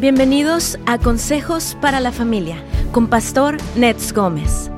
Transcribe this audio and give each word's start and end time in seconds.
Bienvenidos 0.00 0.78
a 0.86 0.96
Consejos 0.96 1.76
para 1.82 2.00
la 2.00 2.10
Familia 2.10 2.64
con 2.90 3.06
Pastor 3.06 3.58
Nets 3.76 4.14
Gómez. 4.14 4.70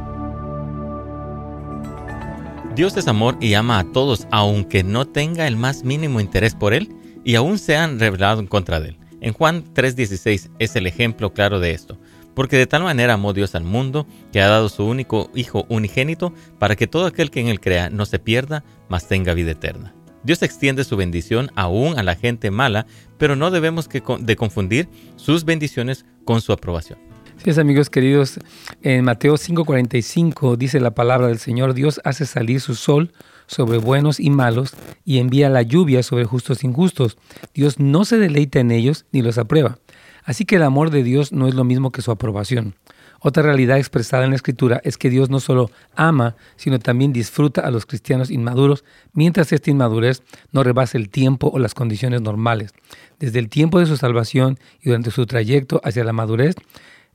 Dios 2.75 2.97
es 2.97 3.07
amor 3.07 3.37
y 3.41 3.55
ama 3.55 3.79
a 3.79 3.85
todos, 3.85 4.27
aunque 4.33 4.83
no 4.83 5.07
tenga 5.07 5.47
el 5.47 5.57
más 5.57 5.85
mínimo 5.85 6.19
interés 6.19 6.57
por 6.57 6.75
Él 6.75 6.93
y 7.23 7.37
aún 7.37 7.58
se 7.58 7.77
han 7.77 8.00
revelado 8.00 8.41
en 8.41 8.48
contra 8.48 8.80
de 8.80 8.89
Él. 8.89 8.98
En 9.21 9.32
Juan 9.32 9.62
3:16 9.73 10.50
es 10.59 10.75
el 10.75 10.89
ejemplo 10.89 11.32
claro 11.32 11.61
de 11.61 11.70
esto. 11.70 12.00
Porque 12.34 12.57
de 12.57 12.66
tal 12.66 12.82
manera 12.82 13.14
amó 13.14 13.32
Dios 13.32 13.54
al 13.54 13.62
mundo, 13.62 14.09
que 14.32 14.43
ha 14.43 14.48
dado 14.48 14.68
su 14.68 14.84
único 14.84 15.30
Hijo 15.36 15.66
unigénito, 15.68 16.34
para 16.59 16.75
que 16.75 16.89
todo 16.89 17.07
aquel 17.07 17.30
que 17.30 17.39
en 17.39 17.46
Él 17.46 17.61
crea 17.61 17.91
no 17.91 18.07
se 18.07 18.18
pierda, 18.18 18.64
mas 18.89 19.07
tenga 19.07 19.34
vida 19.34 19.52
eterna. 19.52 19.95
Dios 20.25 20.43
extiende 20.43 20.84
su 20.84 20.96
bendición 20.96 21.50
aún 21.57 21.98
a 21.98 22.02
la 22.02 22.14
gente 22.14 22.50
mala, 22.50 22.86
pero 23.18 23.36
no 23.36 23.50
debemos 23.50 23.89
de 23.89 24.36
confundir 24.36 24.89
sus 25.17 25.44
bendiciones 25.44 26.04
con 26.25 26.40
su 26.40 26.53
aprobación. 26.53 26.99
Sí, 27.44 27.50
amigos 27.58 27.90
queridos, 27.90 28.39
en 28.82 29.04
Mateo 29.04 29.36
5:45 29.36 30.57
dice 30.57 30.79
la 30.79 30.93
palabra 30.93 31.27
del 31.27 31.39
Señor, 31.39 31.75
Dios 31.75 32.00
hace 32.04 32.24
salir 32.24 32.60
su 32.60 32.77
sol 32.77 33.12
sobre 33.46 33.78
buenos 33.78 34.20
y 34.20 34.30
malos 34.30 34.74
y 35.04 35.18
envía 35.18 35.50
la 35.50 35.62
lluvia 35.62 36.04
sobre 36.04 36.24
justos 36.24 36.62
e 36.62 36.68
injustos. 36.68 37.18
Dios 37.52 37.80
no 37.80 38.04
se 38.04 38.18
deleita 38.18 38.60
en 38.60 38.70
ellos 38.70 39.06
ni 39.10 39.22
los 39.22 39.38
aprueba. 39.38 39.78
Así 40.24 40.44
que 40.44 40.54
el 40.54 40.62
amor 40.62 40.91
de 40.91 41.02
Dios 41.02 41.32
no 41.32 41.48
es 41.48 41.54
lo 41.54 41.64
mismo 41.64 41.91
que 41.91 42.00
su 42.00 42.12
aprobación. 42.12 42.77
Otra 43.24 43.44
realidad 43.44 43.78
expresada 43.78 44.24
en 44.24 44.30
la 44.30 44.36
Escritura 44.36 44.80
es 44.82 44.98
que 44.98 45.08
Dios 45.08 45.30
no 45.30 45.38
solo 45.38 45.70
ama, 45.94 46.34
sino 46.56 46.80
también 46.80 47.12
disfruta 47.12 47.60
a 47.60 47.70
los 47.70 47.86
cristianos 47.86 48.30
inmaduros, 48.30 48.84
mientras 49.12 49.52
esta 49.52 49.70
inmadurez 49.70 50.22
no 50.50 50.64
rebase 50.64 50.98
el 50.98 51.08
tiempo 51.08 51.48
o 51.52 51.60
las 51.60 51.74
condiciones 51.74 52.20
normales. 52.20 52.72
Desde 53.20 53.38
el 53.38 53.48
tiempo 53.48 53.78
de 53.78 53.86
su 53.86 53.96
salvación 53.96 54.58
y 54.80 54.88
durante 54.88 55.12
su 55.12 55.24
trayecto 55.27 55.80
hacia 55.84 56.02
la 56.02 56.12
madurez, 56.12 56.56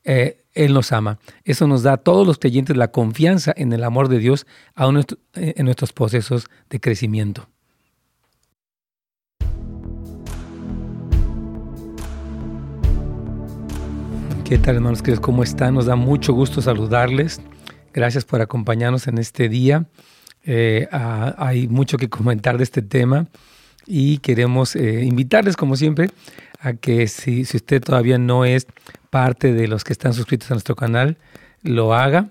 eh, 0.05 0.45
Él 0.53 0.73
nos 0.73 0.93
ama. 0.93 1.19
Eso 1.43 1.67
nos 1.67 1.83
da 1.83 1.93
a 1.93 1.97
todos 1.97 2.25
los 2.25 2.39
creyentes 2.39 2.77
la 2.77 2.91
confianza 2.91 3.53
en 3.57 3.73
el 3.73 3.83
amor 3.83 4.07
de 4.07 4.19
Dios 4.19 4.47
aún 4.75 5.03
en 5.33 5.65
nuestros 5.65 5.91
procesos 5.91 6.47
de 6.69 6.79
crecimiento. 6.79 7.49
¿Qué 14.47 14.57
tal 14.57 14.77
hermanos 14.77 15.01
queridos? 15.01 15.19
¿Cómo 15.19 15.43
están? 15.43 15.73
Nos 15.73 15.87
da 15.87 15.97
mucho 15.97 16.31
gusto 16.31 16.61
saludarles. 16.61 17.41
Gracias 17.93 18.23
por 18.23 18.39
acompañarnos 18.39 19.05
en 19.07 19.17
este 19.17 19.49
día. 19.49 19.87
Eh, 20.45 20.87
hay 20.89 21.67
mucho 21.67 21.97
que 21.97 22.07
comentar 22.07 22.55
de 22.57 22.63
este 22.63 22.81
tema 22.81 23.27
y 23.85 24.19
queremos 24.19 24.77
eh, 24.77 25.03
invitarles, 25.03 25.57
como 25.57 25.75
siempre, 25.75 26.11
a 26.61 26.71
que 26.71 27.09
si, 27.09 27.43
si, 27.43 27.57
usted 27.57 27.83
todavía 27.83 28.17
no 28.19 28.45
es 28.45 28.67
parte 29.09 29.51
de 29.51 29.67
los 29.67 29.83
que 29.83 29.91
están 29.91 30.13
suscritos 30.13 30.49
a 30.49 30.53
nuestro 30.53 30.77
canal, 30.77 31.17
lo 31.61 31.93
haga. 31.93 32.29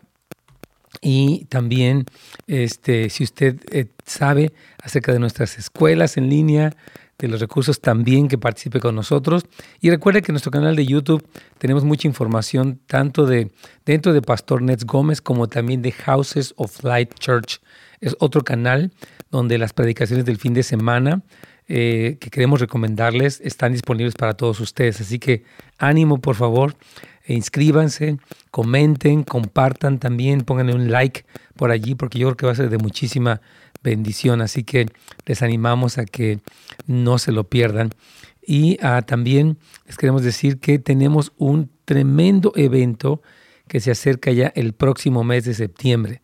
Y 1.02 1.44
también, 1.50 2.06
este, 2.46 3.10
si 3.10 3.24
usted 3.24 3.60
eh, 3.70 3.88
sabe 4.06 4.54
acerca 4.82 5.12
de 5.12 5.18
nuestras 5.18 5.58
escuelas 5.58 6.16
en 6.16 6.30
línea, 6.30 6.74
de 7.18 7.28
los 7.28 7.40
recursos 7.40 7.80
también 7.80 8.28
que 8.28 8.38
participe 8.38 8.80
con 8.80 8.94
nosotros. 8.94 9.44
Y 9.80 9.90
recuerde 9.90 10.22
que 10.22 10.32
en 10.32 10.34
nuestro 10.34 10.50
canal 10.50 10.76
de 10.76 10.86
YouTube 10.86 11.26
tenemos 11.58 11.84
mucha 11.84 12.06
información 12.08 12.80
tanto 12.86 13.26
de 13.26 13.50
dentro 13.84 14.12
de 14.12 14.22
Pastor 14.22 14.62
Nets 14.62 14.84
Gómez 14.84 15.20
como 15.20 15.48
también 15.48 15.82
de 15.82 15.92
Houses 15.92 16.54
of 16.56 16.82
Light 16.84 17.14
Church. 17.18 17.60
Es 18.00 18.16
otro 18.20 18.42
canal 18.42 18.92
donde 19.30 19.58
las 19.58 19.72
predicaciones 19.72 20.24
del 20.24 20.36
fin 20.36 20.54
de 20.54 20.62
semana 20.62 21.22
eh, 21.68 22.18
que 22.20 22.30
queremos 22.30 22.60
recomendarles 22.60 23.40
están 23.40 23.72
disponibles 23.72 24.14
para 24.14 24.34
todos 24.34 24.60
ustedes. 24.60 25.00
Así 25.00 25.18
que 25.18 25.44
ánimo, 25.78 26.20
por 26.20 26.36
favor, 26.36 26.76
inscríbanse, 27.34 28.18
comenten, 28.50 29.22
compartan 29.24 29.98
también, 29.98 30.42
pónganle 30.42 30.74
un 30.74 30.90
like 30.90 31.24
por 31.56 31.70
allí 31.70 31.94
porque 31.94 32.18
yo 32.18 32.28
creo 32.28 32.36
que 32.36 32.46
va 32.46 32.52
a 32.52 32.56
ser 32.56 32.70
de 32.70 32.78
muchísima 32.78 33.40
bendición. 33.82 34.40
Así 34.40 34.64
que 34.64 34.86
les 35.24 35.42
animamos 35.42 35.98
a 35.98 36.04
que 36.04 36.40
no 36.86 37.18
se 37.18 37.32
lo 37.32 37.44
pierdan. 37.44 37.90
Y 38.46 38.78
ah, 38.80 39.02
también 39.02 39.58
les 39.86 39.96
queremos 39.96 40.22
decir 40.22 40.60
que 40.60 40.78
tenemos 40.78 41.32
un 41.36 41.70
tremendo 41.84 42.52
evento 42.54 43.22
que 43.66 43.80
se 43.80 43.90
acerca 43.90 44.30
ya 44.30 44.52
el 44.54 44.72
próximo 44.72 45.24
mes 45.24 45.44
de 45.44 45.54
septiembre. 45.54 46.22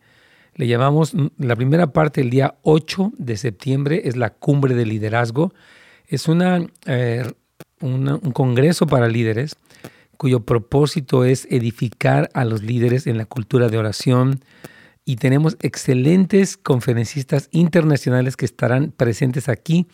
Le 0.55 0.67
llamamos 0.67 1.13
mm, 1.13 1.27
la 1.39 1.55
primera 1.55 1.87
parte 1.91 2.21
el 2.21 2.29
día 2.29 2.55
8 2.61 3.13
de 3.17 3.35
septiembre, 3.35 4.03
es 4.05 4.15
la 4.15 4.29
cumbre 4.29 4.75
de 4.75 4.85
liderazgo. 4.85 5.53
Es 6.07 6.27
una, 6.29 6.65
eh, 6.85 7.29
un 7.81 8.31
congreso 8.31 8.87
para 8.87 9.09
líderes 9.09 9.57
cuyo 10.23 10.45
propósito 10.45 11.25
es 11.25 11.45
edificar 11.51 12.29
a 12.33 12.45
los 12.45 12.63
líderes 12.63 13.07
en 13.07 13.17
la 13.17 13.25
cultura 13.25 13.67
de 13.67 13.77
oración, 13.77 14.39
y 15.03 15.17
tenemos 15.17 15.57
excelentes 15.59 16.55
conferencistas 16.55 17.49
internacionales 17.51 18.37
que 18.37 18.45
estarán 18.45 18.93
presentes 18.95 19.49
aquí 19.49 19.85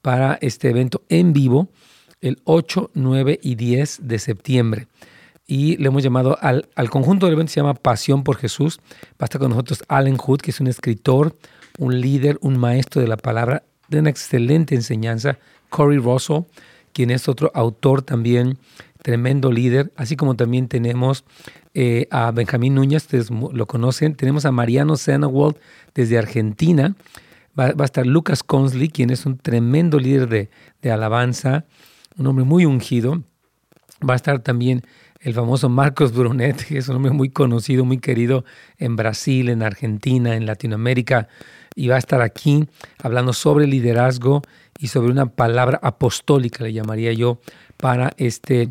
para 0.00 0.38
este 0.40 0.70
evento 0.70 1.02
en 1.08 1.32
vivo 1.32 1.68
el 2.20 2.40
8, 2.44 2.92
9 2.94 3.40
y 3.42 3.56
10 3.56 4.02
de 4.04 4.20
septiembre. 4.20 4.86
Y 5.48 5.76
le 5.78 5.88
hemos 5.88 6.04
llamado 6.04 6.38
al, 6.40 6.68
al 6.76 6.88
conjunto 6.88 7.26
del 7.26 7.32
evento, 7.32 7.50
se 7.52 7.58
llama 7.58 7.74
Pasión 7.74 8.22
por 8.22 8.36
Jesús. 8.36 8.78
Va 9.14 9.22
a 9.22 9.24
estar 9.24 9.40
con 9.40 9.50
nosotros 9.50 9.82
Allen 9.88 10.16
Hood, 10.16 10.42
que 10.42 10.52
es 10.52 10.60
un 10.60 10.68
escritor, 10.68 11.36
un 11.80 12.00
líder, 12.00 12.38
un 12.40 12.56
maestro 12.56 13.02
de 13.02 13.08
la 13.08 13.16
palabra, 13.16 13.64
de 13.88 13.98
una 13.98 14.10
excelente 14.10 14.76
enseñanza. 14.76 15.40
Corey 15.70 15.98
Russell, 15.98 16.42
quien 16.92 17.10
es 17.10 17.28
otro 17.28 17.50
autor 17.54 18.02
también, 18.02 18.58
tremendo 19.02 19.52
líder. 19.52 19.92
Así 19.96 20.16
como 20.16 20.34
también 20.36 20.68
tenemos 20.68 21.24
eh, 21.74 22.06
a 22.10 22.30
Benjamín 22.30 22.74
Núñez, 22.74 23.02
ustedes 23.02 23.30
lo 23.30 23.66
conocen. 23.66 24.14
Tenemos 24.14 24.46
a 24.46 24.52
Mariano 24.52 24.96
Senawald 24.96 25.56
desde 25.94 26.18
Argentina. 26.18 26.94
Va, 27.58 27.74
a 27.78 27.84
estar 27.84 28.06
Lucas 28.06 28.42
Consley, 28.42 28.88
quien 28.88 29.10
es 29.10 29.26
un 29.26 29.36
tremendo 29.36 29.98
líder 29.98 30.48
de, 30.80 30.90
alabanza, 30.90 31.66
un 32.16 32.26
hombre 32.26 32.44
muy 32.46 32.64
ungido. 32.64 33.22
Va 34.08 34.14
a 34.14 34.16
estar 34.16 34.38
también 34.38 34.82
el 35.20 35.34
famoso 35.34 35.68
Marcos 35.68 36.12
Brunet, 36.12 36.64
que 36.64 36.78
es 36.78 36.88
un 36.88 36.96
hombre 36.96 37.12
muy 37.12 37.28
conocido, 37.28 37.84
muy 37.84 37.98
querido 37.98 38.44
en 38.78 38.96
Brasil, 38.96 39.50
en 39.50 39.62
Argentina, 39.62 40.34
en 40.34 40.46
Latinoamérica, 40.46 41.28
y 41.74 41.88
va 41.88 41.96
a 41.96 41.98
estar 41.98 42.22
aquí 42.22 42.66
hablando 43.02 43.32
sobre 43.32 43.66
liderazgo 43.66 44.42
y 44.78 44.88
sobre 44.88 45.12
una 45.12 45.26
palabra 45.26 45.78
apostólica, 45.82 46.64
le 46.64 46.72
llamaría 46.72 47.12
yo, 47.12 47.38
para 47.82 48.12
este 48.16 48.70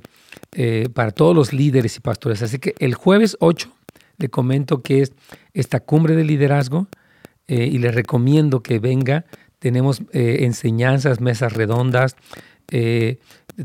eh, 0.54 0.88
para 0.94 1.12
todos 1.12 1.36
los 1.36 1.52
líderes 1.52 1.98
y 1.98 2.00
pastores. 2.00 2.42
Así 2.42 2.60
que 2.60 2.76
el 2.80 2.96
jueves 2.96 3.36
8 3.42 3.70
le 4.18 4.30
comento 4.30 4.82
que 4.82 5.02
es 5.02 5.12
esta 5.54 5.82
cumbre 5.82 6.16
de 6.16 6.24
liderazgo 6.24 6.88
eh, 7.50 7.68
y 7.70 7.78
le 7.80 7.92
recomiendo 7.92 8.64
que 8.64 8.80
venga. 8.80 9.26
Tenemos 9.60 10.02
eh, 10.14 10.40
enseñanzas, 10.42 11.20
mesas 11.20 11.52
redondas, 11.54 12.16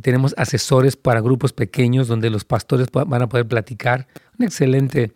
tenemos 0.03 0.35
asesores 0.37 0.97
para 0.97 1.21
grupos 1.21 1.53
pequeños 1.53 2.09
donde 2.09 2.29
los 2.29 2.45
pastores 2.45 2.89
van 2.91 3.23
a 3.23 3.29
poder 3.29 3.47
platicar. 3.47 4.09
Un 4.37 4.47
excelente 4.47 5.13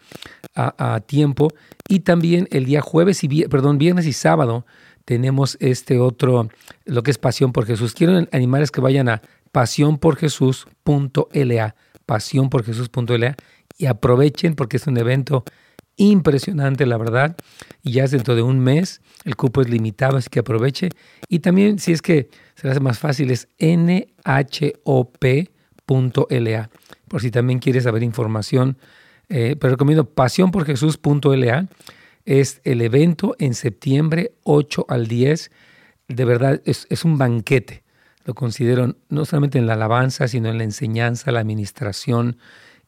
a, 0.54 1.00
tiempo. 1.00 1.48
Y 1.88 2.00
también 2.00 2.46
el 2.52 2.66
día 2.66 2.82
jueves 2.82 3.24
y 3.24 3.48
perdón, 3.48 3.78
viernes 3.78 4.06
y 4.06 4.12
sábado 4.12 4.64
tenemos 5.04 5.56
este 5.58 5.98
otro, 5.98 6.48
lo 6.84 7.02
que 7.02 7.10
es 7.10 7.18
Pasión 7.18 7.52
por 7.52 7.66
Jesús. 7.66 7.94
Quiero 7.94 8.16
animarles 8.30 8.70
que 8.70 8.80
vayan 8.80 9.08
a 9.08 9.22
pasiónporjesús.la, 9.52 11.74
pasiónporjesús.la 12.06 13.36
y 13.78 13.86
aprovechen 13.86 14.54
porque 14.54 14.76
es 14.76 14.86
un 14.86 14.98
evento 14.98 15.44
impresionante, 15.96 16.86
la 16.86 16.96
verdad, 16.96 17.36
y 17.82 17.92
ya 17.92 18.04
es 18.04 18.10
dentro 18.10 18.34
de 18.34 18.42
un 18.42 18.58
mes, 18.58 19.02
el 19.24 19.36
cupo 19.36 19.60
es 19.60 19.68
limitado, 19.68 20.16
así 20.16 20.30
que 20.30 20.40
aproveche. 20.40 20.88
Y 21.28 21.40
también, 21.40 21.78
si 21.78 21.92
es 21.92 22.00
que 22.00 22.30
se 22.54 22.68
hace 22.68 22.80
más 22.80 22.98
fácil, 22.98 23.30
es 23.30 23.48
nhop.la, 23.58 23.90
por 27.08 27.20
si 27.20 27.30
también 27.30 27.58
quieres 27.58 27.84
saber 27.84 28.02
información. 28.02 28.78
Eh, 29.28 29.56
pero 29.60 29.72
recomiendo 29.72 30.08
pasiónporjesús.la, 30.08 31.68
es 32.24 32.62
el 32.64 32.80
evento 32.80 33.36
en 33.38 33.52
septiembre 33.54 34.32
8 34.44 34.86
al 34.88 35.06
10. 35.06 35.50
De 36.08 36.24
verdad, 36.24 36.62
es, 36.64 36.86
es 36.88 37.04
un 37.04 37.18
banquete 37.18 37.82
lo 38.30 38.34
considero 38.34 38.94
no 39.08 39.24
solamente 39.24 39.58
en 39.58 39.66
la 39.66 39.72
alabanza, 39.72 40.28
sino 40.28 40.50
en 40.50 40.58
la 40.58 40.62
enseñanza, 40.62 41.32
la 41.32 41.40
administración, 41.40 42.36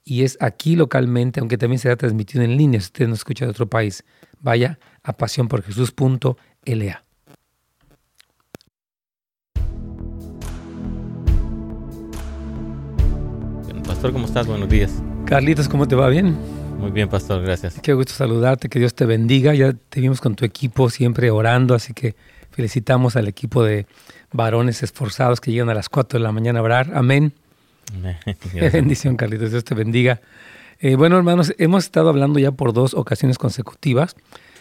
y 0.04 0.22
es 0.22 0.38
aquí 0.40 0.76
localmente, 0.76 1.40
aunque 1.40 1.58
también 1.58 1.80
será 1.80 1.96
transmitido 1.96 2.44
en 2.44 2.56
línea, 2.56 2.78
si 2.80 2.86
usted 2.86 3.08
no 3.08 3.14
escucha 3.14 3.44
de 3.44 3.50
otro 3.50 3.66
país, 3.66 4.04
vaya 4.40 4.78
a 5.02 5.12
pasiónporjesús.la. 5.14 7.04
Pastor, 13.84 14.12
¿cómo 14.12 14.26
estás? 14.26 14.46
Buenos 14.46 14.68
días. 14.68 15.02
Carlitos, 15.26 15.68
¿cómo 15.68 15.88
te 15.88 15.96
va? 15.96 16.08
¿Bien? 16.08 16.36
Muy 16.78 16.92
bien, 16.92 17.08
Pastor, 17.08 17.42
gracias. 17.42 17.80
Qué 17.82 17.94
gusto 17.94 18.12
saludarte, 18.12 18.68
que 18.68 18.78
Dios 18.78 18.94
te 18.94 19.06
bendiga. 19.06 19.54
Ya 19.54 19.72
te 19.72 20.00
vimos 20.00 20.20
con 20.20 20.36
tu 20.36 20.44
equipo 20.44 20.88
siempre 20.88 21.32
orando, 21.32 21.74
así 21.74 21.94
que 21.94 22.14
felicitamos 22.52 23.16
al 23.16 23.28
equipo 23.28 23.64
de 23.64 23.86
varones 24.32 24.82
esforzados 24.82 25.40
que 25.40 25.50
llegan 25.50 25.70
a 25.70 25.74
las 25.74 25.88
4 25.88 26.18
de 26.18 26.22
la 26.22 26.32
mañana 26.32 26.60
a 26.60 26.62
orar. 26.62 26.92
Amén. 26.94 27.32
Bendición, 28.72 29.16
Carlitos. 29.16 29.50
Dios 29.50 29.64
te 29.64 29.74
bendiga. 29.74 30.20
Eh, 30.80 30.96
bueno, 30.96 31.16
hermanos, 31.16 31.54
hemos 31.58 31.84
estado 31.84 32.08
hablando 32.08 32.38
ya 32.38 32.52
por 32.52 32.72
dos 32.72 32.94
ocasiones 32.94 33.38
consecutivas 33.38 34.16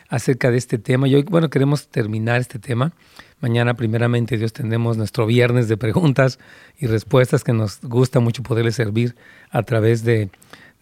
acerca 0.09 0.51
de 0.51 0.57
este 0.57 0.77
tema. 0.77 1.07
Y 1.07 1.15
hoy, 1.15 1.23
bueno, 1.23 1.49
queremos 1.49 1.87
terminar 1.87 2.41
este 2.41 2.59
tema. 2.59 2.93
Mañana, 3.39 3.73
primeramente, 3.73 4.37
Dios, 4.37 4.53
tendremos 4.53 4.97
nuestro 4.97 5.25
viernes 5.25 5.67
de 5.67 5.77
preguntas 5.77 6.37
y 6.77 6.87
respuestas 6.87 7.43
que 7.43 7.53
nos 7.53 7.81
gusta 7.81 8.19
mucho 8.19 8.43
poderles 8.43 8.75
servir 8.75 9.15
a 9.49 9.63
través 9.63 10.03
de, 10.03 10.29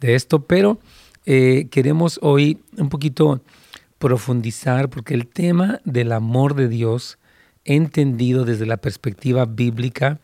esto. 0.02 0.42
Pero 0.42 0.80
eh, 1.26 1.68
queremos 1.72 2.20
hoy 2.22 2.60
un 2.78 2.90
poquito 2.90 3.42
profundizar 4.00 4.90
porque 4.90 5.14
el 5.14 5.28
tema 5.28 5.80
del 5.84 6.12
amor 6.12 6.56
de 6.56 6.68
Dios, 6.68 7.20
entendido 7.66 8.46
desde 8.46 8.66
la 8.66 8.78
perspectiva 8.78 9.46
bíblica, 9.46 10.20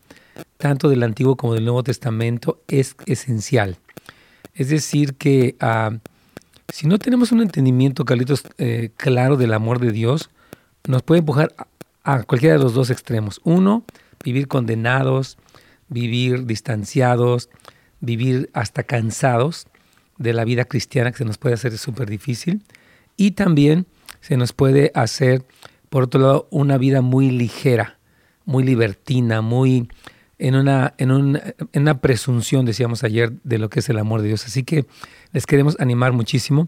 tanto 0.57 0.89
del 0.89 1.03
Antiguo 1.03 1.35
como 1.35 1.53
del 1.53 1.65
Nuevo 1.65 1.83
Testamento, 1.83 2.61
es 2.67 2.95
esencial. 3.05 3.77
Es 4.53 4.69
decir, 4.69 5.15
que 5.15 5.55
ah, 5.59 5.91
si 6.69 6.87
no 6.87 6.97
tenemos 6.97 7.31
un 7.31 7.41
entendimiento, 7.41 8.05
Carlitos, 8.05 8.43
eh, 8.57 8.89
claro 8.97 9.37
del 9.37 9.53
amor 9.53 9.79
de 9.79 9.91
Dios, 9.91 10.29
nos 10.87 11.03
puede 11.03 11.19
empujar 11.19 11.53
a, 12.03 12.23
cualquiera 12.23 12.55
de 12.57 12.63
los 12.63 12.73
dos 12.73 12.89
extremos. 12.89 13.41
Uno, 13.43 13.83
vivir 14.23 14.47
condenados, 14.47 15.37
vivir 15.89 16.45
distanciados, 16.45 17.49
vivir 17.99 18.49
hasta 18.53 18.83
cansados 18.83 19.67
de 20.17 20.33
la 20.33 20.45
vida 20.45 20.65
cristiana, 20.65 21.11
que 21.11 21.17
se 21.17 21.25
nos 21.25 21.37
puede 21.37 21.55
hacer 21.55 21.77
súper 21.77 22.09
difícil. 22.09 22.63
Y 23.17 23.31
también 23.31 23.87
se 24.21 24.37
nos 24.37 24.53
puede 24.53 24.91
hacer, 24.95 25.45
por 25.89 26.03
otro 26.03 26.21
lado, 26.21 26.47
una 26.51 26.77
vida 26.77 27.01
muy 27.01 27.31
ligera, 27.31 27.99
muy 28.45 28.63
libertina, 28.63 29.41
muy 29.41 29.87
en 30.37 30.55
una, 30.55 30.93
en, 30.97 31.11
una 31.11 32.01
presunción, 32.01 32.65
decíamos 32.65 33.03
ayer, 33.03 33.33
de 33.43 33.57
lo 33.57 33.69
que 33.69 33.79
es 33.79 33.89
el 33.89 33.99
amor 33.99 34.21
de 34.21 34.29
Dios. 34.29 34.45
Así 34.45 34.63
que 34.63 34.85
les 35.31 35.45
queremos 35.45 35.79
animar 35.79 36.11
muchísimo 36.11 36.67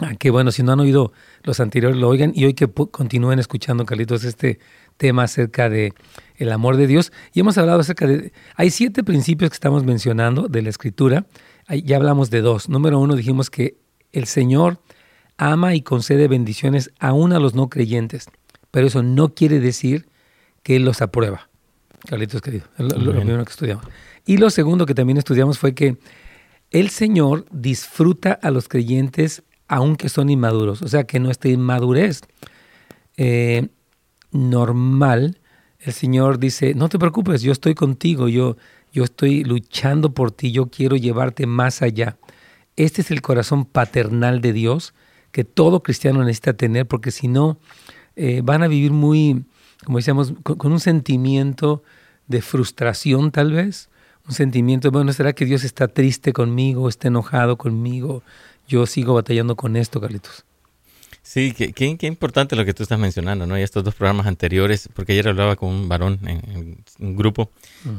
a 0.00 0.14
que, 0.14 0.30
bueno, 0.30 0.50
si 0.50 0.62
no 0.62 0.72
han 0.72 0.80
oído 0.80 1.12
los 1.44 1.60
anteriores, 1.60 1.96
lo 1.96 2.08
oigan 2.08 2.32
y 2.34 2.46
hoy 2.46 2.54
que 2.54 2.68
continúen 2.68 3.38
escuchando, 3.38 3.86
Carlitos, 3.86 4.24
este 4.24 4.58
tema 4.96 5.24
acerca 5.24 5.68
de 5.68 5.92
el 6.36 6.50
amor 6.50 6.76
de 6.76 6.86
Dios. 6.88 7.12
Y 7.32 7.40
hemos 7.40 7.58
hablado 7.58 7.80
acerca 7.80 8.06
de... 8.06 8.32
Hay 8.56 8.70
siete 8.70 9.04
principios 9.04 9.50
que 9.50 9.54
estamos 9.54 9.84
mencionando 9.84 10.48
de 10.48 10.62
la 10.62 10.70
Escritura. 10.70 11.26
Ya 11.68 11.96
hablamos 11.96 12.30
de 12.30 12.40
dos. 12.40 12.68
Número 12.68 12.98
uno, 12.98 13.14
dijimos 13.14 13.50
que 13.50 13.76
el 14.12 14.26
Señor 14.26 14.80
ama 15.36 15.74
y 15.74 15.82
concede 15.82 16.28
bendiciones 16.28 16.90
aún 16.98 17.32
a 17.32 17.38
los 17.38 17.54
no 17.54 17.68
creyentes, 17.68 18.26
pero 18.70 18.86
eso 18.86 19.02
no 19.02 19.34
quiere 19.34 19.60
decir 19.60 20.06
que 20.62 20.76
Él 20.76 20.84
los 20.84 21.02
aprueba. 21.02 21.48
Carlitos 22.08 22.42
querido, 22.42 22.66
lo, 22.78 22.88
lo 22.98 23.12
primero 23.12 23.44
que 23.44 23.50
estudiamos. 23.50 23.86
Y 24.26 24.36
lo 24.36 24.50
segundo 24.50 24.86
que 24.86 24.94
también 24.94 25.18
estudiamos 25.18 25.58
fue 25.58 25.74
que 25.74 25.96
el 26.70 26.90
Señor 26.90 27.46
disfruta 27.50 28.32
a 28.32 28.50
los 28.50 28.68
creyentes 28.68 29.42
aunque 29.68 30.08
son 30.08 30.30
inmaduros. 30.30 30.82
O 30.82 30.88
sea 30.88 31.04
que 31.04 31.20
nuestra 31.20 31.50
inmadurez 31.50 32.22
eh, 33.16 33.68
normal, 34.30 35.40
el 35.80 35.92
Señor 35.92 36.38
dice, 36.38 36.74
no 36.74 36.88
te 36.88 36.98
preocupes, 36.98 37.42
yo 37.42 37.52
estoy 37.52 37.74
contigo, 37.74 38.28
yo, 38.28 38.56
yo 38.92 39.04
estoy 39.04 39.44
luchando 39.44 40.12
por 40.12 40.32
ti, 40.32 40.52
yo 40.52 40.66
quiero 40.66 40.96
llevarte 40.96 41.46
más 41.46 41.82
allá. 41.82 42.16
Este 42.76 43.02
es 43.02 43.10
el 43.10 43.22
corazón 43.22 43.64
paternal 43.64 44.40
de 44.40 44.52
Dios 44.52 44.94
que 45.34 45.42
todo 45.42 45.82
cristiano 45.82 46.20
necesita 46.20 46.52
tener, 46.52 46.86
porque 46.86 47.10
si 47.10 47.26
no, 47.26 47.58
eh, 48.14 48.40
van 48.44 48.62
a 48.62 48.68
vivir 48.68 48.92
muy, 48.92 49.42
como 49.84 49.98
decíamos, 49.98 50.32
con, 50.44 50.70
un 50.70 50.78
sentimiento 50.78 51.82
de 52.28 52.40
frustración 52.40 53.32
tal 53.32 53.52
vez, 53.52 53.88
un 54.28 54.32
sentimiento, 54.32 54.92
bueno, 54.92 55.12
¿será 55.12 55.32
que 55.32 55.44
Dios 55.44 55.64
está 55.64 55.88
triste 55.88 56.32
conmigo, 56.32 56.88
está 56.88 57.08
enojado 57.08 57.58
conmigo? 57.58 58.22
Yo 58.68 58.86
sigo 58.86 59.14
batallando 59.14 59.56
con 59.56 59.74
esto, 59.74 60.00
Carlitos. 60.00 60.44
Sí, 61.22 61.52
qué, 61.52 61.72
qué, 61.72 62.06
importante 62.06 62.54
lo 62.54 62.64
que 62.64 62.72
tú 62.72 62.84
estás 62.84 63.00
mencionando, 63.00 63.44
¿no? 63.44 63.58
Y 63.58 63.62
estos 63.62 63.82
dos 63.82 63.96
programas 63.96 64.28
anteriores, 64.28 64.88
porque 64.94 65.14
ayer 65.14 65.26
hablaba 65.26 65.56
con 65.56 65.70
un 65.70 65.88
varón 65.88 66.20
en, 66.28 66.84
un 67.00 67.16
grupo, 67.16 67.50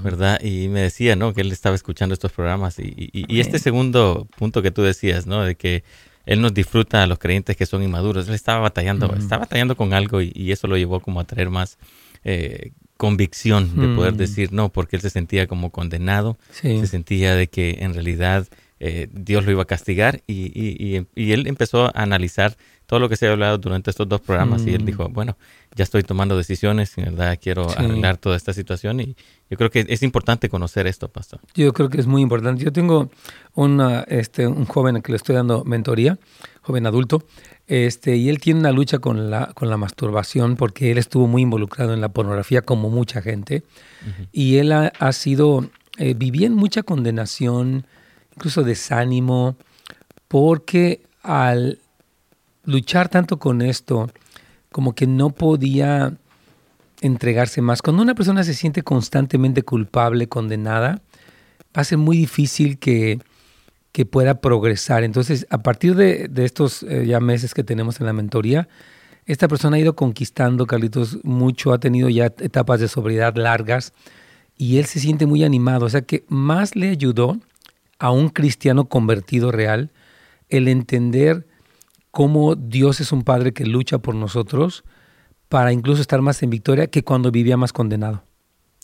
¿verdad? 0.06 0.40
Y 0.42 0.70
me 0.70 0.80
decía, 0.80 1.18
¿no? 1.18 1.34
Que 1.34 1.42
él 1.42 1.52
estaba 1.52 1.76
escuchando 1.76 2.14
estos 2.14 2.31
programas. 2.31 2.80
Y, 2.80 3.10
y, 3.12 3.40
este 3.42 3.60
segundo 3.60 4.26
punto 4.38 4.62
que 4.62 4.72
tú 4.72 4.84
decías, 4.84 5.28
¿no? 5.28 5.44
De 5.44 5.56
que 5.56 5.84
él 6.25 6.42
nos 6.42 6.54
disfruta 6.54 7.04
a 7.04 7.07
los 7.07 7.19
creyentes 7.19 7.56
que 7.56 7.66
son 7.66 7.83
inmaduros. 7.83 8.27
Él 8.27 8.33
estaba 8.33 8.60
batallando, 8.60 9.13
estaba 9.16 9.42
batallando 9.42 9.75
con 9.75 9.94
algo 9.94 10.22
y, 10.22 10.51
eso 10.51 10.68
lo 10.68 10.77
llevó 10.77 11.00
como 11.00 11.19
a 11.19 11.24
traer 11.25 11.50
más 11.50 11.77
eh, 12.24 12.72
convicción 12.98 13.75
de 13.80 13.95
poder 13.95 14.13
decir 14.13 14.54
no, 14.54 14.69
porque 14.69 14.95
él 14.95 15.01
se 15.01 15.10
sentía 15.10 15.48
como 15.48 15.69
condenado, 15.69 16.38
se 16.51 16.88
sentía 16.88 17.36
de 17.36 17.48
que 17.48 17.77
en 17.81 17.94
realidad 17.94 18.48
eh, 18.80 19.07
Dios 19.12 19.45
lo 19.45 19.51
iba 19.51 19.63
a 19.63 19.66
castigar 19.66 20.22
y, 20.27 20.45
y, 20.54 21.06
y, 21.16 21.31
él 21.31 21.48
empezó 21.48 21.86
a 21.86 22.04
analizar 22.04 22.57
todo 22.86 23.00
lo 23.00 23.10
que 23.10 23.16
se 23.16 23.28
ha 23.28 23.32
hablado 23.32 23.58
durante 23.58 23.90
estos 23.90 24.08
dos 24.08 24.22
programas 24.22 24.66
y 24.66 24.74
él 24.74 24.86
dijo, 24.86 25.10
bueno, 25.10 25.38
ya 25.76 25.84
estoy 25.84 26.04
tomando 26.04 26.38
decisiones, 26.38 26.98
en 26.98 27.16
verdad 27.16 27.38
quiero 27.42 27.70
arreglar 27.70 28.18
toda 28.18 28.38
esta 28.38 28.54
situación 28.54 29.00
y 29.00 29.16
yo 29.50 29.58
creo 29.58 29.70
que 29.70 29.86
es 29.88 30.04
importante 30.04 30.50
conocer 30.50 30.88
esto, 30.88 31.08
pastor. 31.08 31.40
Yo 31.54 31.74
creo 31.74 31.90
que 31.90 32.00
es 32.00 32.08
muy 32.08 32.22
importante. 32.22 32.64
Yo 32.64 32.72
tengo 32.72 33.10
una, 33.54 34.02
este, 34.08 34.48
un 34.48 34.66
joven 34.66 35.02
que 35.02 35.12
le 35.12 35.18
estoy 35.18 35.36
dando 35.36 35.64
mentoría, 35.64 36.18
joven 36.62 36.86
adulto, 36.88 37.24
este, 37.68 38.16
y 38.16 38.30
él 38.30 38.40
tiene 38.40 38.60
una 38.60 38.72
lucha 38.72 39.00
con 39.00 39.30
la, 39.30 39.52
con 39.54 39.70
la 39.70 39.78
masturbación 39.78 40.56
porque 40.56 40.92
él 40.92 40.98
estuvo 40.98 41.28
muy 41.28 41.42
involucrado 41.42 41.94
en 41.94 42.02
la 42.02 42.10
pornografía 42.10 42.62
como 42.62 42.90
mucha 42.90 43.22
gente 43.22 43.64
y 44.31 44.58
él 44.58 44.72
ha, 44.72 45.12
sido, 45.14 45.68
eh, 45.98 46.14
vivía 46.14 46.46
en 46.46 46.54
mucha 46.54 46.84
condenación, 46.84 47.86
incluso 48.36 48.64
desánimo, 48.64 49.56
porque 50.28 51.02
al 51.24 51.80
luchar 52.66 53.10
tanto 53.10 53.38
con 53.40 53.62
esto, 53.62 54.10
como 54.72 54.94
que 54.94 55.08
no 55.08 55.30
podía 55.30 56.14
entregarse 57.02 57.62
más. 57.62 57.82
Cuando 57.82 58.02
una 58.02 58.16
persona 58.16 58.44
se 58.44 58.54
siente 58.54 58.84
constantemente 58.84 59.64
culpable, 59.64 60.28
condenada, 60.28 61.02
va 61.76 61.82
a 61.82 61.84
ser 61.84 61.98
muy 61.98 62.18
difícil 62.18 62.78
que, 62.78 63.20
que 63.92 64.06
pueda 64.06 64.42
progresar. 64.42 65.04
Entonces, 65.04 65.48
a 65.50 65.60
partir 65.60 65.96
de, 65.96 66.30
estos 66.38 66.84
eh, 66.84 67.06
ya 67.06 67.20
meses 67.20 67.54
que 67.54 67.64
tenemos 67.64 68.00
en 68.00 68.06
la 68.06 68.14
mentoría, 68.14 68.68
esta 69.26 69.48
persona 69.48 69.78
ha 69.78 69.80
ido 69.80 69.96
conquistando, 69.96 70.68
Carlitos, 70.68 71.24
mucho, 71.24 71.74
ha 71.74 71.80
tenido 71.80 72.10
ya 72.10 72.26
etapas 72.26 72.80
de 72.80 72.88
sobriedad 72.88 73.36
largas 73.36 73.94
y 74.58 74.78
él 74.78 74.86
se 74.86 75.00
siente 75.00 75.26
muy 75.26 75.44
animado. 75.44 75.86
O 75.86 75.90
sea 75.90 76.02
que 76.02 76.26
más 76.28 76.76
le 76.76 76.90
ayudó 76.90 77.40
a 77.98 78.12
un 78.12 78.30
cristiano 78.30 78.86
convertido 78.86 79.52
real 79.52 79.92
el 80.50 80.68
entender 80.68 81.48
cómo 82.16 82.56
Dios 82.56 83.02
es 83.02 83.12
un 83.12 83.24
Padre 83.24 83.52
que 83.52 83.66
lucha 83.66 83.98
por 83.98 84.16
nosotros 84.16 84.86
para 85.50 85.74
incluso 85.74 86.00
estar 86.02 86.22
más 86.22 86.42
en 86.44 86.50
victoria 86.50 86.88
que 86.88 87.04
cuando 87.04 87.30
vivía 87.30 87.57
más 87.57 87.74
condenado. 87.74 88.24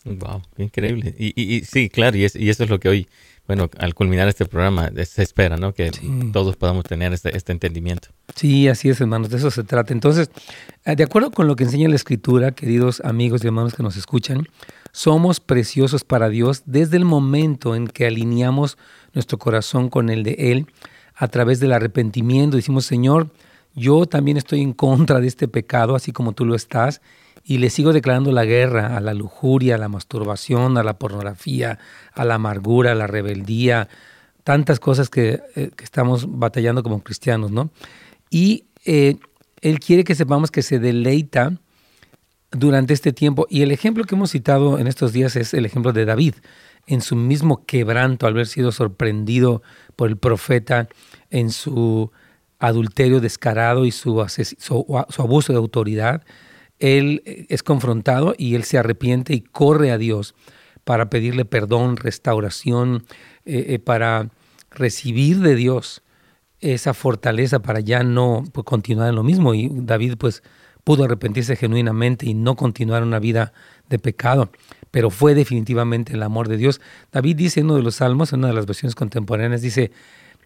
Wow, 0.04 0.42
increíble. 0.58 1.14
Y, 1.18 1.32
y, 1.40 1.64
sí, 1.64 1.88
claro, 1.88 2.14
y, 2.18 2.26
y, 2.34 2.50
eso 2.50 2.64
es 2.64 2.68
lo 2.68 2.78
que 2.78 2.90
hoy, 2.90 3.08
bueno, 3.46 3.70
al 3.78 3.94
culminar 3.94 4.28
este 4.28 4.44
programa 4.44 4.90
se 5.06 5.22
espera, 5.22 5.56
¿no? 5.56 5.72
Que 5.72 5.90
todos 6.30 6.56
podamos 6.56 6.84
tener 6.84 7.14
este, 7.14 7.34
este, 7.34 7.52
entendimiento. 7.52 8.08
Sí, 8.36 8.68
así 8.68 8.90
es, 8.90 9.00
hermanos, 9.00 9.30
de 9.30 9.38
eso 9.38 9.50
se 9.50 9.64
trata. 9.64 9.94
Entonces, 9.94 10.30
eh, 10.84 10.94
de 10.94 11.04
acuerdo 11.04 11.30
con 11.30 11.46
lo 11.46 11.56
que 11.56 11.64
enseña 11.64 11.88
la 11.88 11.96
Escritura, 11.96 12.52
queridos 12.52 13.00
amigos 13.00 13.42
y 13.42 13.46
hermanos 13.46 13.74
que 13.74 13.82
nos 13.82 13.96
escuchan, 13.96 14.46
somos 14.92 15.40
preciosos 15.40 16.04
para 16.04 16.28
Dios 16.28 16.64
desde 16.66 16.98
el 16.98 17.06
momento 17.06 17.74
en 17.76 17.86
que 17.86 18.06
alineamos 18.06 18.76
nuestro 19.14 19.38
corazón 19.38 19.88
con 19.88 20.10
el 20.10 20.22
de 20.22 20.34
Él 20.38 20.66
a 21.22 21.28
través 21.28 21.60
del 21.60 21.72
arrepentimiento. 21.72 22.56
Decimos, 22.56 22.84
Señor, 22.84 23.30
yo 23.76 24.06
también 24.06 24.36
estoy 24.36 24.60
en 24.60 24.72
contra 24.72 25.20
de 25.20 25.28
este 25.28 25.46
pecado, 25.46 25.94
así 25.94 26.10
como 26.10 26.32
tú 26.32 26.44
lo 26.44 26.56
estás, 26.56 27.00
y 27.44 27.58
le 27.58 27.70
sigo 27.70 27.92
declarando 27.92 28.32
la 28.32 28.44
guerra 28.44 28.96
a 28.96 29.00
la 29.00 29.14
lujuria, 29.14 29.76
a 29.76 29.78
la 29.78 29.88
masturbación, 29.88 30.78
a 30.78 30.82
la 30.82 30.98
pornografía, 30.98 31.78
a 32.12 32.24
la 32.24 32.34
amargura, 32.34 32.90
a 32.90 32.94
la 32.96 33.06
rebeldía, 33.06 33.88
tantas 34.42 34.80
cosas 34.80 35.10
que, 35.10 35.40
eh, 35.54 35.70
estamos 35.80 36.26
batallando 36.28 36.82
como 36.82 37.04
cristianos, 37.04 37.52
¿no? 37.52 37.70
Y 38.28 38.64
eh, 38.84 39.14
Él 39.60 39.78
quiere 39.78 40.02
que 40.02 40.16
sepamos 40.16 40.50
que 40.50 40.62
se 40.62 40.80
deleita 40.80 41.52
durante 42.50 42.94
este 42.94 43.12
tiempo. 43.12 43.46
Y 43.48 43.62
el 43.62 43.70
ejemplo 43.70 44.02
que 44.02 44.16
hemos 44.16 44.32
citado 44.32 44.80
en 44.80 44.88
estos 44.88 45.12
días 45.12 45.36
es 45.36 45.54
el 45.54 45.66
ejemplo 45.66 45.92
de 45.92 46.04
David, 46.04 46.34
en 46.88 47.00
su 47.00 47.14
mismo 47.14 47.64
quebranto, 47.64 48.26
al 48.26 48.32
haber 48.32 48.48
sido 48.48 48.72
sorprendido 48.72 49.62
por 49.96 50.08
el 50.08 50.16
profeta 50.16 50.88
en 51.30 51.50
su 51.50 52.10
adulterio 52.58 53.20
descarado 53.20 53.84
y 53.86 53.90
su, 53.90 54.20
abuso 55.18 55.52
de 55.52 55.58
autoridad, 55.58 56.22
él 56.78 57.22
es 57.48 57.62
confrontado 57.62 58.34
y 58.36 58.54
él 58.54 58.64
se 58.64 58.78
arrepiente 58.78 59.34
y 59.34 59.40
corre 59.40 59.90
a 59.90 59.98
Dios 59.98 60.34
para 60.84 61.10
pedirle 61.10 61.44
perdón, 61.44 61.96
restauración, 61.96 63.04
eh, 63.44 63.66
eh, 63.68 63.78
para 63.78 64.30
recibir 64.70 65.40
de 65.40 65.54
Dios 65.54 66.02
esa 66.60 66.94
fortaleza 66.94 67.60
para 67.60 67.80
ya 67.80 68.02
no 68.02 68.44
pues, 68.52 68.64
continuar 68.64 69.08
en 69.08 69.16
lo 69.16 69.22
mismo. 69.22 69.54
Y 69.54 69.70
David 69.72 70.14
pues 70.18 70.42
pudo 70.84 71.04
arrepentirse 71.04 71.56
genuinamente 71.56 72.26
y 72.26 72.34
no 72.34 72.56
continuar 72.56 73.02
una 73.02 73.18
vida 73.18 73.52
de 73.88 73.98
pecado. 73.98 74.50
Pero 74.92 75.10
fue 75.10 75.34
definitivamente 75.34 76.12
el 76.12 76.22
amor 76.22 76.48
de 76.48 76.58
Dios. 76.58 76.80
David 77.10 77.36
dice 77.36 77.60
en 77.60 77.66
uno 77.66 77.76
de 77.76 77.82
los 77.82 77.96
salmos, 77.96 78.32
en 78.32 78.40
una 78.40 78.48
de 78.48 78.54
las 78.54 78.66
versiones 78.66 78.94
contemporáneas, 78.94 79.62
dice, 79.62 79.90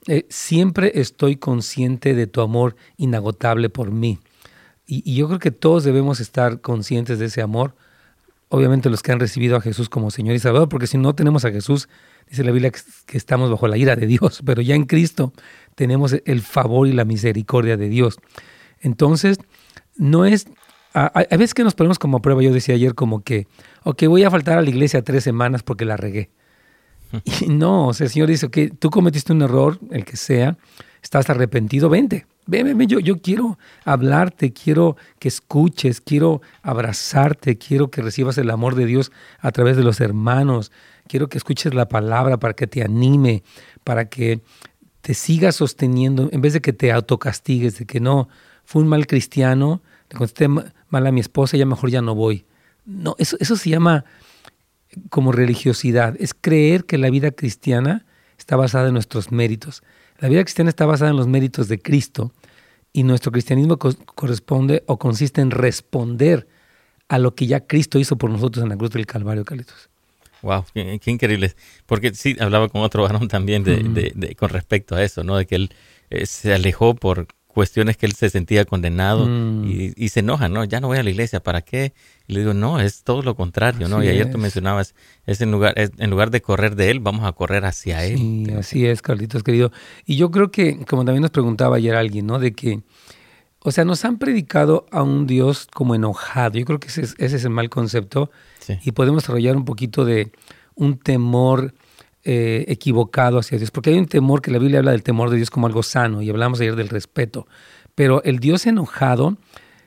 eh, 0.07 0.25
siempre 0.31 0.93
estoy 0.95 1.37
consciente 1.37 2.15
de 2.15 2.29
tu 2.29 2.41
amor 2.41 2.77
inagotable 2.97 3.69
por 3.69 3.91
mí. 3.91 4.21
Y, 4.87 5.17
yo 5.17 5.27
creo 5.27 5.41
que 5.41 5.51
todos 5.51 5.83
debemos 5.83 6.21
estar 6.21 6.61
conscientes 6.61 7.19
de 7.19 7.27
ese 7.27 7.43
amor, 7.43 7.75
obviamente 8.49 8.89
los 8.89 9.03
que 9.03 9.11
han 9.11 9.19
recibido 9.19 9.57
a 9.57 9.61
Jesús 9.61 9.89
como 9.89 10.13
Señor 10.13 10.37
y 10.37 10.39
Salvador, 10.39 10.69
porque 10.69 10.87
si 10.87 10.97
no 10.97 11.17
tenemos 11.17 11.45
a 11.45 11.51
Jesús, 11.51 11.89
dice 12.31 12.45
la 12.45 12.53
Biblia 12.53 12.71
que 12.71 13.19
estamos 13.19 13.51
bajo 13.51 13.67
la 13.67 13.77
ira 13.77 13.97
de 13.97 14.07
Dios, 14.07 14.43
pero 14.47 14.63
ya 14.63 14.77
en 14.77 14.85
Cristo 14.85 15.33
tenemos 15.75 16.15
el 16.25 16.41
favor 16.41 16.87
y 16.87 16.93
la 16.93 17.05
misericordia 17.05 17.77
de 17.77 17.89
Dios. 17.89 18.19
Entonces, 18.79 19.39
no 19.97 20.25
es 20.25 20.47
a, 20.97 21.37
veces 21.37 21.53
que 21.53 21.63
nos 21.63 21.75
ponemos 21.75 21.99
como 21.99 22.23
prueba, 22.23 22.43
yo 22.43 22.53
decía 22.53 22.75
ayer 22.75 22.95
como 22.95 23.23
que, 23.23 23.47
ok, 23.87 24.03
voy 24.09 24.25
a 24.25 24.31
faltar 24.33 24.59
a 24.59 24.63
la 24.63 24.69
iglesia 24.69 25.03
tres 25.03 25.23
semanas 25.23 25.63
porque 25.63 25.85
la 25.85 25.97
regué. 25.97 26.31
Y 27.41 27.47
no, 27.47 27.87
o 27.87 27.95
sea, 27.95 28.07
el 28.07 28.11
Señor 28.11 28.29
dice, 28.29 28.51
que 28.51 28.69
tú 28.69 28.91
cometiste 28.91 29.33
un 29.33 29.43
error, 29.43 29.79
el 29.93 30.05
que 30.05 30.17
sea, 30.17 30.59
estás 31.03 31.31
arrepentido, 31.31 31.89
vente, 31.89 32.27
ven, 32.47 32.77
ven, 32.77 32.89
yo, 32.89 32.99
yo 32.99 33.19
quiero 33.23 33.59
hablarte, 33.85 34.53
quiero 34.53 34.97
que 35.21 35.29
escuches, 35.29 36.01
quiero 36.01 36.43
abrazarte, 36.63 37.59
quiero 37.59 37.89
que 37.89 38.03
recibas 38.03 38.39
el 38.39 38.51
amor 38.51 38.75
de 38.75 38.87
Dios 38.87 39.13
a 39.39 39.53
través 39.53 39.77
de 39.77 39.85
los 39.85 40.01
hermanos, 40.01 40.73
quiero 41.07 41.29
que 41.29 41.39
escuches 41.39 41.73
la 41.73 41.87
palabra 41.89 42.39
para 42.39 42.55
que 42.55 42.67
te 42.67 42.83
anime, 42.83 43.45
para 43.85 44.09
que 44.09 44.41
te 45.01 45.15
sigas 45.15 45.55
sosteniendo, 45.55 46.29
en 46.33 46.41
vez 46.41 46.55
de 46.55 46.61
que 46.61 46.73
te 46.73 46.91
autocastigues, 46.91 47.79
de 47.79 47.87
que 47.87 48.01
no, 48.01 48.29
fue 48.65 48.83
un 48.83 48.89
mal 48.89 49.07
cristiano, 49.07 49.81
te 50.09 50.17
contesté 50.17 50.49
mal 50.49 51.07
a 51.07 51.13
mi 51.13 51.21
esposa, 51.21 51.57
ya 51.57 51.67
mejor 51.67 51.91
ya 51.91 52.03
no 52.03 52.17
voy. 52.17 52.47
No, 52.87 53.17
eso, 53.19 53.37
eso 53.41 53.57
se 53.57 53.71
llama 53.71 54.05
como 55.11 55.33
religiosidad, 55.33 56.17
es 56.19 56.33
creer 56.33 56.85
que 56.85 56.99
la 56.99 57.11
vida 57.11 57.31
cristiana 57.31 58.07
está 58.39 58.57
basada 58.57 58.89
en 58.89 58.95
nuestros 58.95 59.33
méritos. 59.33 59.83
La 60.19 60.29
vida 60.29 60.43
cristiana 60.43 60.71
está 60.71 60.87
basada 60.87 61.11
en 61.11 61.17
los 61.17 61.27
méritos 61.27 61.69
de 61.69 61.79
Cristo 61.79 62.33
y 62.93 63.03
nuestro 63.03 63.33
cristianismo 63.33 63.79
corresponde 63.79 64.83
o 64.87 64.99
consiste 64.99 65.41
en 65.43 65.51
responder 65.51 66.49
a 67.09 67.19
lo 67.19 67.35
que 67.35 67.47
ya 67.47 67.67
Cristo 67.67 67.99
hizo 67.99 68.17
por 68.17 68.31
nosotros 68.31 68.63
en 68.63 68.71
la 68.71 68.77
cruz 68.77 68.91
del 68.91 69.07
Calvario, 69.07 69.45
Carlitos. 69.45 69.91
Wow, 70.43 70.65
qué, 70.73 71.01
increíble. 71.07 71.55
Porque 71.87 72.15
sí, 72.15 72.37
hablaba 72.41 72.69
con 72.69 72.83
otro 72.83 73.03
varón 73.03 73.29
también 73.29 73.65
de, 73.65 74.37
con 74.39 74.49
respecto 74.49 74.95
a 74.95 75.03
eso, 75.03 75.25
¿no? 75.25 75.37
De 75.37 75.47
que 75.47 75.57
él 75.57 75.71
eh, 76.11 76.27
se 76.27 76.55
alejó 76.55 76.95
por 76.95 77.27
cuestiones 77.57 77.97
que 77.97 78.05
él 78.05 78.13
se 78.13 78.29
sentía 78.29 78.67
condenado 78.67 79.25
mm. 79.27 79.65
y, 79.97 80.09
se 80.11 80.21
enoja, 80.21 80.51
¿no? 80.51 80.63
Ya 80.65 80.79
no 80.79 80.89
voy 80.89 80.99
a 80.99 81.03
la 81.03 81.09
iglesia, 81.09 81.43
¿para 81.43 81.63
qué? 81.63 81.95
Y 82.27 82.35
le 82.35 82.41
digo, 82.41 82.53
no, 82.53 82.81
es 82.81 83.03
todo 83.03 83.23
lo 83.23 83.35
contrario, 83.35 83.89
¿no? 83.89 84.05
y 84.05 84.09
ayer 84.09 84.31
tú 84.31 84.37
mencionabas, 84.37 84.95
es 85.25 85.41
en 85.41 85.53
lugar, 85.53 85.73
en 85.77 86.11
lugar 86.11 86.31
de 86.31 86.43
correr 86.43 86.77
de 86.77 86.91
él, 86.91 87.01
vamos 87.01 87.25
a 87.25 87.33
correr 87.33 87.65
hacia 87.65 88.05
él. 88.05 88.19
Sí, 88.19 88.47
así 88.53 88.87
es, 88.87 89.01
Carlitos, 89.01 89.43
querido. 89.43 89.73
Y 90.05 90.17
yo 90.17 90.31
creo 90.31 90.51
que, 90.51 90.85
como 90.85 91.07
también 91.07 91.23
nos 91.23 91.31
preguntaba 91.31 91.77
ayer 91.77 91.95
alguien, 91.95 92.27
¿no? 92.27 92.39
De 92.39 92.53
que, 92.53 92.83
o 93.61 93.71
sea, 93.71 93.87
nos 93.87 94.05
han 94.05 94.19
predicado 94.19 94.85
a 94.91 95.03
un 95.03 95.27
Dios 95.27 95.67
como 95.73 95.95
enojado. 95.95 96.59
Yo 96.59 96.67
creo 96.67 96.79
que 96.79 96.89
ese 96.89 97.01
es, 97.01 97.15
ese 97.17 97.37
es 97.37 97.45
el 97.45 97.51
mal 97.53 97.71
concepto. 97.71 98.31
Y 98.83 98.93
podemos 98.93 99.23
desarrollar 99.23 99.57
un 99.57 99.65
poquito 99.65 100.05
de 100.05 100.31
un 100.75 100.99
temor 100.99 101.73
eh, 102.29 102.65
equivocado 102.67 103.39
hacia 103.39 103.57
Dios, 103.57 103.71
porque 103.71 103.91
hay 103.91 103.99
un 103.99 104.07
temor 104.07 104.43
que 104.43 104.51
la 104.51 104.59
Biblia 104.59 104.81
habla 104.81 104.91
del 104.91 105.05
temor 105.05 105.31
de 105.31 105.37
Dios 105.37 105.49
como 105.49 105.69
algo 105.69 105.85
sano 105.85 106.23
y 106.23 106.29
hablamos 106.29 106.61
ayer 106.61 106.75
del 106.75 106.89
respeto, 106.89 107.47
pero 107.95 108.21
el 108.25 108.41
Dios 108.41 108.67
enojado, 108.67 109.37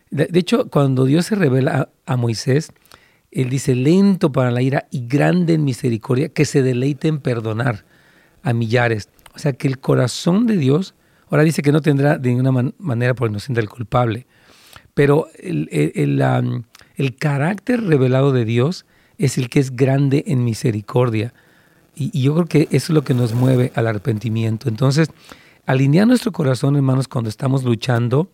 de, 0.10 0.30
hecho, 0.40 0.70
cuando 0.70 1.04
Dios 1.04 1.26
se 1.26 1.36
revela 1.36 1.90
a, 2.06 2.16
Moisés, 2.16 2.72
él 3.32 3.50
dice, 3.50 3.76
lento 3.76 4.32
para 4.32 4.52
la 4.52 4.62
ira 4.62 4.88
y 4.90 5.06
grande 5.06 5.56
en 5.56 5.66
misericordia, 5.66 6.30
que 6.30 6.46
se 6.46 6.64
deleite 6.64 7.10
en 7.10 7.20
perdonar 7.20 7.84
a 8.42 8.54
millares. 8.54 9.10
O 9.36 9.40
sea 9.40 9.52
que 9.52 9.68
el 9.68 9.80
corazón 9.80 10.48
de 10.48 10.56
Dios, 10.56 10.96
ahora 11.30 11.44
dice 11.44 11.62
que 11.62 11.74
no 11.74 11.82
tendrá 11.82 12.18
de 12.18 12.30
ninguna 12.30 12.72
manera 12.78 13.16
por 13.16 13.30
inocente 13.30 13.60
el 13.60 13.68
culpable, 13.68 14.28
pero 14.94 15.28
el, 15.38 15.68
el 15.74 17.16
carácter 17.18 17.84
revelado 17.84 18.32
de 18.32 18.46
Dios 18.46 18.86
es 19.18 19.38
el 19.38 19.50
que 19.50 19.60
es 19.60 19.76
grande 19.76 20.24
en 20.26 20.46
misericordia. 20.46 21.34
Y, 22.00 22.22
yo 22.22 22.34
creo 22.34 22.46
que 22.46 22.62
eso 22.72 22.92
es 22.92 22.96
lo 22.96 23.04
que 23.04 23.14
nos 23.14 23.34
mueve 23.34 23.72
al 23.76 23.86
arrepentimiento. 23.88 24.70
Entonces, 24.70 25.10
alinear 25.66 26.08
nuestro 26.08 26.32
corazón, 26.32 26.76
hermanos, 26.78 27.08
cuando 27.08 27.30
estamos 27.30 27.64
luchando 27.64 28.32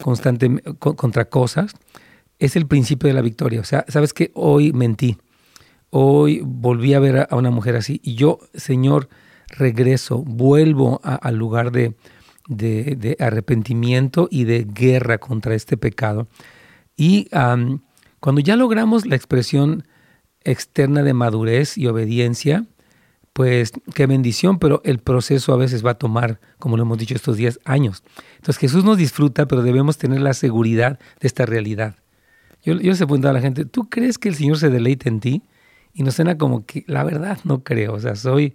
constantemente 0.00 0.74
contra 0.74 1.26
cosas, 1.26 1.72
es 2.38 2.56
el 2.56 2.66
principio 2.66 3.08
de 3.08 3.14
la 3.14 3.20
victoria. 3.20 3.60
O 3.60 3.64
sea, 3.64 3.84
sabes 3.88 4.14
que 4.14 4.30
hoy 4.34 4.72
mentí, 4.72 5.18
hoy 5.90 6.40
volví 6.44 6.94
a 6.94 7.00
ver 7.00 7.26
a 7.28 7.36
una 7.36 7.50
mujer 7.50 7.76
así 7.76 8.00
y 8.02 8.14
yo, 8.14 8.38
Señor, 8.54 9.08
regreso, 9.48 10.22
vuelvo 10.22 11.00
al 11.02 11.36
lugar 11.36 11.72
de, 11.72 11.96
de, 12.46 13.16
arrepentimiento 13.18 14.28
y 14.30 14.44
de 14.44 14.64
guerra 14.64 15.18
contra 15.18 15.54
este 15.54 15.76
pecado. 15.76 16.28
Y 16.96 17.28
cuando 18.20 18.40
ya 18.40 18.56
logramos 18.56 19.06
la 19.06 19.16
expresión 19.16 19.84
externa 20.44 21.02
de 21.02 21.12
madurez 21.12 21.76
y 21.76 21.86
obediencia, 21.88 22.66
pues 23.32 23.72
qué 23.94 24.06
bendición, 24.06 24.58
pero 24.58 24.82
el 24.84 24.98
proceso 24.98 25.52
a 25.52 25.56
veces 25.56 25.84
va 25.84 25.92
a 25.92 25.98
tomar, 25.98 26.40
como 26.58 26.76
lo 26.76 26.82
hemos 26.82 26.98
dicho 26.98 27.14
estos 27.14 27.36
días, 27.36 27.60
años. 27.64 28.02
Entonces 28.36 28.58
Jesús 28.58 28.84
nos 28.84 28.98
disfruta, 28.98 29.46
pero 29.46 29.62
debemos 29.62 29.98
tener 29.98 30.20
la 30.20 30.34
seguridad 30.34 30.98
de 31.20 31.26
esta 31.26 31.46
realidad. 31.46 31.96
Yo, 32.62 32.74
yo 32.74 32.94
se 32.94 33.06
preguntaba 33.06 33.30
a 33.30 33.34
la 33.34 33.40
gente, 33.40 33.64
¿tú 33.64 33.88
crees 33.88 34.18
que 34.18 34.28
el 34.28 34.34
Señor 34.34 34.58
se 34.58 34.68
deleite 34.68 35.08
en 35.08 35.20
ti? 35.20 35.42
Y 35.92 36.02
nos 36.02 36.14
suena 36.14 36.36
como 36.38 36.66
que, 36.66 36.84
la 36.86 37.04
verdad, 37.04 37.38
no 37.44 37.62
creo. 37.62 37.94
O 37.94 38.00
sea, 38.00 38.16
soy 38.16 38.54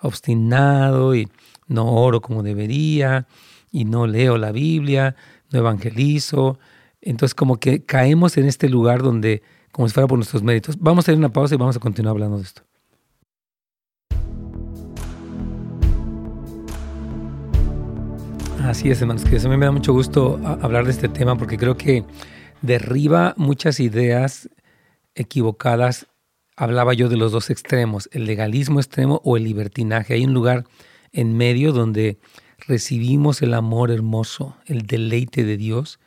obstinado 0.00 1.14
y 1.14 1.28
no 1.66 1.86
oro 1.86 2.20
como 2.20 2.42
debería, 2.42 3.26
y 3.70 3.84
no 3.84 4.06
leo 4.06 4.38
la 4.38 4.52
Biblia, 4.52 5.16
no 5.50 5.60
evangelizo. 5.60 6.58
Entonces 7.00 7.34
como 7.34 7.58
que 7.58 7.84
caemos 7.84 8.36
en 8.36 8.46
este 8.46 8.68
lugar 8.68 9.02
donde, 9.02 9.42
como 9.72 9.88
si 9.88 9.94
fuera 9.94 10.06
por 10.06 10.18
nuestros 10.18 10.42
méritos. 10.42 10.78
Vamos 10.78 11.02
a 11.02 11.06
hacer 11.06 11.16
una 11.16 11.32
pausa 11.32 11.54
y 11.54 11.58
vamos 11.58 11.76
a 11.76 11.80
continuar 11.80 12.12
hablando 12.12 12.36
de 12.36 12.44
esto. 12.44 12.62
Así 18.64 18.90
es, 18.90 19.00
hermanos 19.00 19.24
queridos. 19.24 19.46
A 19.46 19.48
mí 19.48 19.56
me 19.56 19.64
da 19.64 19.72
mucho 19.72 19.92
gusto 19.92 20.38
hablar 20.60 20.84
de 20.84 20.90
este 20.90 21.08
tema 21.08 21.36
porque 21.36 21.56
creo 21.56 21.76
que 21.76 22.04
derriba 22.60 23.34
muchas 23.36 23.80
ideas 23.80 24.50
equivocadas. 25.14 26.06
Hablaba 26.56 26.92
yo 26.92 27.08
de 27.08 27.16
los 27.16 27.32
dos 27.32 27.48
extremos, 27.50 28.08
el 28.12 28.26
legalismo 28.26 28.78
extremo 28.78 29.22
o 29.24 29.36
el 29.36 29.44
libertinaje. 29.44 30.14
Hay 30.14 30.24
un 30.24 30.34
lugar 30.34 30.66
en 31.12 31.36
medio 31.36 31.72
donde 31.72 32.18
recibimos 32.58 33.40
el 33.42 33.54
amor 33.54 33.90
hermoso, 33.90 34.56
el 34.66 34.82
deleite 34.86 35.42
de 35.42 35.56
Dios, 35.56 35.98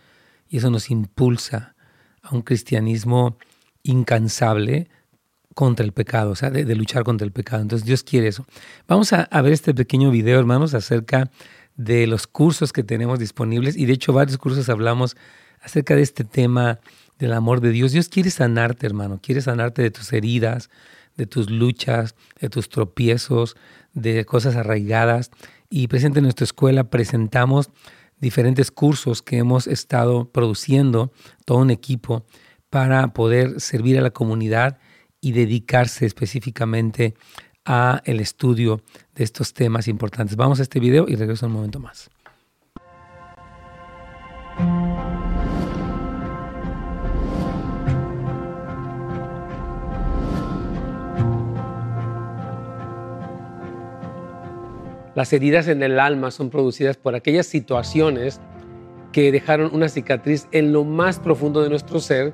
y 0.48 0.58
eso 0.58 0.70
nos 0.70 0.92
impulsa 0.92 1.76
a 2.22 2.36
un 2.36 2.44
cristianismo 2.44 3.38
incansable 3.82 4.90
contra 5.56 5.86
el 5.86 5.92
pecado, 5.92 6.32
o 6.32 6.36
sea, 6.36 6.50
de, 6.50 6.76
luchar 6.76 7.04
contra 7.04 7.26
el 7.26 7.32
pecado. 7.32 7.62
Entonces 7.62 7.86
Dios 7.86 8.04
quiere 8.04 8.28
eso. 8.28 8.46
Vamos 8.88 9.12
a, 9.12 9.24
a 9.24 9.42
ver 9.42 9.54
este 9.54 9.74
pequeño 9.74 10.12
video, 10.12 10.40
hermanos, 10.40 10.74
acerca 10.74 11.30
de 11.76 12.08
los 12.08 12.28
cursos 12.28 12.72
que 12.72 12.84
tenemos 12.84 13.20
disponibles 13.20 13.76
y 13.76 13.86
de 13.86 13.94
hecho 13.94 14.14
varios 14.14 14.38
cursos 14.38 14.70
hablamos 14.70 15.16
acerca 15.62 15.96
de 15.96 16.02
este 16.02 16.24
tema 16.24 16.80
del 17.20 17.34
amor 17.34 17.62
de 17.62 17.72
Dios. 17.72 17.92
Dios 17.92 18.10
quiere 18.10 18.30
sanarte, 18.30 18.86
hermano, 18.86 19.20
quiere 19.22 19.42
sanarte 19.42 19.82
de 19.82 19.92
tus 19.92 20.12
heridas, 20.14 20.70
de 21.16 21.26
tus 21.26 21.50
luchas, 21.50 22.16
de 22.40 22.50
tus 22.50 22.70
tropiezos, 22.70 23.56
de 23.94 24.26
cosas 24.26 24.56
arraigadas. 24.56 25.32
Y 25.70 25.88
presente 25.88 26.20
en 26.20 26.24
nuestra 26.24 26.44
escuela 26.44 26.90
presentamos 26.90 27.70
diferentes 28.20 28.72
cursos 28.72 29.22
que 29.22 29.38
hemos 29.38 29.68
estado 29.68 30.30
produciendo, 30.32 31.12
todo 31.46 31.60
un 31.60 31.72
equipo, 31.72 32.26
para 32.70 33.14
poder 33.14 33.60
servir 33.60 33.98
a 33.98 34.02
la 34.02 34.12
comunidad 34.12 34.80
y 35.22 35.32
dedicarse 35.32 36.06
específicamente 36.06 37.14
a 37.66 38.02
el 38.06 38.20
estudio 38.20 38.82
de 39.16 39.24
estos 39.24 39.54
temas 39.54 39.88
importantes. 39.88 40.36
Vamos 40.36 40.60
a 40.60 40.64
este 40.64 40.80
video 40.80 41.06
y 41.08 41.16
regreso 41.16 41.46
un 41.46 41.54
momento 41.54 41.80
más. 41.80 42.10
Las 55.16 55.32
heridas 55.32 55.68
en 55.68 55.84
el 55.84 56.00
alma 56.00 56.32
son 56.32 56.50
producidas 56.50 56.98
por 56.98 57.14
aquellas 57.14 57.46
situaciones 57.46 58.42
que 59.12 59.32
dejaron 59.32 59.70
una 59.74 59.88
cicatriz 59.88 60.48
en 60.52 60.74
lo 60.74 60.84
más 60.84 61.20
profundo 61.20 61.62
de 61.62 61.70
nuestro 61.70 62.00
ser 62.00 62.34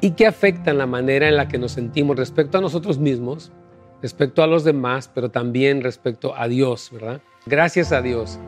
y 0.00 0.12
que 0.12 0.26
afectan 0.26 0.78
la 0.78 0.86
manera 0.86 1.28
en 1.28 1.36
la 1.36 1.48
que 1.48 1.58
nos 1.58 1.72
sentimos 1.72 2.16
respecto 2.16 2.56
a 2.56 2.60
nosotros 2.62 2.98
mismos 2.98 3.52
respecto 4.02 4.42
a 4.42 4.46
los 4.46 4.64
demás, 4.64 5.10
pero 5.12 5.30
también 5.30 5.82
respecto 5.82 6.34
a 6.36 6.48
Dios, 6.48 6.90
¿verdad? 6.92 7.20
Gracias 7.46 7.92
a 7.92 8.02
Dios 8.02 8.38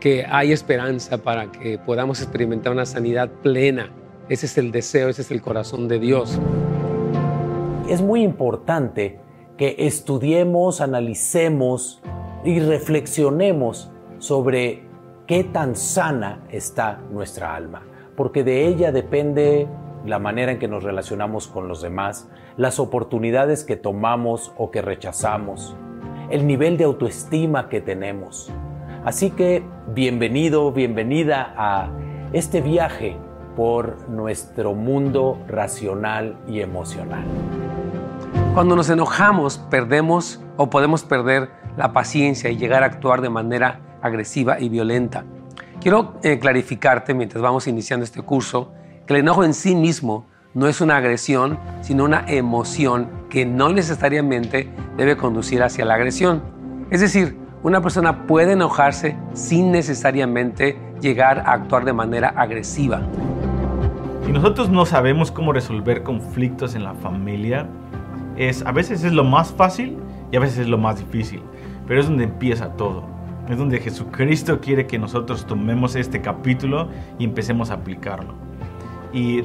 que 0.00 0.26
hay 0.28 0.52
esperanza 0.52 1.18
para 1.18 1.50
que 1.50 1.78
podamos 1.78 2.20
experimentar 2.20 2.72
una 2.72 2.86
sanidad 2.86 3.30
plena. 3.42 3.90
Ese 4.28 4.46
es 4.46 4.58
el 4.58 4.72
deseo, 4.72 5.08
ese 5.08 5.22
es 5.22 5.30
el 5.30 5.40
corazón 5.40 5.88
de 5.88 5.98
Dios. 5.98 6.38
es 7.88 8.02
muy 8.02 8.22
importante 8.22 9.20
que 9.56 9.76
estudiemos, 9.78 10.80
analicemos 10.80 12.02
y 12.44 12.58
reflexionemos 12.58 13.90
sobre 14.18 14.82
qué 15.26 15.44
tan 15.44 15.76
sana 15.76 16.44
está 16.50 17.00
nuestra 17.12 17.54
alma, 17.54 17.82
porque 18.16 18.44
de 18.44 18.66
ella 18.66 18.92
depende 18.92 19.68
la 20.06 20.18
manera 20.18 20.52
en 20.52 20.58
que 20.58 20.68
nos 20.68 20.82
relacionamos 20.82 21.48
con 21.48 21.68
los 21.68 21.82
demás, 21.82 22.28
las 22.56 22.78
oportunidades 22.78 23.64
que 23.64 23.76
tomamos 23.76 24.52
o 24.56 24.70
que 24.70 24.82
rechazamos, 24.82 25.76
el 26.30 26.46
nivel 26.46 26.76
de 26.76 26.84
autoestima 26.84 27.68
que 27.68 27.80
tenemos. 27.80 28.52
Así 29.04 29.30
que 29.30 29.62
bienvenido, 29.88 30.72
bienvenida 30.72 31.54
a 31.56 31.90
este 32.32 32.60
viaje 32.60 33.16
por 33.56 34.08
nuestro 34.08 34.74
mundo 34.74 35.38
racional 35.48 36.36
y 36.46 36.60
emocional. 36.60 37.24
Cuando 38.54 38.76
nos 38.76 38.90
enojamos, 38.90 39.58
perdemos 39.70 40.40
o 40.56 40.70
podemos 40.70 41.04
perder 41.04 41.50
la 41.76 41.92
paciencia 41.92 42.50
y 42.50 42.56
llegar 42.56 42.82
a 42.82 42.86
actuar 42.86 43.20
de 43.20 43.30
manera 43.30 43.80
agresiva 44.02 44.60
y 44.60 44.68
violenta. 44.68 45.24
Quiero 45.80 46.14
eh, 46.22 46.38
clarificarte 46.38 47.14
mientras 47.14 47.42
vamos 47.42 47.66
iniciando 47.66 48.04
este 48.04 48.22
curso 48.22 48.72
que 49.06 49.14
el 49.14 49.20
enojo 49.20 49.44
en 49.44 49.54
sí 49.54 49.74
mismo 49.74 50.26
no 50.54 50.66
es 50.66 50.80
una 50.80 50.96
agresión, 50.96 51.58
sino 51.80 52.04
una 52.04 52.24
emoción 52.26 53.08
que 53.30 53.46
no 53.46 53.68
necesariamente 53.68 54.68
debe 54.96 55.16
conducir 55.16 55.62
hacia 55.62 55.84
la 55.84 55.94
agresión. 55.94 56.42
Es 56.90 57.00
decir, 57.00 57.36
una 57.62 57.80
persona 57.80 58.26
puede 58.26 58.52
enojarse 58.52 59.16
sin 59.32 59.70
necesariamente 59.70 60.76
llegar 61.00 61.40
a 61.40 61.52
actuar 61.52 61.84
de 61.84 61.92
manera 61.92 62.28
agresiva. 62.30 63.02
Si 64.24 64.32
nosotros 64.32 64.70
no 64.70 64.86
sabemos 64.86 65.30
cómo 65.30 65.52
resolver 65.52 66.02
conflictos 66.02 66.74
en 66.74 66.84
la 66.84 66.94
familia, 66.94 67.68
es 68.36 68.64
a 68.66 68.72
veces 68.72 69.04
es 69.04 69.12
lo 69.12 69.24
más 69.24 69.52
fácil 69.52 69.98
y 70.32 70.36
a 70.36 70.40
veces 70.40 70.58
es 70.58 70.68
lo 70.68 70.78
más 70.78 70.98
difícil, 70.98 71.42
pero 71.86 72.00
es 72.00 72.08
donde 72.08 72.24
empieza 72.24 72.70
todo. 72.72 73.04
Es 73.48 73.56
donde 73.58 73.78
Jesucristo 73.78 74.60
quiere 74.60 74.88
que 74.88 74.98
nosotros 74.98 75.46
tomemos 75.46 75.94
este 75.94 76.20
capítulo 76.20 76.88
y 77.18 77.24
empecemos 77.24 77.70
a 77.70 77.74
aplicarlo. 77.74 78.34
Y 79.12 79.42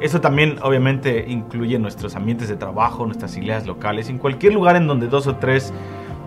eso 0.00 0.20
también 0.20 0.56
obviamente 0.62 1.24
incluye 1.28 1.78
nuestros 1.78 2.16
ambientes 2.16 2.48
de 2.48 2.56
trabajo, 2.56 3.06
nuestras 3.06 3.36
iglesias 3.36 3.66
locales, 3.66 4.08
en 4.08 4.18
cualquier 4.18 4.52
lugar 4.54 4.76
en 4.76 4.86
donde 4.86 5.06
dos 5.06 5.26
o 5.26 5.36
tres 5.36 5.72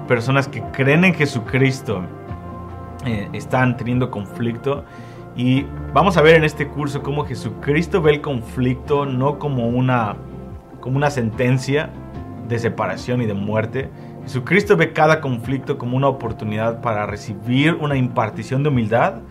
personas 0.08 0.48
que 0.48 0.62
creen 0.72 1.04
en 1.04 1.14
Jesucristo 1.14 2.02
eh, 3.06 3.30
están 3.34 3.78
teniendo 3.78 4.10
conflicto. 4.10 4.84
Y 5.36 5.66
vamos 5.94 6.18
a 6.18 6.22
ver 6.22 6.36
en 6.36 6.44
este 6.44 6.68
curso 6.68 7.04
cómo 7.04 7.26
Jesucristo 7.26 8.02
ve 8.02 8.14
el 8.14 8.22
conflicto 8.22 9.06
no 9.06 9.38
como 9.38 9.68
una, 9.68 10.16
como 10.80 10.98
una 10.98 11.12
sentencia 11.12 11.92
de 12.48 12.58
separación 12.58 13.22
y 13.22 13.26
de 13.26 13.34
muerte. 13.36 13.90
Jesucristo 14.24 14.76
ve 14.76 14.94
cada 14.94 15.22
conflicto 15.22 15.78
como 15.78 15.96
una 15.96 16.08
oportunidad 16.08 16.82
para 16.82 17.06
recibir 17.06 17.76
una 17.76 17.96
impartición 17.96 18.64
de 18.64 18.70
humildad 18.70 19.22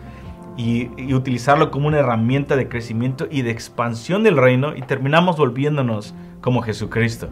y, 0.57 1.13
utilizarlo 1.13 1.71
como 1.71 1.87
una 1.87 1.99
herramienta 1.99 2.55
de 2.55 2.67
crecimiento 2.67 3.27
y 3.29 3.43
de 3.43 3.51
expansión 3.51 4.23
del 4.23 4.37
reino 4.37 4.75
y 4.75 4.81
terminamos 4.81 5.37
volviéndonos 5.37 6.13
como 6.41 6.61
Jesucristo. 6.61 7.29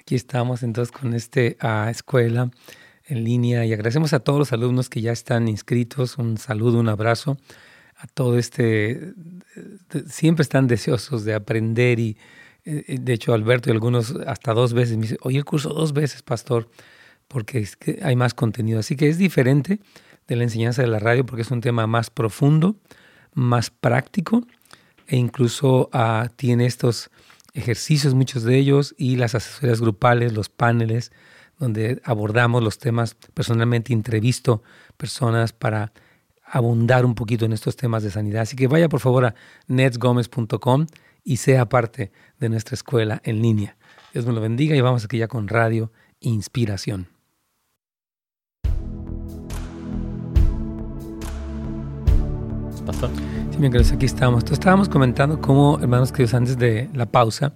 Aquí 0.00 0.14
estamos 0.14 0.62
entonces 0.62 0.96
con 0.96 1.14
esta 1.14 1.90
escuela 1.90 2.50
en 3.06 3.24
línea 3.24 3.64
y 3.64 3.72
agradecemos 3.72 4.12
a 4.12 4.20
todos 4.20 4.38
los 4.38 4.52
alumnos 4.52 4.88
que 4.88 5.00
ya 5.00 5.12
están 5.12 5.48
inscritos. 5.48 6.16
Un 6.16 6.38
saludo, 6.38 6.78
un 6.78 6.88
abrazo 6.88 7.36
a 7.98 8.06
todo 8.06 8.38
este, 8.38 9.14
siempre 10.08 10.42
están 10.42 10.66
deseosos 10.66 11.24
de 11.24 11.34
aprender 11.34 11.98
y 11.98 12.16
eh, 12.64 12.98
de 13.00 13.12
hecho 13.12 13.32
Alberto 13.32 13.70
y 13.70 13.72
algunos 13.72 14.14
hasta 14.26 14.52
dos 14.52 14.74
veces 14.74 14.96
me 14.96 15.02
dicen, 15.02 15.18
oye 15.22 15.38
el 15.38 15.44
curso 15.44 15.70
dos 15.70 15.92
veces, 15.92 16.22
pastor, 16.22 16.68
porque 17.28 17.66
hay 18.02 18.16
más 18.16 18.34
contenido. 18.34 18.80
Así 18.80 18.96
que 18.96 19.08
es 19.08 19.18
diferente 19.18 19.80
de 20.26 20.36
la 20.36 20.44
enseñanza 20.44 20.82
de 20.82 20.88
la 20.88 20.98
radio 20.98 21.24
porque 21.24 21.42
es 21.42 21.50
un 21.50 21.60
tema 21.60 21.86
más 21.86 22.10
profundo, 22.10 22.76
más 23.32 23.70
práctico 23.70 24.46
e 25.06 25.16
incluso 25.16 25.88
ah, 25.92 26.30
tiene 26.36 26.66
estos 26.66 27.10
ejercicios, 27.54 28.14
muchos 28.14 28.42
de 28.42 28.58
ellos, 28.58 28.94
y 28.98 29.16
las 29.16 29.34
asesorías 29.34 29.80
grupales, 29.80 30.34
los 30.34 30.48
paneles, 30.48 31.10
donde 31.58 32.02
abordamos 32.04 32.62
los 32.62 32.78
temas. 32.78 33.14
Personalmente 33.32 33.92
entrevisto 33.92 34.62
personas 34.96 35.52
para 35.52 35.92
abundar 36.46 37.04
un 37.04 37.14
poquito 37.14 37.44
en 37.44 37.52
estos 37.52 37.76
temas 37.76 38.02
de 38.02 38.10
sanidad. 38.10 38.42
Así 38.42 38.56
que 38.56 38.68
vaya 38.68 38.88
por 38.88 39.00
favor 39.00 39.26
a 39.26 39.34
netsgomez.com 39.66 40.86
y 41.24 41.38
sea 41.38 41.68
parte 41.68 42.12
de 42.38 42.48
nuestra 42.48 42.74
escuela 42.74 43.20
en 43.24 43.42
línea. 43.42 43.76
Dios 44.12 44.26
me 44.26 44.32
lo 44.32 44.40
bendiga 44.40 44.76
y 44.76 44.80
vamos 44.80 45.04
aquí 45.04 45.18
ya 45.18 45.28
con 45.28 45.48
Radio 45.48 45.92
Inspiración. 46.20 47.08
Pastor. 52.86 53.10
Sí, 53.50 53.58
bien, 53.58 53.76
aquí 53.76 54.06
estamos. 54.06 54.44
Entonces, 54.44 54.60
estábamos 54.60 54.88
comentando 54.88 55.40
cómo, 55.40 55.80
hermanos 55.80 56.12
queridos, 56.12 56.34
antes 56.34 56.56
de 56.56 56.88
la 56.94 57.06
pausa, 57.06 57.54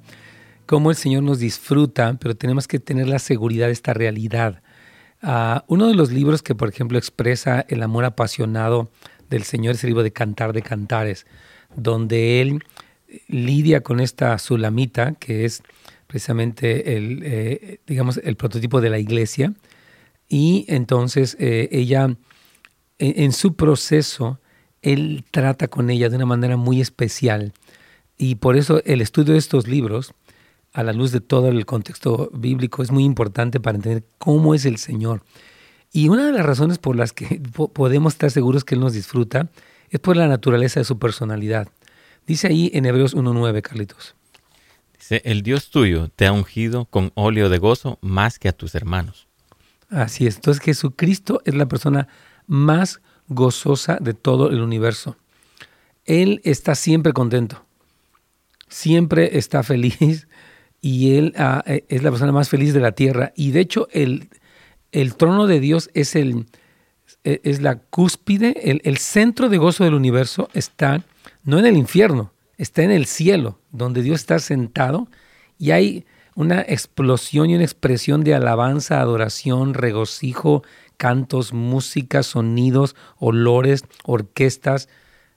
cómo 0.66 0.90
el 0.90 0.96
Señor 0.96 1.22
nos 1.22 1.38
disfruta, 1.38 2.16
pero 2.20 2.36
tenemos 2.36 2.66
que 2.66 2.80
tener 2.80 3.06
la 3.06 3.20
seguridad 3.20 3.66
de 3.66 3.72
esta 3.72 3.94
realidad 3.94 4.60
Ah, 5.22 5.64
uno 5.68 5.86
de 5.86 5.94
los 5.94 6.10
libros 6.12 6.42
que, 6.42 6.54
por 6.54 6.68
ejemplo, 6.68 6.98
expresa 6.98 7.64
el 7.68 7.82
amor 7.82 8.04
apasionado 8.04 8.90
del 9.28 9.44
Señor 9.44 9.74
es 9.74 9.84
el 9.84 9.88
libro 9.90 10.02
de 10.02 10.12
Cantar 10.12 10.52
de 10.52 10.62
Cantares, 10.62 11.26
donde 11.76 12.40
él 12.40 12.64
lidia 13.28 13.82
con 13.82 14.00
esta 14.00 14.38
sulamita, 14.38 15.12
que 15.12 15.44
es 15.44 15.62
precisamente 16.06 16.96
el, 16.96 17.20
eh, 17.24 17.80
digamos, 17.86 18.20
el 18.24 18.36
prototipo 18.36 18.80
de 18.80 18.90
la 18.90 18.98
iglesia, 18.98 19.52
y 20.28 20.64
entonces 20.68 21.36
eh, 21.38 21.68
ella, 21.72 22.16
en, 22.98 23.32
su 23.32 23.56
proceso, 23.56 24.40
él 24.80 25.24
trata 25.30 25.68
con 25.68 25.90
ella 25.90 26.08
de 26.08 26.16
una 26.16 26.26
manera 26.26 26.56
muy 26.56 26.80
especial. 26.80 27.52
Y 28.16 28.36
por 28.36 28.56
eso 28.56 28.80
el 28.84 29.00
estudio 29.00 29.32
de 29.32 29.38
estos 29.38 29.66
libros 29.66 30.14
a 30.72 30.82
la 30.82 30.92
luz 30.92 31.12
de 31.12 31.20
todo 31.20 31.48
el 31.48 31.66
contexto 31.66 32.30
bíblico 32.32 32.82
es 32.82 32.90
muy 32.90 33.04
importante 33.04 33.60
para 33.60 33.76
entender 33.76 34.04
cómo 34.18 34.54
es 34.54 34.64
el 34.64 34.78
Señor. 34.78 35.22
Y 35.92 36.08
una 36.08 36.26
de 36.26 36.32
las 36.32 36.46
razones 36.46 36.78
por 36.78 36.96
las 36.96 37.12
que 37.12 37.40
podemos 37.72 38.14
estar 38.14 38.30
seguros 38.30 38.64
que 38.64 38.74
Él 38.74 38.80
nos 38.80 38.92
disfruta 38.92 39.48
es 39.90 40.00
por 40.00 40.16
la 40.16 40.28
naturaleza 40.28 40.80
de 40.80 40.84
su 40.84 40.98
personalidad. 40.98 41.68
Dice 42.26 42.46
ahí 42.46 42.70
en 42.74 42.86
Hebreos 42.86 43.16
1.9, 43.16 43.62
Carlitos. 43.62 44.14
Dice, 44.96 45.22
el 45.24 45.42
Dios 45.42 45.70
tuyo 45.70 46.08
te 46.14 46.26
ha 46.26 46.32
ungido 46.32 46.84
con 46.84 47.10
óleo 47.14 47.48
de 47.48 47.58
gozo 47.58 47.98
más 48.00 48.38
que 48.38 48.48
a 48.48 48.52
tus 48.52 48.74
hermanos. 48.74 49.26
Así 49.88 50.26
es. 50.26 50.36
Entonces 50.36 50.62
Jesucristo 50.62 51.42
es 51.44 51.54
la 51.54 51.66
persona 51.66 52.06
más 52.46 53.00
gozosa 53.26 53.98
de 54.00 54.14
todo 54.14 54.50
el 54.50 54.60
universo. 54.60 55.16
Él 56.04 56.40
está 56.44 56.74
siempre 56.74 57.12
contento, 57.12 57.64
siempre 58.68 59.38
está 59.38 59.62
feliz, 59.62 60.28
y 60.80 61.16
Él 61.16 61.34
ah, 61.36 61.62
e, 61.66 61.84
es 61.88 62.02
la 62.02 62.10
persona 62.10 62.32
más 62.32 62.48
feliz 62.48 62.74
de 62.74 62.80
la 62.80 62.92
tierra. 62.92 63.32
Y 63.36 63.50
de 63.52 63.60
hecho 63.60 63.88
el, 63.92 64.28
el 64.92 65.14
trono 65.16 65.46
de 65.46 65.60
Dios 65.60 65.90
es, 65.94 66.16
el, 66.16 66.46
e, 67.24 67.40
es 67.44 67.60
la 67.60 67.76
cúspide, 67.76 68.70
el, 68.70 68.80
el, 68.84 68.98
centro 68.98 69.48
de 69.48 69.58
gozo 69.58 69.84
del 69.84 69.94
universo 69.94 70.48
está 70.54 71.04
no 71.44 71.58
en 71.58 71.66
el 71.66 71.76
infierno, 71.76 72.32
está 72.58 72.82
en 72.82 72.90
el 72.90 73.06
cielo, 73.06 73.58
donde 73.70 74.02
Dios 74.02 74.20
está 74.20 74.38
sentado 74.38 75.08
y 75.58 75.72
hay 75.72 76.06
una 76.34 76.60
explosión 76.62 77.50
y 77.50 77.54
una 77.54 77.64
expresión 77.64 78.24
de 78.24 78.34
alabanza, 78.34 79.00
adoración, 79.00 79.74
regocijo, 79.74 80.62
cantos, 80.96 81.52
música, 81.52 82.22
sonidos, 82.22 82.96
olores, 83.18 83.84
orquestas, 84.04 84.88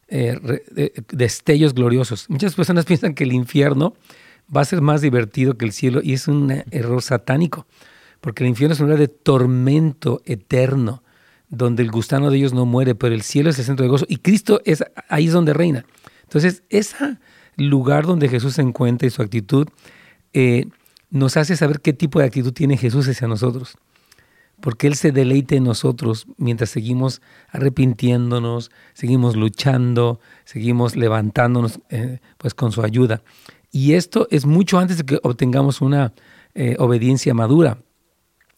eh, 0.08 0.40
destellos 1.10 1.74
gloriosos. 1.74 2.30
Muchas 2.30 2.56
personas 2.56 2.86
piensan 2.90 3.16
que 3.16 3.24
el 3.24 3.34
infierno 3.34 3.96
va 4.56 4.62
a 4.62 4.66
ser 4.66 4.82
más 4.82 5.02
divertido 5.02 5.58
que 5.58 5.66
el 5.66 5.72
cielo 5.72 6.02
y 6.04 6.14
es 6.14 6.28
un 6.28 6.64
error 6.72 7.02
satánico, 7.02 7.66
porque 8.22 8.44
el 8.44 8.50
infierno 8.50 8.74
es 8.74 8.80
un 8.80 8.88
lugar 8.88 9.00
de 9.00 9.08
tormento 9.08 10.22
eterno, 10.26 11.04
donde 11.50 11.84
el 11.84 11.92
gusano 11.92 12.32
de 12.32 12.38
ellos 12.38 12.54
no 12.54 12.66
muere, 12.66 12.96
pero 12.96 13.14
el 13.14 13.22
cielo 13.22 13.50
es 13.50 13.60
el 13.60 13.66
centro 13.66 13.84
de 13.84 13.90
gozo 13.90 14.06
y 14.08 14.18
Cristo 14.18 14.62
es 14.66 14.84
ahí 15.08 15.28
es 15.28 15.34
donde 15.34 15.54
reina. 15.54 15.86
Entonces, 16.24 16.64
ese 16.70 17.18
lugar 17.58 18.06
donde 18.06 18.30
Jesús 18.30 18.56
se 18.56 18.62
encuentra 18.62 19.08
y 19.08 19.12
su 19.12 19.22
actitud 19.22 19.68
eh, 20.34 20.66
nos 21.10 21.38
hace 21.38 21.56
saber 21.56 21.80
qué 21.80 21.94
tipo 21.94 22.20
de 22.20 22.26
actitud 22.26 22.54
tiene 22.54 22.76
Jesús 22.76 23.08
hacia 23.08 23.28
nosotros. 23.28 23.78
Porque 24.60 24.88
Él 24.88 24.96
se 24.96 25.12
deleite 25.12 25.58
en 25.58 25.66
nosotros 25.66 26.26
mientras 26.38 26.70
seguimos 26.70 27.22
arrepintiéndonos, 27.50 28.72
seguimos 28.94 29.36
luchando, 29.36 30.20
seguimos 30.46 30.96
levantándonos 30.96 31.82
eh, 31.90 32.20
pues 32.38 32.54
con 32.54 32.72
su 32.72 32.82
ayuda. 32.82 33.22
Y 33.76 33.96
esto 33.96 34.28
es 34.30 34.46
mucho 34.46 34.78
antes 34.78 34.98
de 35.00 35.04
que 35.04 35.20
obtengamos 35.24 35.82
una 35.82 36.14
eh, 36.54 36.76
obediencia 36.78 37.34
madura. 37.34 37.80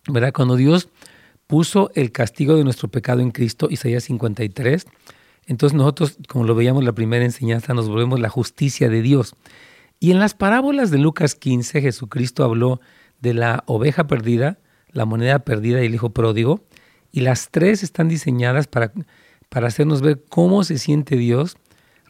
¿Verdad? 0.10 0.34
Cuando 0.34 0.58
Dios 0.58 0.89
puso 1.47 1.89
el 1.95 2.12
castigo 2.12 2.58
de 2.58 2.65
nuestro 2.65 2.89
pecado 2.89 3.21
en 3.21 3.32
Cristo, 3.32 3.69
Isaías 3.71 4.04
53. 4.04 4.86
Entonces 5.47 5.75
nosotros, 5.75 6.17
como 6.28 6.43
lo 6.43 6.54
veíamos 6.54 6.82
en 6.82 6.88
la 6.88 6.91
primera 6.91 7.23
enseñanza, 7.23 7.73
nos 7.73 7.88
volvemos 7.88 8.19
la 8.19 8.28
justicia 8.28 8.89
de 8.89 9.01
Dios. 9.01 9.36
Y 10.01 10.12
en 10.12 10.19
las 10.19 10.34
parábolas 10.34 10.91
de 10.91 10.97
Lucas 10.97 11.36
15, 11.36 11.82
Jesucristo 11.82 12.43
habló 12.43 12.82
de 13.21 13.34
la 13.34 13.63
oveja 13.67 14.08
perdida, 14.08 14.60
la 14.91 15.06
moneda 15.06 15.39
perdida 15.39 15.82
y 15.82 15.86
el 15.86 15.95
hijo 15.95 16.10
pródigo. 16.10 16.65
Y 17.13 17.21
las 17.21 17.51
tres 17.51 17.84
están 17.84 18.10
diseñadas 18.10 18.67
para, 18.67 18.91
para 19.47 19.67
hacernos 19.67 20.01
ver 20.01 20.21
cómo 20.28 20.65
se 20.65 20.78
siente 20.78 21.15
Dios 21.15 21.56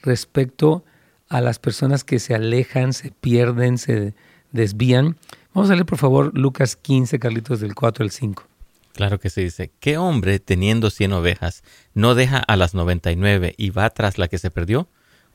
respecto 0.02 0.84
a 0.88 0.95
las 1.30 1.60
personas 1.60 2.04
que 2.04 2.20
se 2.20 2.36
alejan, 2.36 2.94
se 2.94 3.12
pierden, 3.12 3.78
se 3.78 4.14
desvían. 4.52 5.18
Vamos 5.54 5.70
a 5.70 5.74
leer 5.74 5.86
por 5.86 5.98
favor 5.98 6.38
Lucas 6.38 6.76
15, 6.76 7.20
Carlitos, 7.20 7.60
del 7.60 7.76
4 7.76 8.04
al 8.04 8.12
5. 8.12 8.48
Claro 8.94 9.20
que 9.20 9.30
se 9.30 9.42
dice, 9.42 9.72
¿qué 9.82 9.98
hombre 9.98 10.40
teniendo 10.40 10.90
cien 10.90 11.12
ovejas 11.12 11.64
no 11.94 12.16
deja 12.16 12.38
a 12.38 12.56
las 12.56 12.74
noventa 12.74 13.12
y 13.12 13.18
nueve 13.18 13.54
y 13.58 13.70
va 13.70 13.90
tras 13.90 14.18
la 14.18 14.30
que 14.30 14.38
se 14.38 14.52
perdió? 14.52 14.88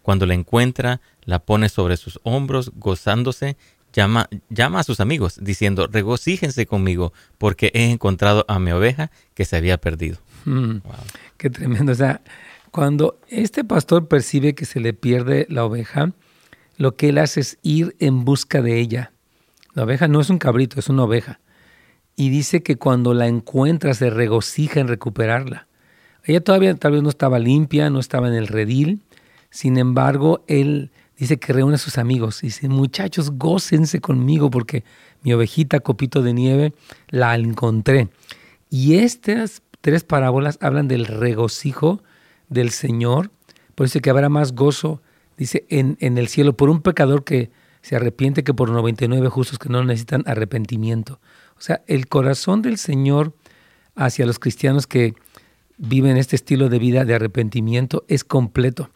Cuando 0.03 0.24
la 0.24 0.33
encuentra, 0.33 1.03
la 1.24 1.40
pone 1.40 1.68
sobre 1.68 1.98
sus 1.98 2.20
hombros, 2.22 2.72
gozándose, 2.76 3.59
llama, 3.92 4.31
llama 4.48 4.81
a 4.81 4.85
sus 4.85 5.00
amigos, 5.00 5.38
diciendo, 5.42 5.88
regocíjense 5.92 6.64
conmigo, 6.64 7.12
porque 7.37 7.70
he 7.74 7.90
encontrado 7.90 8.46
a 8.48 8.59
mi 8.59 8.72
oveja 8.72 9.11
que 9.35 9.44
se 9.44 9.57
había 9.57 9.79
perdido. 9.79 10.18
Mm, 10.46 10.76
Qué 11.37 11.50
tremendo. 11.50 11.92
O 11.92 11.94
sea, 11.94 12.22
cuando 12.70 13.18
este 13.28 13.64
pastor 13.64 14.09
percibe 14.09 14.54
que 14.54 14.64
se 14.64 14.80
le 14.80 14.92
pierde 14.92 15.46
la 15.48 15.64
oveja, 15.64 16.12
lo 16.76 16.96
que 16.96 17.11
él 17.11 17.18
hace 17.18 17.40
es 17.40 17.59
ir 17.62 17.96
en 17.98 18.24
busca 18.24 18.62
de 18.62 18.78
ella. 18.78 19.12
La 19.74 19.85
oveja 19.85 20.09
no 20.09 20.20
es 20.20 20.30
un 20.30 20.38
cabrito, 20.38 20.78
es 20.78 20.88
una 20.88 21.04
oveja 21.04 21.40
y 22.20 22.28
dice 22.28 22.62
que 22.62 22.76
cuando 22.76 23.14
la 23.14 23.28
encuentra 23.28 23.94
se 23.94 24.11
regocija 24.11 24.78
en 24.78 24.88
recuperarla. 24.88 25.68
Ella 26.22 26.42
todavía 26.42 26.74
tal 26.74 26.92
vez 26.92 27.02
no 27.02 27.09
estaba 27.09 27.38
limpia, 27.38 27.88
no 27.88 27.98
estaba 27.98 28.28
en 28.28 28.35
el 28.35 28.46
redil, 28.46 29.00
sin 29.48 29.78
embargo, 29.78 30.44
él 30.46 30.90
dice 31.16 31.38
que 31.38 31.54
reúne 31.54 31.76
a 31.76 31.78
sus 31.78 31.96
amigos 31.96 32.42
y 32.42 32.48
dice, 32.48 32.68
muchachos, 32.68 33.30
gócense 33.30 34.02
conmigo 34.02 34.50
porque 34.50 34.85
mi 35.22 35.33
ovejita 35.33 35.80
copito 35.80 36.20
de 36.20 36.35
nieve 36.35 36.74
la 37.09 37.35
encontré. 37.37 38.11
Y 38.68 38.96
estas 38.96 39.62
tres 39.80 40.04
parábolas 40.04 40.59
hablan 40.61 40.88
del 40.88 41.06
regocijo 41.06 42.02
del 42.50 42.70
Señor, 42.70 43.30
por 43.74 43.86
eso 43.86 44.00
que 44.00 44.10
habrá 44.10 44.28
más 44.28 44.52
gozo, 44.52 45.00
dice, 45.38 45.64
en, 45.70 45.96
en 46.00 46.18
el 46.18 46.28
cielo 46.28 46.54
por 46.54 46.68
un 46.68 46.82
pecador 46.82 47.24
que 47.24 47.50
se 47.80 47.96
arrepiente 47.96 48.44
que 48.44 48.52
por 48.52 48.68
99 48.70 49.28
justos 49.30 49.58
que 49.58 49.70
no 49.70 49.82
necesitan 49.82 50.22
arrepentimiento. 50.26 51.18
O 51.56 51.62
sea, 51.62 51.82
el 51.86 52.08
corazón 52.08 52.60
del 52.60 52.76
Señor 52.76 53.34
hacia 53.94 54.26
los 54.26 54.38
cristianos 54.38 54.86
que 54.86 55.14
viven 55.78 56.16
este 56.16 56.36
estilo 56.36 56.68
de 56.68 56.78
vida 56.78 57.04
de 57.04 57.14
arrepentimiento 57.14 58.04
es 58.08 58.24
completo. 58.24 58.90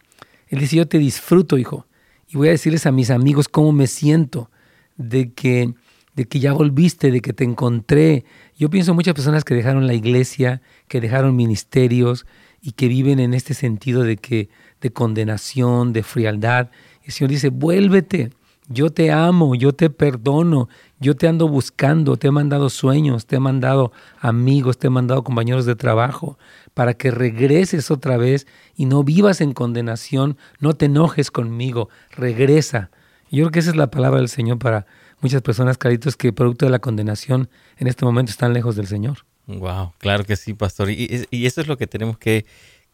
Él 0.47 0.59
dice, 0.59 0.75
yo 0.75 0.87
te 0.87 0.99
disfruto, 0.99 1.57
hijo, 1.57 1.87
y 2.27 2.37
voy 2.37 2.49
a 2.49 2.51
decirles 2.51 2.85
a 2.85 2.91
mis 2.91 3.09
amigos 3.09 3.47
cómo 3.47 3.71
me 3.71 3.87
siento 3.87 4.51
de 4.97 5.33
que, 5.33 5.73
de 6.15 6.25
que 6.25 6.39
ya 6.39 6.53
volviste, 6.53 7.11
de 7.11 7.21
que 7.21 7.33
te 7.33 7.43
encontré. 7.43 8.25
Yo 8.57 8.69
pienso 8.69 8.91
en 8.91 8.95
muchas 8.95 9.15
personas 9.15 9.43
que 9.43 9.55
dejaron 9.55 9.87
la 9.87 9.93
iglesia, 9.93 10.61
que 10.87 11.01
dejaron 11.01 11.35
ministerios 11.35 12.25
y 12.65 12.71
que 12.71 12.87
viven 12.87 13.19
en 13.19 13.35
este 13.35 13.53
sentido 13.53 14.01
de 14.01 14.17
que 14.17 14.49
de 14.81 14.91
condenación, 14.91 15.93
de 15.93 16.01
frialdad. 16.01 16.71
El 17.03 17.11
Señor 17.13 17.29
dice, 17.29 17.49
vuélvete, 17.49 18.31
yo 18.67 18.89
te 18.89 19.11
amo, 19.11 19.53
yo 19.53 19.73
te 19.73 19.91
perdono, 19.91 20.67
yo 20.99 21.15
te 21.15 21.27
ando 21.27 21.47
buscando, 21.47 22.17
te 22.17 22.29
he 22.29 22.31
mandado 22.31 22.71
sueños, 22.71 23.27
te 23.27 23.35
he 23.35 23.39
mandado 23.39 23.91
amigos, 24.19 24.79
te 24.79 24.87
he 24.87 24.89
mandado 24.89 25.23
compañeros 25.23 25.67
de 25.67 25.75
trabajo, 25.75 26.39
para 26.73 26.95
que 26.95 27.11
regreses 27.11 27.91
otra 27.91 28.17
vez 28.17 28.47
y 28.75 28.87
no 28.87 29.03
vivas 29.03 29.41
en 29.41 29.53
condenación, 29.53 30.35
no 30.59 30.73
te 30.73 30.85
enojes 30.85 31.29
conmigo, 31.29 31.89
regresa. 32.09 32.89
Yo 33.29 33.43
creo 33.43 33.51
que 33.51 33.59
esa 33.59 33.69
es 33.69 33.75
la 33.75 33.91
palabra 33.91 34.21
del 34.21 34.29
Señor 34.29 34.57
para 34.57 34.87
muchas 35.21 35.43
personas, 35.43 35.77
caritos, 35.77 36.17
que 36.17 36.33
producto 36.33 36.65
de 36.65 36.71
la 36.71 36.79
condenación 36.79 37.47
en 37.77 37.85
este 37.85 38.05
momento 38.05 38.31
están 38.31 38.53
lejos 38.53 38.75
del 38.75 38.87
Señor. 38.87 39.19
Wow, 39.47 39.93
claro 39.99 40.23
que 40.23 40.35
sí, 40.35 40.53
pastor. 40.53 40.89
Y, 40.89 41.27
y 41.29 41.45
eso 41.45 41.61
es 41.61 41.67
lo 41.67 41.77
que 41.77 41.87
tenemos 41.87 42.17
que 42.17 42.45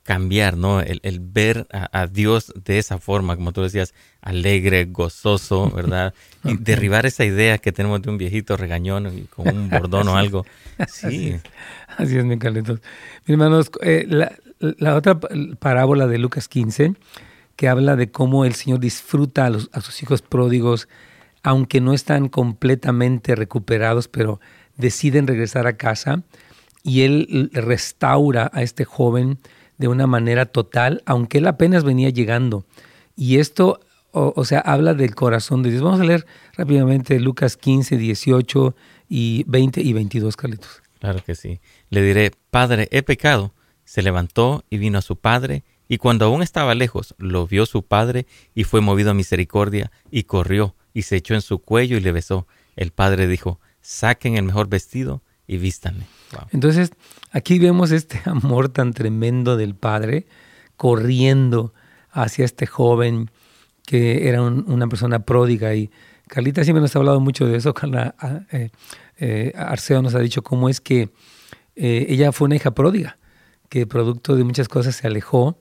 cambiar, 0.04 0.58
¿no? 0.58 0.82
El, 0.82 1.20
ver 1.20 1.68
a, 1.72 2.08
Dios 2.08 2.52
de 2.66 2.80
esa 2.80 2.98
forma, 2.98 3.36
como 3.36 3.52
tú 3.52 3.62
decías, 3.62 3.94
alegre, 4.22 4.86
gozoso, 4.86 5.70
¿verdad? 5.70 6.14
Y 6.44 6.58
derribar 6.58 7.06
esa 7.06 7.24
idea 7.24 7.60
que 7.60 7.72
tenemos 7.72 8.02
de 8.02 8.10
un 8.10 8.18
viejito 8.18 8.58
regañón 8.58 9.16
y 9.16 9.22
con 9.26 9.48
un 9.48 9.70
bordón 9.70 10.08
o 10.08 10.18
algo. 10.18 10.46
Sí. 10.88 11.36
Así 11.98 12.18
es, 12.18 12.26
mi 12.26 12.40
Carlitos. 12.40 12.80
Mis 13.26 13.34
hermanos, 13.34 13.70
eh, 13.82 14.08
la, 14.08 14.96
otra 14.96 15.20
parábola 15.60 16.08
de 16.08 16.18
Lucas 16.18 16.48
15, 16.48 16.96
que 17.56 17.68
habla 17.68 17.96
de 17.96 18.10
cómo 18.10 18.44
el 18.44 18.56
Señor 18.56 18.80
disfruta 18.80 19.46
a, 19.46 19.50
los, 19.52 19.70
a 19.72 19.82
sus 19.82 20.02
hijos 20.02 20.24
pródigos, 20.24 20.88
aunque 21.44 21.80
no 21.80 21.94
están 21.94 22.28
completamente 22.28 23.36
recuperados, 23.36 24.08
pero 24.08 24.40
deciden 24.78 25.28
regresar 25.28 25.68
a 25.68 25.78
casa, 25.78 26.24
y 26.84 27.02
Él 27.02 27.50
restaura 27.54 28.50
a 28.54 28.62
este 28.64 28.86
joven, 28.86 29.38
de 29.82 29.88
una 29.88 30.06
manera 30.06 30.46
total, 30.46 31.02
aunque 31.08 31.40
él 31.40 31.48
apenas 31.48 31.84
venía 31.84 32.12
llegando. 32.12 32.64
Y 33.18 33.40
esto, 33.40 33.80
o, 34.12 34.46
sea, 34.46 34.60
habla 34.60 34.94
del 34.94 35.16
corazón 35.16 35.64
de 35.64 35.72
Dios. 35.72 35.82
Vamos 35.82 36.00
a 36.00 36.04
leer 36.04 36.28
rápidamente 36.56 37.20
Lucas 37.20 37.58
15, 37.58 37.98
18 37.98 38.76
y 39.10 39.44
20 39.48 39.82
y 39.82 39.94
22, 39.94 40.38
Carlitos. 40.38 40.84
Claro 41.00 41.24
que 41.26 41.34
sí. 41.34 41.60
Le 41.90 42.04
diré, 42.04 42.32
Padre, 42.52 42.90
he 42.92 43.02
pecado. 43.02 43.54
Se 43.84 44.04
levantó 44.04 44.64
y 44.70 44.78
vino 44.78 45.00
a 45.00 45.02
su 45.02 45.16
padre, 45.16 45.64
y 45.90 45.98
cuando 45.98 46.26
aún 46.26 46.44
estaba 46.44 46.76
lejos, 46.76 47.16
lo 47.18 47.48
vio 47.48 47.66
su 47.66 47.82
padre, 47.82 48.28
y 48.54 48.64
fue 48.64 48.82
movido 48.82 49.10
a 49.10 49.16
misericordia, 49.16 49.92
y 50.12 50.24
corrió, 50.24 50.76
y 50.94 51.02
se 51.02 51.16
echó 51.16 51.34
en 51.34 51.42
su 51.42 51.58
cuello 51.58 51.98
y 51.98 52.02
le 52.02 52.12
besó. 52.12 52.48
El 52.76 52.92
padre 52.92 53.28
dijo, 53.28 53.60
saquen 53.82 54.38
el 54.38 54.44
mejor 54.44 54.70
vestido 54.70 55.24
y 55.52 55.58
vístanle. 55.58 56.06
Entonces, 56.52 56.92
aquí 57.32 57.60
vemos 57.60 57.92
este 57.92 58.22
amor 58.26 58.70
tan 58.70 58.94
tremendo 58.94 59.58
del 59.58 59.76
padre 59.76 60.26
corriendo 60.78 61.74
hacia 62.10 62.46
este 62.46 62.66
joven 62.66 63.30
que 63.86 64.30
era 64.30 64.42
una 64.42 64.88
persona 64.88 65.26
pródiga. 65.26 65.76
Y 65.76 65.92
Carlita 66.28 66.64
siempre 66.64 66.82
nos 66.82 66.96
ha 66.96 67.00
hablado 67.00 67.20
mucho 67.20 67.46
de 67.46 67.58
eso. 67.58 67.74
Carla 67.76 68.16
eh, 68.52 68.70
eh, 69.18 69.52
Arceo 69.58 70.02
nos 70.02 70.16
ha 70.16 70.20
dicho 70.20 70.42
cómo 70.42 70.70
es 70.70 70.80
que 70.80 71.10
eh, 71.76 72.06
ella 72.08 72.32
fue 72.32 72.46
una 72.46 72.56
hija 72.56 72.72
pródiga, 72.72 73.18
que 73.68 73.86
producto 73.86 74.38
de 74.38 74.46
muchas 74.46 74.70
cosas 74.70 74.96
se 74.96 75.08
alejó 75.08 75.60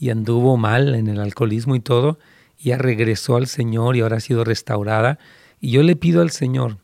y 0.00 0.10
anduvo 0.10 0.56
mal 0.56 0.96
en 0.96 1.06
el 1.06 1.20
alcoholismo 1.20 1.76
y 1.76 1.80
todo, 1.80 2.18
y 2.58 2.70
ya 2.70 2.78
regresó 2.78 3.36
al 3.36 3.46
Señor 3.46 3.94
y 3.94 4.00
ahora 4.00 4.16
ha 4.16 4.20
sido 4.20 4.42
restaurada. 4.42 5.20
Y 5.60 5.70
yo 5.70 5.84
le 5.84 5.94
pido 5.94 6.22
al 6.22 6.30
Señor 6.30 6.78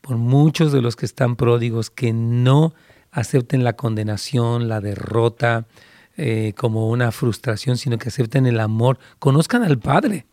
por 0.00 0.16
muchos 0.16 0.72
de 0.72 0.82
los 0.82 0.96
que 0.96 1.06
están 1.06 1.36
pródigos 1.36 1.90
que 1.90 2.12
no 2.12 2.74
acepten 3.10 3.64
la 3.64 3.74
condenación, 3.74 4.68
la 4.68 4.80
derrota 4.80 5.66
eh, 6.16 6.52
como 6.56 6.88
una 6.88 7.12
frustración, 7.12 7.76
sino 7.76 7.98
que 7.98 8.08
acepten 8.08 8.46
el 8.46 8.60
amor, 8.60 8.98
conozcan 9.18 9.62
al 9.62 9.78
Padre, 9.78 10.26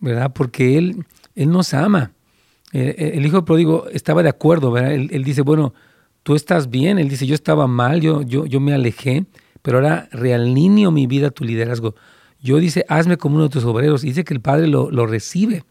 ¿verdad? 0.00 0.32
Porque 0.32 0.78
Él, 0.78 1.06
él 1.34 1.50
nos 1.50 1.74
ama. 1.74 2.12
Eh, 2.72 3.12
el 3.14 3.24
hijo 3.24 3.44
pródigo 3.44 3.86
estaba 3.90 4.22
de 4.22 4.28
acuerdo, 4.28 4.70
¿verdad? 4.70 4.92
Él, 4.92 5.24
dice, 5.24 5.42
bueno, 5.42 5.72
tú 6.22 6.34
estás 6.34 6.68
bien, 6.68 6.98
él 6.98 7.08
dice, 7.08 7.26
yo 7.26 7.34
estaba 7.34 7.66
mal, 7.66 8.00
yo, 8.00 8.22
yo, 8.22 8.44
yo 8.44 8.60
me 8.60 8.74
alejé, 8.74 9.24
pero 9.62 9.78
ahora 9.78 10.08
realineo 10.12 10.90
mi 10.90 11.06
vida 11.06 11.28
a 11.28 11.30
tu 11.30 11.44
liderazgo. 11.44 11.94
Yo 12.40 12.58
dice, 12.58 12.84
hazme 12.88 13.16
como 13.16 13.36
uno 13.36 13.44
de 13.44 13.50
tus 13.50 13.64
obreros. 13.64 14.04
Y 14.04 14.08
dice 14.08 14.24
que 14.24 14.34
el 14.34 14.40
Padre 14.40 14.68
lo, 14.68 14.90
lo 14.90 15.06
recibe. 15.06 15.64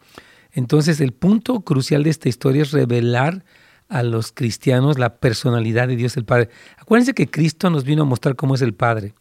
Entonces 0.52 1.00
el 1.00 1.12
punto 1.12 1.60
crucial 1.60 2.02
de 2.02 2.10
esta 2.10 2.28
historia 2.28 2.62
es 2.62 2.72
revelar 2.72 3.44
a 3.88 4.02
los 4.02 4.32
cristianos 4.32 4.98
la 4.98 5.16
personalidad 5.16 5.88
de 5.88 5.96
Dios 5.96 6.16
el 6.16 6.24
Padre. 6.24 6.50
Acuérdense 6.76 7.14
que 7.14 7.30
Cristo 7.30 7.70
nos 7.70 7.84
vino 7.84 8.02
a 8.02 8.06
mostrar 8.06 8.36
cómo 8.36 8.54
es 8.54 8.62
el 8.62 8.74
Padre, 8.74 9.14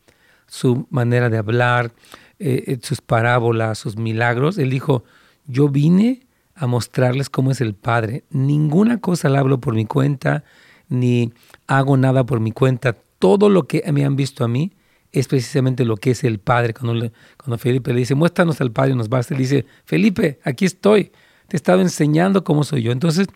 su 0.48 0.88
manera 0.90 1.30
de 1.30 1.38
hablar, 1.38 1.94
eh, 2.40 2.64
eh, 2.68 2.80
sus 2.82 3.02
parábolas, 3.02 3.78
sus 3.80 3.98
milagros. 3.98 4.58
Él 4.58 4.70
dijo, 4.70 5.04
yo 5.46 5.70
vine 5.70 6.28
a 6.56 6.68
mostrarles 6.68 7.30
cómo 7.30 7.52
es 7.52 7.62
el 7.62 7.74
Padre. 7.76 8.24
Ninguna 8.30 9.00
cosa 9.00 9.30
la 9.30 9.40
hablo 9.40 9.60
por 9.60 9.74
mi 9.74 9.86
cuenta, 9.86 10.44
ni 10.90 11.34
hago 11.68 11.98
nada 11.98 12.26
por 12.26 12.40
mi 12.40 12.52
cuenta. 12.52 12.98
Todo 13.20 13.50
lo 13.50 13.68
que 13.68 13.84
me 13.92 14.06
han 14.06 14.16
visto 14.16 14.44
a 14.44 14.48
mí 14.48 14.74
es 15.12 15.28
precisamente 15.28 15.86
lo 15.86 15.98
que 15.98 16.12
es 16.12 16.24
el 16.24 16.40
Padre. 16.40 16.74
Cuando, 16.74 17.12
cuando 17.38 17.58
Felipe 17.58 17.94
le 17.94 18.00
dice, 18.00 18.16
muéstranos 18.16 18.62
al 18.62 18.72
Padre, 18.72 18.96
nos 18.96 19.10
basta, 19.10 19.34
él 19.34 19.40
dice, 19.40 19.66
Felipe, 19.86 20.40
aquí 20.44 20.66
estoy, 20.66 21.12
te 21.48 21.56
he 21.56 21.58
estado 21.58 21.82
enseñando 21.82 22.44
cómo 22.44 22.64
soy 22.64 22.84
yo. 22.84 22.92
Entonces, 22.92 23.28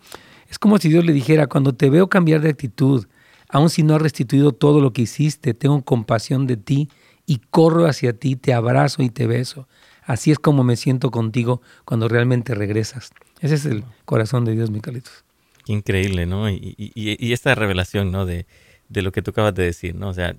es 0.48 0.58
como 0.58 0.78
si 0.78 0.88
Dios 0.88 1.04
le 1.04 1.12
dijera, 1.12 1.46
cuando 1.46 1.74
te 1.74 1.90
veo 1.90 2.08
cambiar 2.08 2.40
de 2.40 2.50
actitud, 2.50 3.06
aun 3.48 3.70
si 3.70 3.82
no 3.82 3.94
has 3.94 4.02
restituido 4.02 4.52
todo 4.52 4.80
lo 4.80 4.92
que 4.92 5.02
hiciste, 5.02 5.54
tengo 5.54 5.82
compasión 5.82 6.46
de 6.46 6.56
ti 6.56 6.88
y 7.26 7.40
corro 7.50 7.86
hacia 7.86 8.12
ti, 8.12 8.36
te 8.36 8.52
abrazo 8.52 9.02
y 9.02 9.10
te 9.10 9.26
beso. 9.26 9.68
Así 10.04 10.30
es 10.30 10.38
como 10.38 10.64
me 10.64 10.76
siento 10.76 11.10
contigo 11.10 11.62
cuando 11.84 12.08
realmente 12.08 12.54
regresas. 12.54 13.12
Ese 13.40 13.54
es 13.54 13.66
el 13.66 13.84
corazón 14.04 14.44
de 14.44 14.52
Dios, 14.52 14.70
Micalitos. 14.70 15.24
Increíble, 15.66 16.26
¿no? 16.26 16.50
Y 16.50 17.32
esta 17.32 17.54
revelación, 17.54 18.10
¿no? 18.10 18.26
De, 18.26 18.46
de 18.92 19.02
lo 19.02 19.10
que 19.10 19.22
tú 19.22 19.30
acabas 19.30 19.54
de 19.54 19.64
decir, 19.64 19.94
¿no? 19.94 20.08
O 20.08 20.14
sea, 20.14 20.36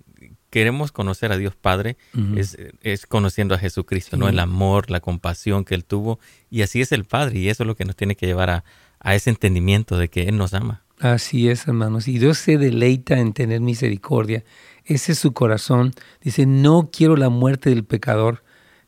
queremos 0.54 0.92
conocer 0.92 1.32
a 1.32 1.38
Dios 1.38 1.56
Padre, 1.56 1.98
es, 2.36 2.60
es, 2.84 3.08
conociendo 3.08 3.56
a 3.56 3.58
Jesucristo, 3.58 4.18
¿no? 4.18 4.30
El 4.30 4.38
amor, 4.38 4.92
la 4.92 5.00
compasión 5.00 5.66
que 5.66 5.74
Él 5.74 5.84
tuvo, 5.84 6.20
y 6.52 6.62
así 6.62 6.80
es 6.80 6.92
el 6.92 7.06
Padre, 7.06 7.40
y 7.40 7.50
eso 7.50 7.64
es 7.64 7.68
lo 7.68 7.76
que 7.76 7.86
nos 7.86 7.96
tiene 7.96 8.16
que 8.16 8.28
llevar 8.28 8.52
a, 8.52 8.64
a 9.00 9.16
ese 9.16 9.32
entendimiento 9.32 9.98
de 9.98 10.10
que 10.10 10.30
Él 10.30 10.38
nos 10.38 10.54
ama. 10.54 10.84
Así 11.00 11.50
es, 11.50 11.68
hermanos, 11.68 12.08
y 12.08 12.20
Dios 12.20 12.38
se 12.38 12.60
deleita 12.60 13.18
en 13.18 13.34
tener 13.34 13.62
misericordia. 13.62 14.44
Ese 14.86 15.14
es 15.14 15.18
su 15.18 15.34
corazón. 15.34 15.96
Dice, 16.22 16.46
no 16.46 16.92
quiero 16.94 17.16
la 17.18 17.30
muerte 17.30 17.72
del 17.72 17.84
pecador. 17.84 18.44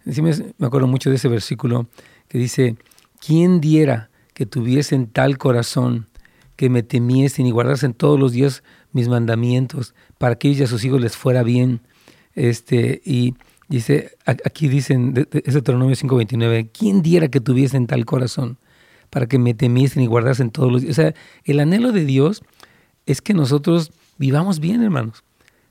me 0.05 0.67
acuerdo 0.67 0.85
mucho 0.85 1.09
de 1.09 1.15
ese 1.15 1.29
versículo 1.29 1.89
que 2.27 2.37
dice, 2.37 2.77
¿quién 3.25 3.59
diera 3.59 4.11
que 4.35 4.45
tuviesen 4.45 5.07
tal 5.07 5.39
corazón 5.39 6.05
que 6.57 6.69
me 6.69 6.83
temiesen 6.83 7.47
y 7.47 7.51
guardasen 7.51 7.95
todos 7.95 8.19
los 8.19 8.33
días 8.33 8.61
mis 8.95 9.09
mandamientos, 9.09 9.93
para 10.17 10.35
que 10.35 10.47
ellos 10.47 10.61
y 10.61 10.63
a 10.63 10.67
sus 10.67 10.83
hijos 10.85 11.01
les 11.01 11.15
fuera 11.15 11.43
bien. 11.43 11.81
Este, 12.33 13.01
y 13.05 13.35
dice, 13.67 14.17
aquí 14.25 14.67
dicen, 14.67 15.27
es 15.31 15.53
Deuteronomio 15.53 15.95
5:29, 15.95 16.69
¿quién 16.77 17.01
diera 17.01 17.27
que 17.27 17.39
tuviesen 17.39 17.87
tal 17.87 18.05
corazón 18.05 18.57
para 19.09 19.27
que 19.27 19.39
me 19.39 19.53
temiesen 19.53 20.03
y 20.03 20.07
guardasen 20.07 20.51
todos 20.51 20.71
los 20.71 20.81
días? 20.81 20.97
O 20.97 21.01
sea, 21.01 21.13
el 21.43 21.59
anhelo 21.59 21.91
de 21.91 22.05
Dios 22.05 22.43
es 23.05 23.21
que 23.21 23.33
nosotros 23.33 23.91
vivamos 24.17 24.59
bien, 24.59 24.81
hermanos. 24.83 25.23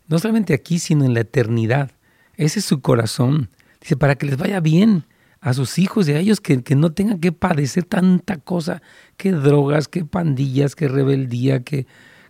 No 0.09 0.19
solamente 0.19 0.55
aquí, 0.55 0.79
sino 0.79 1.05
en 1.05 1.15
la 1.15 1.21
eternidad. 1.21 1.91
Ese 2.37 2.59
es 2.59 2.65
su 2.65 2.81
corazón. 2.81 3.49
Dice, 3.81 3.97
para 3.97 4.17
que 4.17 4.27
les 4.27 4.37
vaya 4.37 4.61
bien 4.61 5.05
a 5.45 5.53
sus 5.53 5.79
hijos 5.79 6.09
y 6.09 6.13
a 6.13 6.19
ellos 6.19 6.41
que, 6.41 6.63
no 6.75 6.93
tengan 6.93 7.21
que 7.21 7.31
padecer 7.31 7.85
tanta 7.85 8.39
cosa, 8.39 8.81
que 9.19 9.33
drogas, 9.33 9.89
que 9.89 10.05
pandillas, 10.05 10.75
que 10.75 10.89
rebeldía, 10.89 11.63
que 11.63 11.87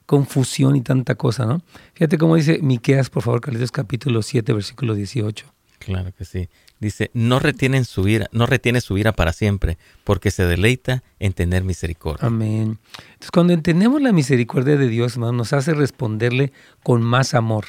confusión 0.06 0.76
y 0.76 0.82
tanta 0.82 1.14
cosa, 1.14 1.46
¿no? 1.46 1.62
Fíjate 1.94 2.18
cómo 2.18 2.36
dice 2.36 2.58
Miqueas, 2.62 3.10
por 3.10 3.22
favor, 3.22 3.40
Carlitos, 3.40 3.72
capítulo 3.72 4.22
7, 4.22 4.52
versículo 4.52 4.94
18. 4.94 5.46
Claro 5.78 6.12
que 6.16 6.24
sí. 6.24 6.48
Dice, 6.80 7.10
no 7.14 7.38
retienen 7.38 7.84
su 7.84 8.08
ira, 8.08 8.28
no 8.32 8.46
retiene 8.46 8.80
su 8.80 8.98
ira 8.98 9.12
para 9.12 9.32
siempre, 9.32 9.78
porque 10.02 10.30
se 10.30 10.44
deleita 10.44 11.02
en 11.18 11.32
tener 11.32 11.64
misericordia. 11.64 12.26
Amén. 12.26 12.78
Entonces, 12.96 13.30
cuando 13.32 13.52
entendemos 13.52 14.02
la 14.02 14.12
misericordia 14.12 14.76
de 14.76 14.88
Dios, 14.88 15.14
hermano, 15.14 15.32
nos 15.32 15.52
hace 15.52 15.74
responderle 15.74 16.52
con 16.82 17.02
más 17.02 17.34
amor 17.34 17.64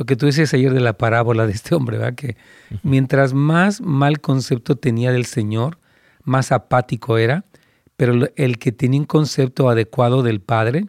lo 0.00 0.06
que 0.06 0.16
tú 0.16 0.24
decías 0.24 0.54
ayer 0.54 0.72
de 0.72 0.80
la 0.80 0.94
parábola 0.94 1.46
de 1.46 1.52
este 1.52 1.74
hombre, 1.74 1.98
¿verdad? 1.98 2.14
Que 2.14 2.38
mientras 2.82 3.34
más 3.34 3.82
mal 3.82 4.20
concepto 4.20 4.74
tenía 4.76 5.12
del 5.12 5.26
Señor, 5.26 5.76
más 6.24 6.52
apático 6.52 7.18
era, 7.18 7.44
pero 7.98 8.14
el 8.36 8.58
que 8.58 8.72
tenía 8.72 8.98
un 8.98 9.04
concepto 9.04 9.68
adecuado 9.68 10.22
del 10.22 10.40
Padre 10.40 10.86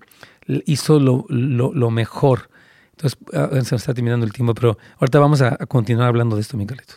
hizo 0.47 0.99
lo, 0.99 1.91
mejor. 1.91 2.49
Entonces, 2.91 3.19
ah, 3.33 3.49
se 3.51 3.57
nos 3.57 3.73
está 3.73 3.93
terminando 3.93 4.25
el 4.25 4.33
tiempo, 4.33 4.53
pero 4.53 4.77
ahorita 4.99 5.19
vamos 5.19 5.41
a, 5.41 5.57
continuar 5.67 6.07
hablando 6.07 6.35
de 6.35 6.41
esto, 6.41 6.57
Miguelito. 6.57 6.93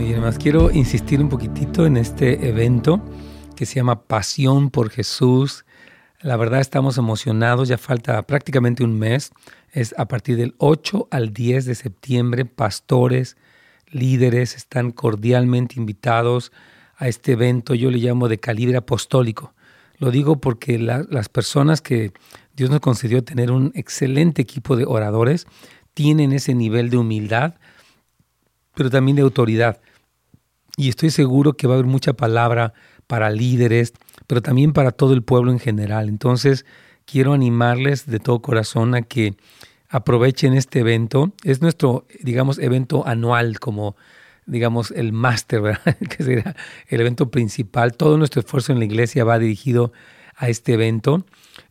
Y 0.00 0.12
además 0.12 0.38
quiero 0.38 0.70
insistir 0.70 1.20
un 1.20 1.28
poquitito 1.28 1.84
en 1.84 1.96
este 1.96 2.48
evento 2.48 3.02
que 3.56 3.66
se 3.66 3.74
llama 3.76 4.02
Pasión 4.02 4.70
por 4.70 4.90
Jesús 4.90 5.64
la 6.20 6.36
verdad 6.36 6.60
estamos 6.60 6.98
emocionados, 6.98 7.68
ya 7.68 7.78
falta 7.78 8.20
prácticamente 8.26 8.82
un 8.82 8.98
mes. 8.98 9.30
Es 9.70 9.94
a 9.96 10.08
partir 10.08 10.36
del 10.36 10.54
8 10.58 11.08
al 11.12 11.32
10 11.32 11.64
de 11.64 11.76
septiembre. 11.76 12.44
Pastores, 12.44 13.36
líderes 13.86 14.56
están 14.56 14.90
cordialmente 14.90 15.76
invitados 15.78 16.50
a 16.98 17.08
este 17.08 17.32
evento. 17.32 17.74
Yo 17.74 17.90
le 17.90 17.98
llamo 17.98 18.28
de 18.28 18.38
calibre 18.38 18.76
apostólico. 18.76 19.54
Lo 19.98 20.10
digo 20.10 20.36
porque 20.36 20.78
las 20.78 21.28
personas 21.28 21.80
que 21.80 22.12
Dios 22.54 22.70
nos 22.70 22.80
concedió 22.80 23.24
tener 23.24 23.50
un 23.50 23.72
excelente 23.74 24.42
equipo 24.42 24.76
de 24.76 24.84
oradores 24.84 25.46
tienen 25.94 26.32
ese 26.32 26.54
nivel 26.54 26.90
de 26.90 26.98
humildad, 26.98 27.54
pero 28.74 28.90
también 28.90 29.16
de 29.16 29.22
autoridad. 29.22 29.80
Y 30.76 30.88
estoy 30.88 31.10
seguro 31.10 31.54
que 31.54 31.66
va 31.66 31.74
a 31.74 31.78
haber 31.78 31.86
mucha 31.90 32.12
palabra 32.12 32.74
para 33.08 33.30
líderes, 33.30 33.92
pero 34.28 34.42
también 34.42 34.72
para 34.72 34.92
todo 34.92 35.14
el 35.14 35.22
pueblo 35.22 35.50
en 35.50 35.58
general. 35.58 36.08
Entonces, 36.08 36.64
quiero 37.04 37.32
animarles 37.32 38.06
de 38.06 38.20
todo 38.20 38.40
corazón 38.40 38.94
a 38.94 39.02
que 39.02 39.34
aprovechen 39.88 40.54
este 40.54 40.80
evento. 40.80 41.32
Es 41.42 41.60
nuestro, 41.60 42.06
digamos, 42.20 42.58
evento 42.58 43.04
anual, 43.06 43.58
como, 43.58 43.96
digamos, 44.48 44.90
el 44.90 45.12
máster, 45.12 45.78
que 46.10 46.24
será 46.24 46.56
el 46.88 47.00
evento 47.00 47.30
principal. 47.30 47.96
Todo 47.96 48.18
nuestro 48.18 48.40
esfuerzo 48.40 48.72
en 48.72 48.78
la 48.78 48.86
iglesia 48.86 49.24
va 49.24 49.38
dirigido 49.38 49.92
a 50.36 50.48
este 50.48 50.74
evento, 50.74 51.24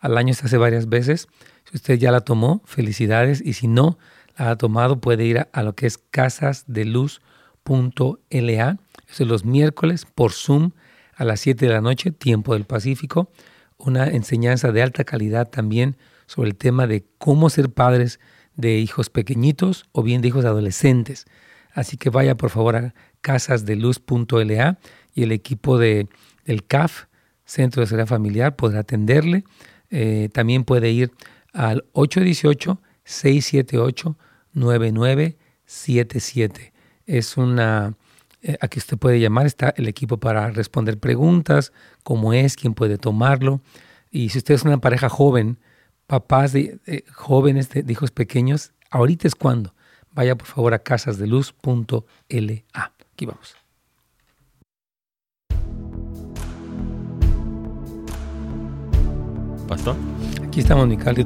al 0.00 0.16
año 0.16 0.34
se 0.34 0.46
hace 0.46 0.56
varias 0.56 0.88
veces. 0.88 1.28
Si 1.70 1.76
usted 1.76 1.98
ya 1.98 2.10
la 2.10 2.22
tomó, 2.22 2.62
felicidades. 2.64 3.42
Y 3.44 3.52
si 3.52 3.68
no, 3.68 3.98
ha 4.36 4.56
tomado 4.56 5.00
puede 5.00 5.26
ir 5.26 5.46
a, 5.52 5.62
lo 5.62 5.74
que 5.74 5.86
es 5.86 5.98
casasdeluz.la. 5.98 8.78
Eso 9.08 9.22
es 9.22 9.28
los 9.28 9.44
miércoles 9.44 10.06
por 10.06 10.32
Zoom 10.32 10.72
a 11.20 11.24
las 11.24 11.40
7 11.40 11.66
de 11.66 11.72
la 11.72 11.80
noche, 11.82 12.12
tiempo 12.12 12.54
del 12.54 12.64
Pacífico. 12.64 13.30
Una 13.76 14.08
enseñanza 14.08 14.72
de 14.72 14.80
alta 14.80 15.04
calidad 15.04 15.50
también 15.50 15.98
sobre 16.26 16.48
el 16.48 16.56
tema 16.56 16.86
de 16.86 17.04
cómo 17.18 17.50
ser 17.50 17.68
padres 17.70 18.20
de 18.56 18.78
hijos 18.78 19.10
pequeñitos 19.10 19.84
o 19.92 20.02
bien 20.02 20.22
de 20.22 20.28
hijos 20.28 20.46
adolescentes. 20.46 21.26
Así 21.74 21.98
que 21.98 22.08
vaya 22.08 22.38
por 22.38 22.48
favor 22.48 22.76
a 22.76 22.94
casasdeluz.la 23.20 24.78
y 25.12 25.22
el 25.22 25.32
equipo 25.32 25.76
de, 25.76 26.08
del 26.46 26.64
CAF, 26.64 27.04
Centro 27.44 27.82
de 27.82 27.86
Seguridad 27.86 28.08
Familiar, 28.08 28.56
podrá 28.56 28.80
atenderle. 28.80 29.44
Eh, 29.90 30.30
también 30.32 30.64
puede 30.64 30.90
ir 30.90 31.12
al 31.52 31.84
818 31.92 32.80
678 33.04 34.16
9977. 34.54 36.72
Es 37.04 37.36
una, 37.36 37.94
eh, 38.42 38.56
aquí 38.60 38.78
usted 38.78 38.98
puede 38.98 39.20
llamar, 39.20 39.46
está 39.46 39.74
el 39.76 39.88
equipo 39.88 40.18
para 40.18 40.50
responder 40.50 40.98
preguntas, 40.98 41.72
cómo 42.02 42.32
es, 42.32 42.56
quién 42.56 42.74
puede 42.74 42.98
tomarlo. 42.98 43.60
Y 44.10 44.30
si 44.30 44.38
usted 44.38 44.54
es 44.54 44.64
una 44.64 44.78
pareja 44.78 45.08
joven, 45.08 45.58
papás 46.06 46.52
de 46.52 47.04
jóvenes 47.12 47.68
de, 47.70 47.84
hijos 47.88 48.10
pequeños, 48.10 48.72
ahorita 48.90 49.28
es 49.28 49.34
cuando. 49.34 49.74
vaya 50.12 50.36
por 50.36 50.46
favor 50.46 50.74
a 50.74 50.80
casasdeluz.la. 50.80 52.64
Aquí 53.12 53.26
vamos. 53.26 53.54
Pastor. 59.70 59.94
Aquí 60.50 60.58
estamos, 60.58 60.88
mi 60.88 60.96
Aquí 60.96 61.24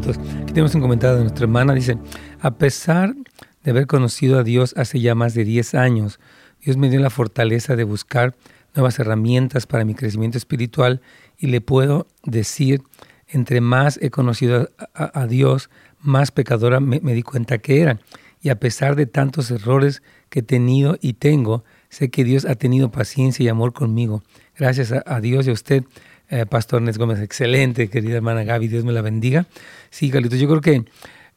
tenemos 0.53 0.75
un 0.75 0.83
comentario 0.83 1.17
de 1.17 1.23
nuestra 1.23 1.45
hermana. 1.45 1.73
Dice, 1.73 1.97
a 2.43 2.51
pesar 2.51 3.15
de 3.63 3.71
haber 3.71 3.87
conocido 3.87 4.39
a 4.39 4.43
Dios 4.43 4.75
hace 4.77 5.01
ya 5.01 5.15
más 5.15 5.33
de 5.33 5.45
10 5.45 5.75
años, 5.77 6.21
Dios 6.65 6.77
me 6.79 6.89
dio 6.89 7.01
la 7.01 7.11
fortaleza 7.11 7.77
de 7.77 7.85
buscar 7.85 8.35
nuevas 8.75 8.99
herramientas 8.99 9.67
para 9.67 9.85
mi 9.85 9.95
crecimiento 9.95 10.39
espiritual 10.39 11.03
y 11.37 11.49
le 11.49 11.61
puedo 11.61 12.07
decir, 12.25 12.83
entre 13.29 13.61
más 13.61 13.99
he 14.03 14.11
conocido 14.11 14.71
a, 14.95 15.27
Dios, 15.27 15.69
más 16.01 16.31
pecadora 16.31 16.81
me, 16.81 17.01
di 17.01 17.23
cuenta 17.23 17.59
que 17.59 17.81
era. 17.81 18.01
Y 18.41 18.49
a 18.49 18.59
pesar 18.59 18.97
de 18.97 19.07
tantos 19.07 19.51
errores 19.51 20.03
que 20.29 20.41
he 20.41 20.43
tenido 20.43 20.97
y 21.01 21.15
tengo, 21.15 21.65
sé 21.89 22.11
que 22.11 22.25
Dios 22.25 22.45
ha 22.45 22.55
tenido 22.55 22.91
paciencia 22.91 23.45
y 23.45 23.49
amor 23.49 23.73
conmigo. 23.73 24.23
Gracias 24.57 24.93
a, 24.93 25.21
Dios 25.21 25.47
y 25.47 25.51
a 25.51 25.53
usted, 25.55 25.85
eh, 26.29 26.47
Pastor 26.47 26.83
Nes 26.83 26.99
Gómez. 26.99 27.21
Excelente, 27.21 27.89
querida 27.89 28.17
hermana 28.17 28.45
Gaby. 28.45 28.69
Dios 28.69 28.85
me 28.85 28.93
la 28.93 29.03
bendiga. 29.03 29.47
Sí, 29.91 30.11
Carlitos, 30.11 30.39
yo 30.39 30.49
creo 30.49 30.61
que 30.61 30.85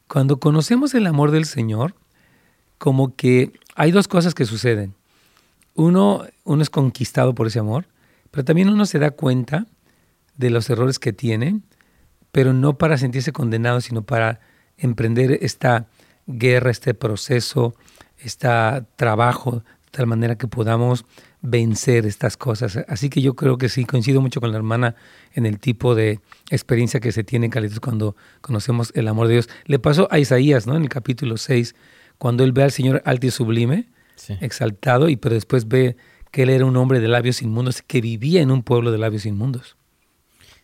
cuando 0.06 0.38
conocemos 0.38 0.94
el 0.94 1.06
amor 1.06 1.30
del 1.30 1.44
Señor, 1.44 1.94
como 2.78 3.14
que 3.14 3.52
hay 3.74 3.90
dos 3.90 4.08
cosas 4.08 4.34
que 4.34 4.44
suceden. 4.44 4.97
Uno, 5.78 6.26
uno 6.42 6.60
es 6.60 6.70
conquistado 6.70 7.36
por 7.36 7.46
ese 7.46 7.60
amor, 7.60 7.86
pero 8.32 8.44
también 8.44 8.68
uno 8.68 8.84
se 8.84 8.98
da 8.98 9.12
cuenta 9.12 9.66
de 10.36 10.50
los 10.50 10.68
errores 10.70 10.98
que 10.98 11.12
tiene, 11.12 11.60
pero 12.32 12.52
no 12.52 12.78
para 12.78 12.98
sentirse 12.98 13.30
condenado, 13.30 13.80
sino 13.80 14.02
para 14.02 14.40
emprender 14.76 15.38
esta 15.40 15.86
guerra, 16.26 16.72
este 16.72 16.94
proceso, 16.94 17.76
este 18.18 18.48
trabajo, 18.96 19.62
de 19.84 19.90
tal 19.92 20.08
manera 20.08 20.36
que 20.36 20.48
podamos 20.48 21.04
vencer 21.42 22.06
estas 22.06 22.36
cosas. 22.36 22.76
Así 22.88 23.08
que 23.08 23.22
yo 23.22 23.34
creo 23.34 23.56
que 23.56 23.68
sí, 23.68 23.84
coincido 23.84 24.20
mucho 24.20 24.40
con 24.40 24.50
la 24.50 24.56
hermana 24.56 24.96
en 25.32 25.46
el 25.46 25.60
tipo 25.60 25.94
de 25.94 26.18
experiencia 26.50 26.98
que 26.98 27.12
se 27.12 27.22
tiene 27.22 27.46
en 27.46 27.52
Calitos 27.52 27.78
cuando 27.78 28.16
conocemos 28.40 28.90
el 28.96 29.06
amor 29.06 29.28
de 29.28 29.34
Dios. 29.34 29.48
Le 29.66 29.78
pasó 29.78 30.08
a 30.10 30.18
Isaías, 30.18 30.66
¿no? 30.66 30.74
En 30.74 30.82
el 30.82 30.88
capítulo 30.88 31.36
6, 31.36 31.76
cuando 32.18 32.42
él 32.42 32.50
ve 32.50 32.64
al 32.64 32.72
Señor 32.72 33.00
alto 33.04 33.28
y 33.28 33.30
sublime, 33.30 33.86
exaltado, 34.40 35.08
y 35.08 35.16
pero 35.16 35.34
después 35.34 35.68
ve 35.68 35.96
que 36.30 36.42
él 36.42 36.50
era 36.50 36.64
un 36.64 36.76
hombre 36.76 37.00
de 37.00 37.08
labios 37.08 37.42
inmundos, 37.42 37.82
que 37.82 38.00
vivía 38.00 38.40
en 38.42 38.50
un 38.50 38.62
pueblo 38.62 38.92
de 38.92 38.98
labios 38.98 39.26
inmundos. 39.26 39.76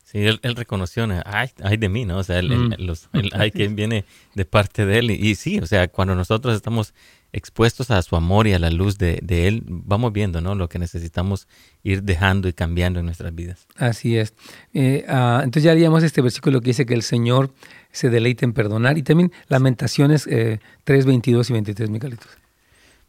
Sí, 0.05 0.19
él, 0.19 0.39
reconoció, 0.55 1.09
ay, 1.25 1.51
ay, 1.63 1.77
de 1.77 1.89
mí, 1.89 2.05
¿no? 2.05 2.19
O 2.19 2.23
sea, 2.23 2.39
él, 2.39 2.49
mm. 2.49 3.51
que 3.53 3.69
viene 3.75 4.05
de 4.35 4.45
parte 4.45 4.87
de 4.87 4.99
él. 4.99 5.11
Y, 5.11 5.35
sí, 5.35 5.59
o 5.59 5.67
sea, 5.67 5.89
cuando 5.89 6.15
nosotros 6.15 6.55
estamos 6.55 6.95
expuestos 7.33 7.91
a 7.91 8.01
su 8.01 8.15
amor 8.15 8.47
y 8.47 8.53
a 8.53 8.61
la 8.61 8.71
luz 8.71 8.97
de, 8.97 9.19
Él, 9.29 9.65
vamos 9.67 10.13
viendo, 10.13 10.41
¿no? 10.41 10.55
Lo 10.55 10.69
que 10.69 10.79
necesitamos 10.79 11.49
ir 11.83 12.05
dejando 12.05 12.47
y 12.47 12.53
cambiando 12.53 13.01
en 13.01 13.07
nuestras 13.07 13.35
vidas. 13.35 13.67
Así 13.77 14.17
es. 14.17 14.35
Eh, 14.73 15.05
ah, 15.09 15.41
entonces 15.43 15.65
ya 15.65 15.75
leíamos 15.75 16.05
este 16.05 16.23
versículo 16.23 16.61
que 16.61 16.69
dice 16.69 16.87
que 16.87 16.95
el 16.95 17.03
Señor 17.03 17.53
se 17.91 18.09
deleita 18.09 18.45
en 18.45 18.53
perdonar. 18.53 18.97
Y 18.99 19.03
también 19.03 19.33
Lamentaciones 19.49 20.29
eh, 20.29 20.61
3, 20.85 21.07
22 21.07 21.51
y 21.51 21.53
23, 21.55 21.91
Micalitos. 21.91 22.44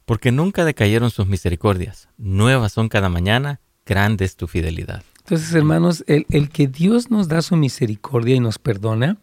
Porque 0.06 0.32
nunca 0.32 0.65
decayeron 0.65 1.10
sus 1.10 1.28
misericordias. 1.28 2.10
Nuevas 2.18 2.74
son 2.74 2.89
cada 2.89 3.10
mañana, 3.10 3.60
grande 3.86 4.26
es 4.26 4.36
tu 4.36 4.48
fidelidad. 4.48 5.04
Entonces, 5.20 5.54
hermanos, 5.54 6.04
el, 6.08 6.26
el 6.30 6.50
que 6.50 6.68
Dios 6.68 7.10
nos 7.10 7.28
da 7.28 7.41
su 7.41 7.56
misericordia 7.56 8.36
y 8.36 8.39
nos 8.39 8.60
perdona, 8.60 9.18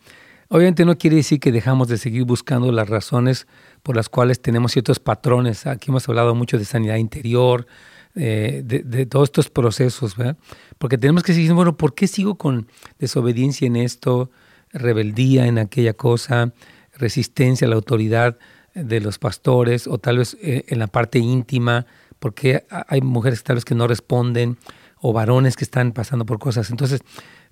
obviamente 0.48 0.84
no 0.84 0.98
quiere 0.98 1.16
decir 1.16 1.38
que 1.38 1.52
dejamos 1.52 1.88
de 1.88 1.98
seguir 1.98 2.24
buscando 2.24 2.70
las 2.72 2.88
razones 2.88 3.46
por 3.82 3.94
las 3.94 4.08
cuales 4.08 4.42
tenemos 4.42 4.72
ciertos 4.72 4.98
patrones. 4.98 5.66
Aquí 5.66 5.90
hemos 5.90 6.08
hablado 6.08 6.34
mucho 6.34 6.58
de 6.58 6.64
sanidad 6.64 6.96
interior, 6.96 7.66
de, 8.14 8.82
de, 8.84 9.06
todos 9.06 9.28
estos 9.28 9.48
procesos, 9.48 10.16
¿verdad? 10.16 10.36
Porque 10.78 10.98
tenemos 10.98 11.22
que 11.22 11.32
seguir, 11.32 11.52
bueno, 11.54 11.76
¿por 11.76 11.94
qué 11.94 12.06
sigo 12.06 12.36
con 12.36 12.68
desobediencia 12.98 13.66
en 13.66 13.76
esto, 13.76 14.30
rebeldía 14.72 15.46
en 15.46 15.58
aquella 15.58 15.94
cosa, 15.94 16.52
resistencia 16.94 17.66
a 17.66 17.70
la 17.70 17.76
autoridad 17.76 18.38
de 18.74 19.00
los 19.00 19.18
pastores 19.18 19.86
o 19.86 19.98
tal 19.98 20.18
vez 20.18 20.36
eh, 20.40 20.64
en 20.68 20.78
la 20.78 20.86
parte 20.86 21.18
íntima, 21.18 21.86
porque 22.18 22.64
hay 22.88 23.00
mujeres 23.00 23.42
tal 23.42 23.56
vez 23.56 23.64
que 23.64 23.74
no 23.74 23.86
responden 23.86 24.58
o 25.00 25.12
varones 25.12 25.56
que 25.56 25.64
están 25.64 25.92
pasando 25.92 26.24
por 26.24 26.38
cosas. 26.38 26.70
Entonces, 26.70 27.02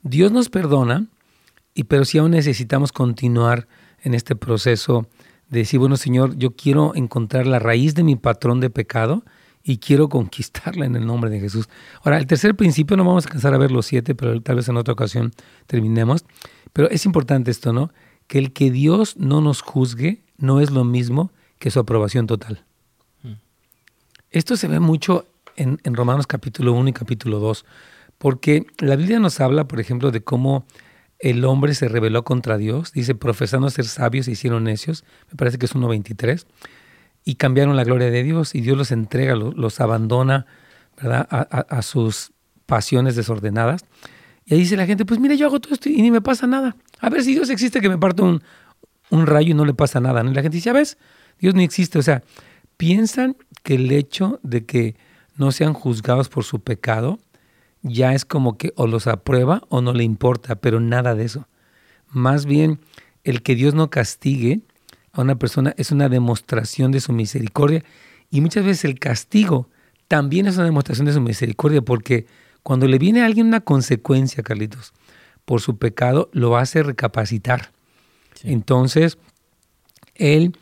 Dios 0.03 0.33
nos 0.33 0.49
perdona, 0.49 1.07
y 1.75 1.85
pero 1.85 2.05
si 2.05 2.19
aún 2.19 2.31
necesitamos 2.31 2.93
continuar 2.93 3.67
en 4.03 4.15
este 4.15 4.37
proceso 4.37 5.07
de 5.49 5.61
decir, 5.61 5.81
bueno, 5.81 5.97
Señor, 5.97 6.37
yo 6.37 6.53
quiero 6.53 6.95
encontrar 6.95 7.47
la 7.47 7.59
raíz 7.59 7.95
de 7.95 8.05
mi 8.05 8.17
patrón 8.17 8.61
de 8.61 8.71
pecado 8.71 9.25
y 9.63 9.79
quiero 9.79 10.09
conquistarla 10.09 10.87
en 10.87 10.97
el 10.97 11.07
nombre 11.07 11.29
de 11.31 11.41
Jesús. 11.41 11.69
Ahora, 12.03 12.19
el 12.19 12.27
tercer 12.27 12.55
principio, 12.55 12.97
no 12.97 13.05
vamos 13.05 13.25
a 13.25 13.29
alcanzar 13.29 13.53
a 13.53 13.59
ver 13.59 13.73
los 13.73 13.87
siete, 13.87 14.15
pero 14.15 14.41
tal 14.41 14.57
vez 14.57 14.69
en 14.69 14.77
otra 14.77 14.95
ocasión 14.95 15.33
terminemos. 15.67 16.25
Pero 16.73 16.89
es 16.89 17.05
importante 17.05 17.51
esto, 17.51 17.73
¿no? 17.73 17.93
Que 18.27 18.39
el 18.39 18.53
que 18.53 18.71
Dios 18.71 19.17
no 19.17 19.41
nos 19.41 19.61
juzgue 19.61 20.23
no 20.41 20.61
es 20.61 20.71
lo 20.71 20.85
mismo 20.85 21.31
que 21.59 21.71
su 21.71 21.79
aprobación 21.79 22.27
total. 22.27 22.65
Hmm. 23.23 23.35
Esto 24.31 24.57
se 24.57 24.69
ve 24.69 24.81
mucho 24.81 25.27
en, 25.57 25.79
Romanos 25.85 26.27
capítulo 26.27 26.73
1 26.73 26.89
y 26.89 26.93
capítulo 26.93 27.39
2, 27.39 27.65
porque 28.19 28.67
la 28.79 28.97
Biblia 28.97 29.19
nos 29.19 29.41
habla, 29.41 29.69
por 29.69 29.81
ejemplo, 29.81 30.11
de 30.11 30.23
cómo 30.23 30.65
el 31.19 31.45
hombre 31.45 31.75
se 31.75 31.89
rebeló 31.89 32.25
contra 32.25 32.57
Dios, 32.57 32.93
dice, 32.93 33.15
profesando 33.15 33.69
ser 33.69 33.85
sabios 33.85 34.27
se 34.27 34.33
hicieron 34.33 34.65
necios, 34.65 35.05
me 35.31 35.37
parece 35.37 35.59
que 35.59 35.67
es 35.67 35.75
1.23, 35.75 36.47
y 37.25 37.35
cambiaron 37.35 37.77
la 37.77 37.85
gloria 37.85 38.11
de 38.11 38.23
Dios 38.23 38.55
y 38.55 38.63
Dios 38.63 38.79
los 38.79 38.91
entrega, 38.91 39.35
los, 39.35 39.81
abandona, 39.81 40.47
¿verdad?, 41.01 41.29
a, 41.31 41.83
sus 41.83 42.33
pasiones 42.65 43.17
desordenadas. 43.17 43.85
Y 44.47 44.55
ahí 44.55 44.61
dice 44.61 44.77
la 44.77 44.87
gente, 44.87 45.05
pues 45.05 45.21
mire, 45.21 45.37
yo 45.37 45.47
hago 45.47 45.61
todo 45.61 45.75
esto 45.75 45.91
y 45.91 46.01
ni 46.01 46.11
me 46.11 46.23
pasa 46.23 46.47
nada. 46.47 46.77
A 46.99 47.11
ver 47.11 47.23
si 47.23 47.35
Dios 47.35 47.51
existe 47.51 47.83
que 47.83 47.91
me 47.91 47.99
parto 47.99 48.25
un, 48.25 48.43
un 49.11 49.27
rayo 49.27 49.51
y 49.51 49.55
no 49.55 49.65
le 49.65 49.75
pasa 49.75 50.01
nada. 50.01 50.23
Y 50.23 50.35
la 50.35 50.43
gente 50.43 50.57
dice, 50.57 50.67
¿ya 50.67 50.73
ves? 50.73 50.99
Dios 51.39 51.55
ni 51.55 51.65
existe. 51.65 51.99
O 51.99 52.03
sea, 52.03 52.23
piensan 52.77 53.37
que 53.63 53.75
el 53.75 53.91
hecho 53.93 54.41
de 54.43 54.65
que 54.65 54.97
no 55.37 55.53
sean 55.53 55.75
juzgados 55.75 56.29
por 56.29 56.45
su 56.45 56.61
pecado, 56.61 57.19
ya 57.83 58.15
es 58.15 58.25
como 58.25 58.59
que 58.59 58.73
o 58.77 58.87
los 58.87 59.07
aprueba 59.07 59.63
o 59.69 59.81
no 59.81 59.93
le 59.93 60.05
importa, 60.05 60.57
pero 60.57 60.81
nada 60.81 61.15
de 61.15 61.25
eso. 61.25 61.49
Más 62.09 62.45
bien, 62.45 62.81
el 63.25 63.43
que 63.43 63.55
Dios 63.55 63.75
no 63.75 63.91
castigue 63.91 64.61
a 65.13 65.23
una 65.23 65.37
persona 65.37 65.75
es 65.77 65.91
una 65.91 66.09
demostración 66.09 66.93
de 66.93 67.01
su 67.01 67.13
misericordia 67.13 67.85
y 68.31 68.41
muchas 68.41 68.65
veces 68.65 68.85
el 68.85 68.99
castigo 68.99 69.69
también 70.09 70.47
es 70.47 70.57
una 70.57 70.65
demostración 70.65 71.07
de 71.07 71.13
su 71.13 71.21
misericordia 71.21 71.83
porque 71.83 72.27
cuando 72.63 72.87
le 72.87 72.99
viene 72.99 73.23
a 73.23 73.27
alguien 73.27 73.47
una 73.47 73.61
consecuencia, 73.61 74.43
Carlitos, 74.43 74.93
por 75.45 75.61
su 75.61 75.79
pecado, 75.79 76.29
lo 76.33 76.57
hace 76.57 76.83
recapacitar. 76.83 77.73
Entonces, 78.43 79.19
él 80.15 80.57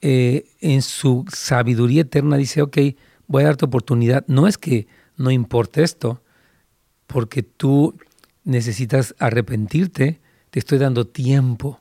eh, 0.00 0.46
en 0.60 0.82
su 0.82 1.24
sabiduría 1.32 2.02
eterna 2.02 2.36
dice, 2.36 2.62
ok, 2.62 2.78
voy 3.26 3.42
a 3.42 3.46
darte 3.46 3.64
oportunidad. 3.64 4.24
No 4.28 4.46
es 4.46 4.58
que 4.58 4.86
no 5.16 5.30
importe 5.30 5.82
esto, 5.82 6.22
porque 7.06 7.42
tú 7.42 7.96
necesitas 8.44 9.14
arrepentirte, 9.18 10.20
te 10.50 10.58
estoy 10.58 10.78
dando 10.78 11.06
tiempo 11.06 11.80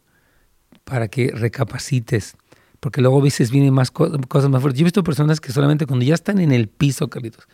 para 0.83 1.07
que 1.07 1.31
recapacites, 1.31 2.35
porque 2.79 3.01
luego 3.01 3.19
a 3.19 3.23
veces 3.23 3.51
vienen 3.51 3.73
más 3.73 3.91
cosas 3.91 4.49
más 4.49 4.61
fuertes. 4.61 4.79
Yo 4.79 4.83
he 4.83 4.85
visto 4.85 5.03
personas 5.03 5.39
que 5.39 5.51
solamente 5.51 5.85
cuando 5.85 6.05
ya 6.05 6.15
están 6.15 6.39
en 6.39 6.51
el 6.51 6.67
piso, 6.67 7.09
Carlitos, 7.09 7.47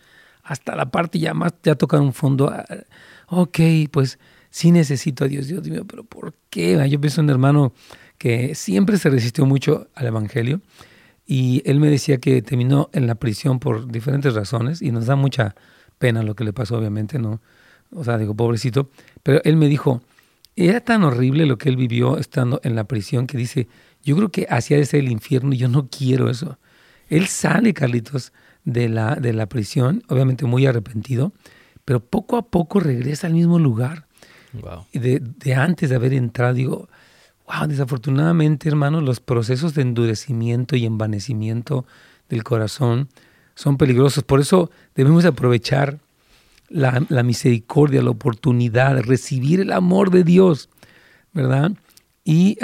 hasta 0.44 0.76
la 0.76 0.92
parte 0.92 1.20
ya 1.20 1.34
más, 1.34 1.54
ya 1.64 1.76
tocan 1.76 2.02
un 2.02 2.14
fondo, 2.14 2.50
ah, 2.50 2.66
ok, 3.28 3.60
pues 3.92 4.20
sí 4.52 4.72
necesito 4.72 5.26
a 5.26 5.28
Dios, 5.28 5.48
Dios 5.48 5.68
mío, 5.68 5.86
pero 5.88 6.04
¿por 6.04 6.36
qué? 6.52 6.78
Yo 6.90 7.02
pienso 7.02 7.22
en 7.22 7.26
un 7.26 7.30
hermano 7.32 7.74
que 8.20 8.54
siempre 8.54 8.98
se 8.98 9.10
resistió 9.10 9.48
mucho 9.48 9.88
al 9.96 10.06
Evangelio 10.06 10.62
y 11.26 11.64
él 11.66 11.80
me 11.80 11.90
decía 11.90 12.20
que 12.20 12.42
terminó 12.44 12.90
en 12.94 13.08
la 13.08 13.16
prisión 13.16 13.60
por 13.60 13.92
diferentes 13.92 14.36
razones 14.36 14.82
y 14.82 14.92
nos 14.92 15.08
da 15.08 15.16
mucha 15.16 15.56
pena 15.98 16.22
lo 16.22 16.36
que 16.36 16.44
le 16.44 16.54
pasó, 16.54 16.78
obviamente, 16.78 17.18
¿no? 17.18 17.42
O 17.94 18.04
sea, 18.04 18.18
digo, 18.18 18.36
pobrecito. 18.36 18.90
Pero 19.24 19.42
él 19.44 19.58
me 19.58 19.68
dijo, 19.68 20.02
era 20.56 20.82
tan 20.82 21.04
horrible 21.04 21.46
lo 21.46 21.58
que 21.58 21.70
él 21.70 21.78
vivió 21.78 22.18
estando 22.18 22.60
en 22.64 22.76
la 22.76 22.84
prisión 22.84 23.28
que 23.28 23.38
dice, 23.38 23.68
yo 24.04 24.16
creo 24.16 24.30
que 24.30 24.48
hacia 24.50 24.78
de 24.78 24.86
ser 24.86 25.02
el 25.02 25.12
infierno 25.12 25.54
y 25.54 25.58
yo 25.58 25.68
no 25.68 25.88
quiero 25.90 26.30
eso. 26.30 26.60
Él 27.08 27.28
sale, 27.28 27.74
Carlitos, 27.74 28.34
de 28.64 28.90
la, 28.90 29.16
de 29.16 29.34
la 29.34 29.48
prisión, 29.48 30.04
obviamente 30.08 30.46
muy 30.46 30.66
arrepentido, 30.66 31.34
pero 31.86 32.00
poco 32.00 32.38
a 32.38 32.48
poco 32.48 32.80
regresa 32.80 33.28
al 33.28 33.34
mismo 33.34 33.60
lugar. 33.60 34.08
Wow. 34.54 34.86
De, 34.94 35.20
de 35.20 35.54
antes 35.56 35.90
de 35.90 35.96
haber 35.96 36.14
entrado, 36.14 36.54
digo, 36.54 36.90
desafortunadamente, 37.68 38.70
hermanos, 38.70 39.04
los 39.04 39.20
procesos 39.20 39.74
de 39.74 39.82
endurecimiento 39.82 40.76
y 40.76 40.86
envanecimiento 40.86 41.86
del 42.30 42.44
corazón 42.44 43.10
son 43.56 43.78
peligrosos. 43.78 44.24
Por 44.24 44.40
eso 44.40 44.72
debemos 44.96 45.26
aprovechar 45.26 46.00
la, 46.70 47.24
misericordia, 47.24 48.02
la 48.02 48.12
oportunidad 48.12 48.96
de 48.96 49.02
recibir 49.02 49.60
el 49.60 49.72
amor 49.72 50.10
de 50.10 50.24
Dios, 50.24 50.70
¿verdad? 51.34 51.72
Y, 52.24 52.58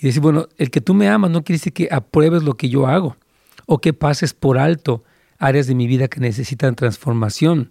Y 0.00 0.06
decir, 0.06 0.20
bueno, 0.20 0.48
el 0.58 0.70
que 0.70 0.80
tú 0.80 0.92
me 0.92 1.08
amas 1.08 1.30
no 1.30 1.42
quiere 1.42 1.58
decir 1.58 1.72
que 1.72 1.88
apruebes 1.90 2.42
lo 2.42 2.54
que 2.54 2.68
yo 2.68 2.86
hago 2.86 3.16
o 3.66 3.78
que 3.78 3.94
pases 3.94 4.34
por 4.34 4.58
alto 4.58 5.02
áreas 5.38 5.66
de 5.66 5.74
mi 5.74 5.86
vida 5.86 6.08
que 6.08 6.20
necesitan 6.20 6.74
transformación, 6.74 7.70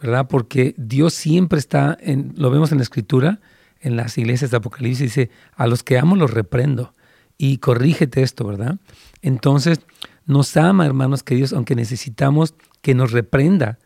¿verdad? 0.00 0.28
Porque 0.28 0.74
Dios 0.76 1.14
siempre 1.14 1.58
está, 1.58 1.96
en, 2.00 2.34
lo 2.36 2.50
vemos 2.50 2.72
en 2.72 2.78
la 2.78 2.84
Escritura, 2.84 3.40
en 3.80 3.96
las 3.96 4.18
iglesias 4.18 4.50
de 4.50 4.56
Apocalipsis, 4.56 5.00
dice, 5.14 5.30
a 5.54 5.66
los 5.66 5.82
que 5.82 5.98
amo 5.98 6.16
los 6.16 6.32
reprendo 6.32 6.94
y 7.36 7.58
corrígete 7.58 8.22
esto, 8.22 8.44
¿verdad? 8.46 8.78
Entonces, 9.22 9.80
nos 10.26 10.56
ama, 10.56 10.84
hermanos 10.84 11.22
queridos, 11.22 11.52
aunque 11.52 11.74
necesitamos 11.74 12.54
que 12.82 12.94
nos 12.94 13.12
reprenda 13.12 13.78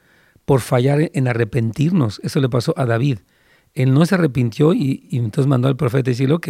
por 0.45 0.61
fallar 0.61 1.11
en 1.15 1.29
arrepentirnos. 1.29 2.21
Eso 2.25 2.41
le 2.41 2.49
pasó 2.49 2.75
a 2.77 2.87
David. 2.87 3.19
Él 3.75 3.95
no 3.95 4.05
se 4.07 4.15
arrepintió 4.15 4.73
y, 4.75 5.09
entonces 5.13 5.47
mandó 5.47 5.69
al 5.69 5.77
profeta 5.77 6.11
y 6.11 6.15
decirle, 6.15 6.35
ok, 6.35 6.49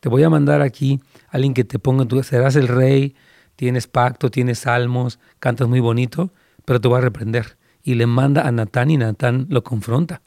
te 0.00 0.08
voy 0.08 0.22
a 0.22 0.30
mandar 0.30 0.62
aquí 0.62 1.00
a 1.28 1.36
alguien 1.36 1.54
que 1.54 1.64
te 1.64 1.78
ponga, 1.78 2.04
tú 2.04 2.22
serás 2.22 2.56
el 2.56 2.68
rey, 2.68 3.14
tienes 3.56 3.86
pacto, 3.86 4.30
tienes 4.30 4.60
salmos, 4.60 5.18
cantas 5.38 5.68
muy 5.68 5.80
bonito, 5.80 6.32
pero 6.64 6.80
te 6.80 6.88
voy 6.88 6.98
a 6.98 7.02
reprender. 7.02 7.57
Y 7.88 7.94
le 7.94 8.06
manda 8.06 8.46
a 8.46 8.52
Natán 8.52 8.90
y 8.90 8.98
Natán 8.98 9.46
lo 9.48 9.64
confronta. 9.64 10.20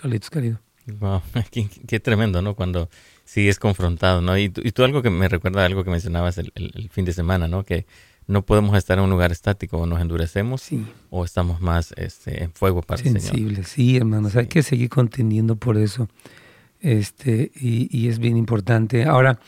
Carlitos, 0.00 0.30
querido. 0.30 0.60
Wow, 0.98 1.20
qué, 1.86 2.00
tremendo, 2.00 2.40
¿no? 2.40 2.54
Cuando 2.54 2.88
sigues 3.24 3.58
confrontado, 3.58 4.22
¿no? 4.22 4.38
Y, 4.38 4.48
tú 4.48 4.82
algo 4.82 5.02
que 5.02 5.10
me 5.10 5.28
recuerda 5.28 5.64
algo 5.64 5.84
que 5.84 5.90
mencionabas 5.90 6.38
el, 6.38 6.52
el 6.54 6.88
fin 6.88 7.04
de 7.04 7.12
semana, 7.12 7.48
¿no? 7.48 7.64
Que 7.64 7.84
no 8.26 8.46
podemos 8.46 8.76
estar 8.76 8.98
en 8.98 9.04
un 9.04 9.10
lugar 9.10 9.32
estático, 9.32 9.78
o 9.78 9.86
nos 9.86 10.00
endurecemos 10.00 10.68
o 11.10 11.24
estamos 11.24 11.60
más 11.60 11.92
este, 11.96 12.44
en 12.44 12.52
fuego 12.52 12.82
para 12.82 13.02
Sensibles, 13.02 13.58
el 13.58 13.64
Señor. 13.64 13.66
sí, 13.66 13.96
hermanos, 13.96 14.36
hay 14.36 14.46
que 14.46 14.62
seguir 14.62 14.88
contendiendo 14.88 15.56
por 15.56 15.76
eso. 15.76 16.08
Este, 16.80 17.52
y, 17.54 18.08
es 18.08 18.18
bien 18.18 18.36
importante. 18.36 19.04
Ahora, 19.04 19.38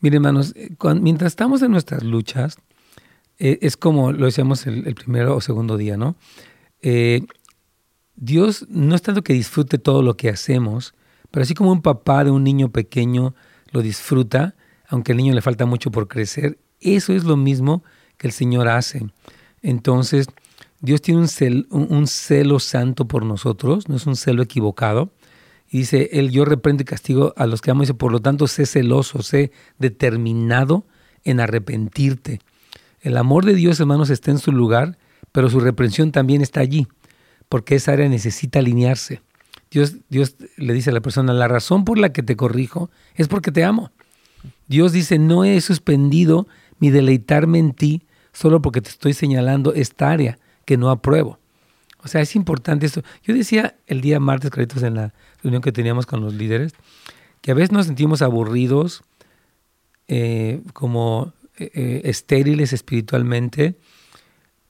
miren, 0.00 0.16
hermanos, 0.16 0.54
eh, 0.56 0.70
mientras 1.00 1.32
estamos 1.32 1.62
en 1.62 1.70
nuestras 1.70 2.02
luchas, 2.02 2.58
eh, 3.38 3.58
es 3.62 3.76
como 3.76 4.12
lo 4.12 4.26
decíamos 4.26 4.66
el, 4.66 4.94
primero 4.94 5.36
o 5.36 5.40
segundo 5.40 5.76
día, 5.76 5.96
¿no? 5.96 6.16
Eh, 6.82 7.22
Dios 8.16 8.66
no 8.68 8.94
es 8.94 9.02
tanto 9.02 9.22
que 9.22 9.32
disfrute 9.32 9.78
todo 9.78 10.02
lo 10.02 10.16
que 10.16 10.28
hacemos, 10.28 10.94
pero 11.30 11.42
así 11.42 11.54
como 11.54 11.72
un 11.72 11.82
papá 11.82 12.24
de 12.24 12.30
un 12.30 12.44
niño 12.44 12.70
pequeño 12.70 13.34
lo 13.70 13.82
disfruta, 13.82 14.54
aunque 14.88 15.12
al 15.12 15.18
niño 15.18 15.34
le 15.34 15.42
falta 15.42 15.66
mucho 15.66 15.90
por 15.90 16.08
crecer, 16.08 16.58
eso 16.80 17.12
es 17.12 17.24
lo 17.24 17.36
mismo 17.36 17.82
que 18.16 18.26
el 18.26 18.32
Señor 18.32 18.68
hace. 18.68 19.06
Entonces, 19.62 20.28
Dios 20.80 21.02
tiene 21.02 21.20
un, 21.20 22.06
celo 22.06 22.58
santo 22.58 23.06
por 23.06 23.24
nosotros, 23.24 23.88
no 23.88 23.96
es 23.96 24.06
un 24.06 24.16
celo 24.16 24.42
equivocado. 24.42 25.12
Y 25.68 25.78
dice, 25.78 26.08
Él, 26.12 26.30
yo 26.30 26.44
reprendo 26.44 26.82
y 26.82 26.86
castigo 26.86 27.32
a 27.36 27.46
los 27.46 27.60
que 27.60 27.70
amo. 27.70 27.82
Dice, 27.82 27.94
por 27.94 28.10
lo 28.10 28.20
tanto, 28.20 28.48
sé 28.48 28.66
celoso, 28.66 29.22
sé 29.22 29.52
determinado 29.78 30.84
en 31.22 31.38
arrepentirte. 31.38 32.40
El 33.02 33.16
amor 33.16 33.44
de 33.44 33.54
Dios, 33.54 33.78
hermanos, 33.78 34.10
está 34.10 34.30
en 34.30 34.38
su 34.38 34.52
lugar, 34.52 34.98
pero 35.32 35.50
su 35.50 35.60
reprensión 35.60 36.12
también 36.12 36.42
está 36.42 36.60
allí, 36.60 36.86
porque 37.48 37.76
esa 37.76 37.92
área 37.92 38.08
necesita 38.08 38.58
alinearse. 38.58 39.22
Dios, 39.70 39.96
Dios 40.08 40.36
le 40.56 40.74
dice 40.74 40.90
a 40.90 40.92
la 40.92 41.00
persona, 41.00 41.32
la 41.32 41.48
razón 41.48 41.84
por 41.84 41.98
la 41.98 42.12
que 42.12 42.22
te 42.22 42.36
corrijo 42.36 42.90
es 43.14 43.28
porque 43.28 43.52
te 43.52 43.64
amo. 43.64 43.92
Dios 44.66 44.92
dice, 44.92 45.18
no 45.18 45.44
he 45.44 45.60
suspendido 45.60 46.48
mi 46.78 46.90
deleitarme 46.90 47.58
en 47.58 47.72
ti 47.72 48.02
solo 48.32 48.62
porque 48.62 48.80
te 48.80 48.88
estoy 48.88 49.12
señalando 49.12 49.74
esta 49.74 50.10
área 50.10 50.38
que 50.64 50.76
no 50.76 50.90
apruebo. 50.90 51.38
O 52.02 52.08
sea, 52.08 52.20
es 52.20 52.34
importante 52.34 52.86
esto. 52.86 53.02
Yo 53.22 53.34
decía 53.34 53.76
el 53.86 54.00
día 54.00 54.20
martes, 54.20 54.50
créditos 54.50 54.82
en 54.82 54.94
la 54.94 55.12
reunión 55.42 55.62
que 55.62 55.72
teníamos 55.72 56.06
con 56.06 56.20
los 56.20 56.34
líderes, 56.34 56.72
que 57.42 57.50
a 57.50 57.54
veces 57.54 57.72
nos 57.72 57.86
sentimos 57.86 58.22
aburridos, 58.22 59.02
eh, 60.08 60.60
como 60.72 61.32
eh, 61.56 61.70
eh, 61.74 62.00
estériles 62.04 62.72
espiritualmente, 62.72 63.76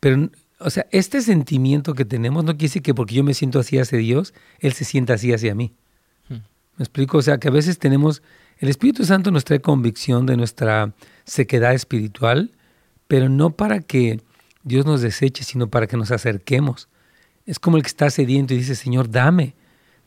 pero, 0.00 0.28
o 0.60 0.70
sea, 0.70 0.86
este 0.90 1.22
sentimiento 1.22 1.94
que 1.94 2.04
tenemos 2.04 2.44
no 2.44 2.52
quiere 2.52 2.64
decir 2.64 2.82
que 2.82 2.94
porque 2.94 3.14
yo 3.14 3.24
me 3.24 3.34
siento 3.34 3.58
así 3.58 3.78
hacia 3.78 3.98
Dios, 3.98 4.34
Él 4.58 4.74
se 4.74 4.84
sienta 4.84 5.14
así 5.14 5.32
hacia 5.32 5.54
mí. 5.54 5.72
Hmm. 6.28 6.42
¿Me 6.76 6.84
explico? 6.84 7.18
O 7.18 7.22
sea, 7.22 7.38
que 7.38 7.48
a 7.48 7.50
veces 7.50 7.78
tenemos, 7.78 8.22
el 8.58 8.68
Espíritu 8.68 9.04
Santo 9.04 9.30
nos 9.30 9.44
trae 9.44 9.60
convicción 9.60 10.26
de 10.26 10.36
nuestra 10.36 10.92
sequedad 11.24 11.72
espiritual, 11.72 12.52
pero 13.08 13.28
no 13.28 13.56
para 13.56 13.80
que 13.80 14.20
Dios 14.62 14.84
nos 14.84 15.00
deseche, 15.00 15.44
sino 15.44 15.70
para 15.70 15.86
que 15.86 15.96
nos 15.96 16.10
acerquemos. 16.10 16.88
Es 17.46 17.58
como 17.58 17.78
el 17.78 17.82
que 17.82 17.88
está 17.88 18.10
sediento 18.10 18.52
y 18.52 18.58
dice, 18.58 18.74
Señor, 18.74 19.10
dame, 19.10 19.54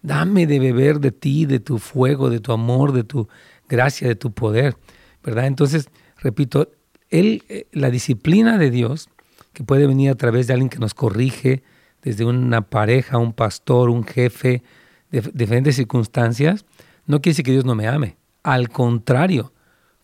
dame 0.04 0.46
de 0.46 0.60
beber 0.60 1.00
de 1.00 1.12
ti, 1.12 1.48
de 1.48 1.60
tu 1.60 1.80
fuego, 1.80 2.30
de 2.30 2.40
tu 2.40 2.52
amor, 2.52 2.92
de 2.92 3.04
tu 3.04 3.28
gracia, 3.68 4.08
de 4.08 4.16
tu 4.16 4.32
poder, 4.32 4.78
¿verdad? 5.24 5.48
Entonces, 5.48 5.90
repito, 6.18 6.72
él, 7.10 7.44
eh, 7.50 7.66
la 7.72 7.90
disciplina 7.90 8.60
de 8.60 8.70
Dios, 8.70 9.10
que 9.54 9.64
puede 9.64 9.88
venir 9.88 10.10
a 10.10 10.16
través 10.16 10.48
de 10.48 10.54
alguien 10.54 10.70
que 10.70 10.80
nos 10.80 10.94
corrige, 10.94 11.64
desde 12.02 12.26
una 12.26 12.62
pareja, 12.62 13.18
un 13.18 13.34
pastor, 13.34 13.90
un 13.90 14.04
jefe, 14.04 14.62
de 15.12 15.22
diferentes 15.34 15.76
circunstancias, 15.76 16.66
no 17.06 17.22
quiere 17.22 17.34
decir 17.34 17.46
que 17.46 17.52
Dios 17.52 17.66
no 17.66 17.76
me 17.76 17.88
ame. 17.88 18.18
Al 18.44 18.70
contrario, 18.70 19.54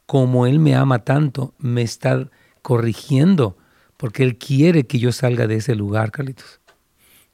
como 0.05 0.47
Él 0.47 0.59
me 0.59 0.75
ama 0.75 0.99
tanto, 0.99 1.53
me 1.57 1.81
está 1.81 2.29
corrigiendo, 2.61 3.57
porque 3.97 4.23
Él 4.23 4.37
quiere 4.37 4.85
que 4.85 4.99
yo 4.99 5.11
salga 5.11 5.45
de 5.47 5.55
ese 5.55 5.75
lugar, 5.75 6.11
Carlitos. 6.11 6.61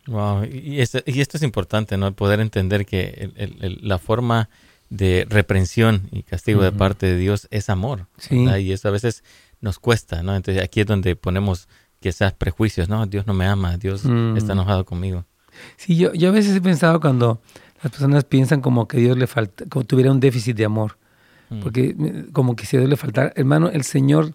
Wow, 0.07 0.45
y 0.45 0.81
esto, 0.81 0.99
y 1.05 1.19
esto 1.19 1.37
es 1.37 1.43
importante, 1.43 1.97
¿no? 1.97 2.13
Poder 2.15 2.39
entender 2.39 2.85
que 2.85 3.31
la 3.81 3.97
forma 3.97 4.49
de 4.89 5.25
reprensión 5.29 6.09
y 6.11 6.23
castigo 6.23 6.61
de 6.61 6.71
parte 6.71 7.07
de 7.07 7.17
Dios 7.17 7.47
es 7.49 7.69
amor. 7.69 8.07
Sí. 8.17 8.45
Y 8.59 8.71
eso 8.71 8.87
a 8.87 8.91
veces 8.91 9.23
nos 9.61 9.79
cuesta, 9.79 10.21
¿no? 10.21 10.35
Entonces 10.35 10.63
aquí 10.63 10.81
es 10.81 10.85
donde 10.85 11.15
ponemos 11.15 11.67
quizás 11.99 12.33
prejuicios, 12.33 12.89
¿no? 12.89 13.05
Dios 13.05 13.27
no 13.27 13.33
me 13.33 13.45
ama, 13.45 13.77
Dios 13.77 14.05
mm. 14.05 14.37
está 14.37 14.53
enojado 14.53 14.85
conmigo. 14.85 15.25
Sí, 15.77 15.95
yo, 15.95 16.13
yo 16.13 16.29
a 16.29 16.31
veces 16.31 16.55
he 16.55 16.61
pensado 16.61 16.99
cuando 16.99 17.41
las 17.81 17.91
personas 17.91 18.23
piensan 18.23 18.61
como 18.61 18.87
que 18.87 18.97
Dios 18.97 19.17
le 19.17 19.27
falta, 19.27 19.65
como 19.69 19.85
tuviera 19.85 20.11
un 20.11 20.19
déficit 20.19 20.55
de 20.57 20.65
amor, 20.65 20.97
mm. 21.49 21.59
porque 21.61 21.95
eh, 21.97 22.25
como 22.33 22.55
que 22.55 22.65
si 22.65 22.77
a 22.77 22.79
Dios 22.79 22.89
le 22.89 22.97
faltara, 22.97 23.31
hermano, 23.35 23.69
el 23.69 23.83
Señor 23.83 24.33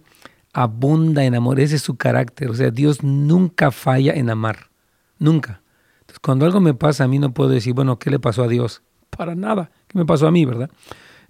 abunda 0.53 1.25
en 1.25 1.35
amor, 1.35 1.61
ese 1.61 1.77
es 1.77 1.83
su 1.83 1.97
carácter. 1.97 2.51
O 2.51 2.55
sea, 2.55 2.71
Dios 2.71 3.03
nunca 3.03 3.71
falla 3.71 4.13
en 4.15 4.31
amar, 4.31 4.71
nunca. 5.19 5.63
Entonces, 6.01 6.19
cuando 6.21 6.47
algo 6.47 6.61
me 6.61 6.75
pasa 6.75 7.05
a 7.05 7.09
mí 7.09 7.19
no 7.19 7.33
puedo 7.33 7.51
decir, 7.51 7.75
bueno, 7.75 7.99
¿qué 7.99 8.11
le 8.11 8.19
pasó 8.19 8.45
a 8.45 8.49
Dios? 8.49 8.83
Para 9.11 9.35
nada, 9.35 9.71
¿qué 9.89 9.99
me 9.99 10.05
pasó 10.05 10.27
a 10.27 10.31
mí, 10.31 10.45
verdad? 10.45 10.71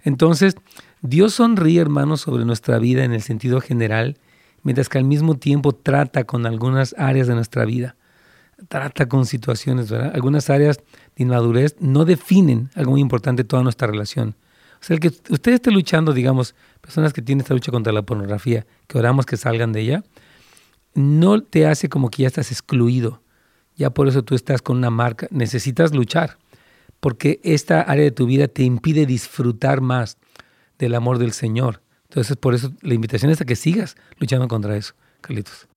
Entonces, 0.03 0.55
Dios 1.01 1.35
sonríe, 1.35 1.81
hermanos, 1.81 2.21
sobre 2.21 2.45
nuestra 2.45 2.79
vida 2.79 3.03
en 3.03 3.13
el 3.13 3.21
sentido 3.21 3.61
general, 3.61 4.17
mientras 4.63 4.89
que 4.89 4.97
al 4.97 5.03
mismo 5.03 5.35
tiempo 5.35 5.73
trata 5.73 6.23
con 6.23 6.45
algunas 6.45 6.95
áreas 6.97 7.27
de 7.27 7.35
nuestra 7.35 7.65
vida. 7.65 7.95
Trata 8.67 9.07
con 9.09 9.25
situaciones, 9.25 9.89
¿verdad? 9.89 10.11
Algunas 10.13 10.49
áreas 10.49 10.77
de 11.15 11.23
inmadurez 11.23 11.75
no 11.79 12.05
definen 12.05 12.69
algo 12.75 12.91
muy 12.91 13.01
importante 13.01 13.43
toda 13.43 13.63
nuestra 13.63 13.87
relación. 13.87 14.35
O 14.81 14.83
sea, 14.83 14.95
el 14.95 14.99
que 14.99 15.09
usted 15.29 15.53
esté 15.53 15.71
luchando, 15.71 16.13
digamos, 16.13 16.55
personas 16.79 17.13
que 17.13 17.21
tienen 17.21 17.41
esta 17.41 17.53
lucha 17.53 17.71
contra 17.71 17.93
la 17.93 18.01
pornografía, 18.01 18.65
que 18.87 18.97
oramos 18.97 19.25
que 19.25 19.37
salgan 19.37 19.71
de 19.71 19.81
ella, 19.81 20.03
no 20.93 21.41
te 21.41 21.67
hace 21.67 21.89
como 21.89 22.09
que 22.09 22.23
ya 22.23 22.27
estás 22.27 22.51
excluido. 22.51 23.21
Ya 23.75 23.91
por 23.91 24.07
eso 24.07 24.23
tú 24.23 24.35
estás 24.35 24.61
con 24.61 24.77
una 24.77 24.89
marca. 24.89 25.27
Necesitas 25.31 25.93
luchar, 25.93 26.37
porque 26.99 27.39
esta 27.43 27.81
área 27.81 28.03
de 28.03 28.11
tu 28.11 28.25
vida 28.25 28.47
te 28.47 28.63
impide 28.63 29.05
disfrutar 29.05 29.81
más 29.81 30.17
del 30.77 30.95
amor 30.95 31.19
del 31.19 31.31
Señor. 31.31 31.81
Entonces, 32.11 32.35
por 32.35 32.53
eso 32.53 32.73
la 32.81 32.93
invitación 32.93 33.31
es 33.31 33.39
a 33.39 33.45
que 33.45 33.55
sigas 33.55 33.95
luchando 34.19 34.49
contra 34.49 34.75
eso, 34.75 34.95
Carlitos. 35.21 35.69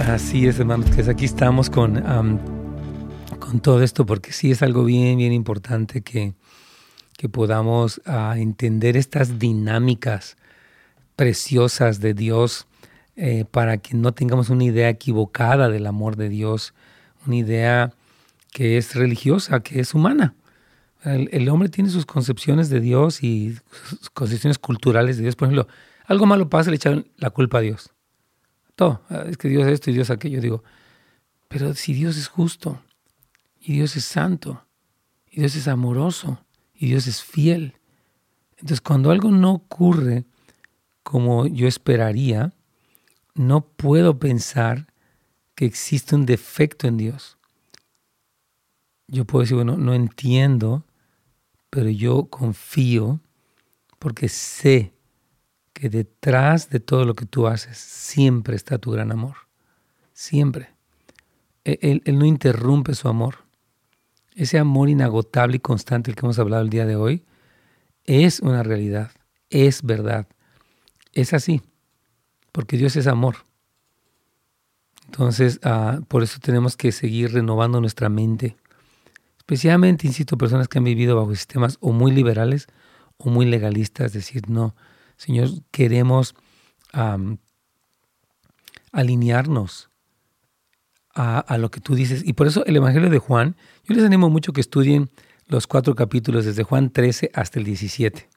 Así 0.00 0.48
es, 0.48 0.58
hermanos, 0.58 0.90
que 0.90 1.08
aquí 1.08 1.24
estamos 1.24 1.70
con 1.70 2.02
con 3.38 3.60
todo 3.60 3.84
esto, 3.84 4.04
porque 4.04 4.32
sí 4.32 4.50
es 4.50 4.62
algo 4.62 4.82
bien, 4.82 5.18
bien 5.18 5.32
importante 5.32 6.02
que, 6.02 6.34
que 7.16 7.28
podamos 7.28 8.00
ah, 8.04 8.34
entender 8.36 8.96
estas 8.96 9.38
dinámicas 9.38 10.36
preciosas 11.14 12.00
de 12.00 12.14
Dios 12.14 12.66
eh, 13.14 13.44
para 13.48 13.78
que 13.78 13.94
no 13.94 14.12
tengamos 14.12 14.48
una 14.48 14.64
idea 14.64 14.88
equivocada 14.88 15.68
del 15.68 15.86
amor 15.86 16.16
de 16.16 16.28
Dios, 16.28 16.74
una 17.26 17.36
idea 17.36 17.92
que 18.50 18.76
es 18.76 18.96
religiosa, 18.96 19.60
que 19.60 19.78
es 19.78 19.94
humana. 19.94 20.34
El, 21.04 21.48
hombre 21.48 21.68
tiene 21.68 21.90
sus 21.90 22.06
concepciones 22.06 22.68
de 22.68 22.80
Dios 22.80 23.22
y 23.22 23.56
sus 23.88 24.10
concepciones 24.10 24.58
culturales 24.58 25.16
de 25.16 25.24
Dios. 25.24 25.36
Por 25.36 25.48
ejemplo, 25.48 25.66
algo 26.06 26.26
malo 26.26 26.48
pasa, 26.48 26.70
le 26.70 26.76
echan 26.76 27.06
la 27.16 27.30
culpa 27.30 27.58
a 27.58 27.60
Dios. 27.62 27.90
Todo. 28.76 29.02
Ah, 29.08 29.24
es 29.28 29.36
que 29.36 29.48
Dios 29.48 29.66
es 29.66 29.74
esto 29.74 29.90
y 29.90 29.94
Dios 29.94 30.10
aquello. 30.10 30.40
Digo, 30.40 30.62
pero 31.48 31.74
si 31.74 31.92
Dios 31.92 32.16
es 32.16 32.28
justo, 32.28 32.80
y 33.60 33.74
Dios 33.74 33.96
es 33.96 34.04
santo, 34.04 34.64
y 35.30 35.40
Dios 35.40 35.56
es 35.56 35.66
amoroso, 35.68 36.44
y 36.74 36.86
Dios 36.86 37.06
es 37.06 37.22
fiel. 37.22 37.74
Entonces 38.52 38.80
cuando 38.80 39.10
algo 39.10 39.30
no 39.30 39.52
ocurre 39.52 40.24
como 41.02 41.46
yo 41.46 41.66
esperaría, 41.66 42.52
no 43.34 43.62
puedo 43.62 44.18
pensar 44.18 44.86
que 45.54 45.64
existe 45.64 46.14
un 46.14 46.26
defecto 46.26 46.86
en 46.86 46.96
Dios. 46.96 47.38
Yo 49.08 49.24
puedo 49.24 49.42
decir, 49.42 49.56
bueno, 49.56 49.76
no 49.76 49.94
entiendo 49.94 50.84
pero 51.72 51.88
yo 51.88 52.26
confío 52.26 53.18
porque 53.98 54.28
sé 54.28 54.92
que 55.72 55.88
detrás 55.88 56.68
de 56.68 56.80
todo 56.80 57.06
lo 57.06 57.14
que 57.14 57.24
tú 57.24 57.46
haces 57.46 57.78
siempre 57.78 58.56
está 58.56 58.76
tu 58.76 58.90
gran 58.90 59.10
amor. 59.10 59.36
Siempre. 60.12 60.68
E, 61.64 61.78
él, 62.04 62.18
no 62.18 62.26
interrumpe 62.26 62.94
su 62.94 63.08
amor. 63.08 63.36
Ese 64.34 64.58
amor 64.58 64.90
inagotable 64.90 65.56
y 65.56 65.60
constante 65.60 66.10
del 66.10 66.16
que 66.16 66.26
hemos 66.26 66.38
hablado 66.38 66.62
el 66.62 66.68
día 66.68 66.84
de 66.84 66.96
hoy 66.96 67.24
es 68.04 68.40
una 68.40 68.62
realidad, 68.62 69.10
es 69.48 69.82
verdad. 69.82 70.26
Es 71.14 71.32
así, 71.32 71.62
porque 72.52 72.76
Dios 72.76 72.96
es 72.96 73.06
amor. 73.06 73.36
Entonces, 75.06 75.58
uh, 75.64 76.02
por 76.04 76.22
eso 76.22 76.38
tenemos 76.38 76.76
que 76.76 76.92
seguir 76.92 77.32
renovando 77.32 77.80
nuestra 77.80 78.10
mente. 78.10 78.56
Especialmente, 79.42 80.06
insisto, 80.06 80.38
personas 80.38 80.68
que 80.68 80.78
han 80.78 80.84
vivido 80.84 81.16
bajo 81.16 81.34
sistemas 81.34 81.76
o 81.80 81.90
muy 81.90 82.12
liberales 82.12 82.68
o 83.16 83.28
muy 83.28 83.44
legalistas, 83.44 84.12
decir, 84.12 84.48
no, 84.48 84.76
Señor, 85.16 85.48
queremos 85.72 86.36
alinearnos 88.92 89.90
a, 91.12 91.40
a, 91.40 91.58
lo 91.58 91.72
que 91.72 91.80
tú 91.80 91.96
dices. 91.96 92.22
Y 92.24 92.34
por 92.34 92.46
eso 92.46 92.64
el 92.66 92.76
Evangelio 92.76 93.10
de 93.10 93.18
Juan, 93.18 93.56
yo 93.84 93.96
les 93.96 94.04
animo 94.04 94.30
mucho 94.30 94.52
que 94.52 94.60
estudien 94.60 95.10
los 95.48 95.66
cuatro 95.66 95.96
capítulos, 95.96 96.44
desde 96.44 96.62
Juan 96.62 96.90
13 96.90 97.32
hasta 97.34 97.58
el 97.58 97.64
17. 97.64 98.28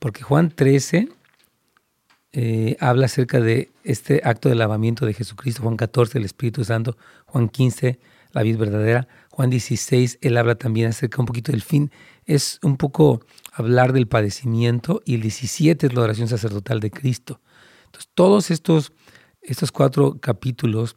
Porque 0.00 0.24
Juan 0.24 0.50
13 0.50 1.08
eh, 2.32 2.76
habla 2.80 3.06
acerca 3.06 3.38
de 3.38 3.70
este 3.84 4.22
acto 4.24 4.48
de 4.48 4.56
lavamiento 4.56 5.06
de 5.06 5.14
Jesucristo, 5.14 5.62
Juan 5.62 5.76
14, 5.76 6.18
el 6.18 6.24
Espíritu 6.24 6.64
Santo, 6.64 6.96
Juan 7.26 7.48
15, 7.48 8.00
la 8.32 8.42
vida 8.42 8.58
verdadera, 8.58 9.08
Juan 9.36 9.50
16, 9.50 10.16
él 10.22 10.38
habla 10.38 10.54
también 10.54 10.88
acerca 10.88 11.20
un 11.20 11.26
poquito 11.26 11.52
del 11.52 11.60
fin, 11.60 11.90
es 12.24 12.58
un 12.62 12.78
poco 12.78 13.20
hablar 13.52 13.92
del 13.92 14.08
padecimiento 14.08 15.02
y 15.04 15.16
el 15.16 15.20
17 15.20 15.88
es 15.88 15.92
la 15.92 16.00
oración 16.00 16.26
sacerdotal 16.26 16.80
de 16.80 16.90
Cristo. 16.90 17.42
Entonces, 17.84 18.10
todos 18.14 18.50
estos, 18.50 18.94
estos 19.42 19.72
cuatro 19.72 20.16
capítulos 20.22 20.96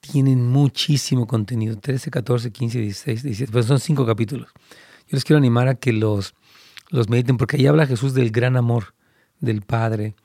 tienen 0.00 0.46
muchísimo 0.46 1.26
contenido, 1.26 1.78
13, 1.78 2.10
14, 2.10 2.50
15, 2.50 2.80
16, 2.80 3.22
17, 3.22 3.50
pero 3.50 3.64
son 3.64 3.80
cinco 3.80 4.04
capítulos. 4.04 4.50
Yo 5.08 5.16
les 5.16 5.24
quiero 5.24 5.38
animar 5.38 5.66
a 5.68 5.74
que 5.74 5.94
los, 5.94 6.34
los 6.90 7.08
mediten, 7.08 7.38
porque 7.38 7.56
ahí 7.56 7.66
habla 7.66 7.86
Jesús 7.86 8.12
del 8.12 8.30
gran 8.30 8.58
amor 8.58 8.94
del 9.38 9.62
Padre, 9.62 10.16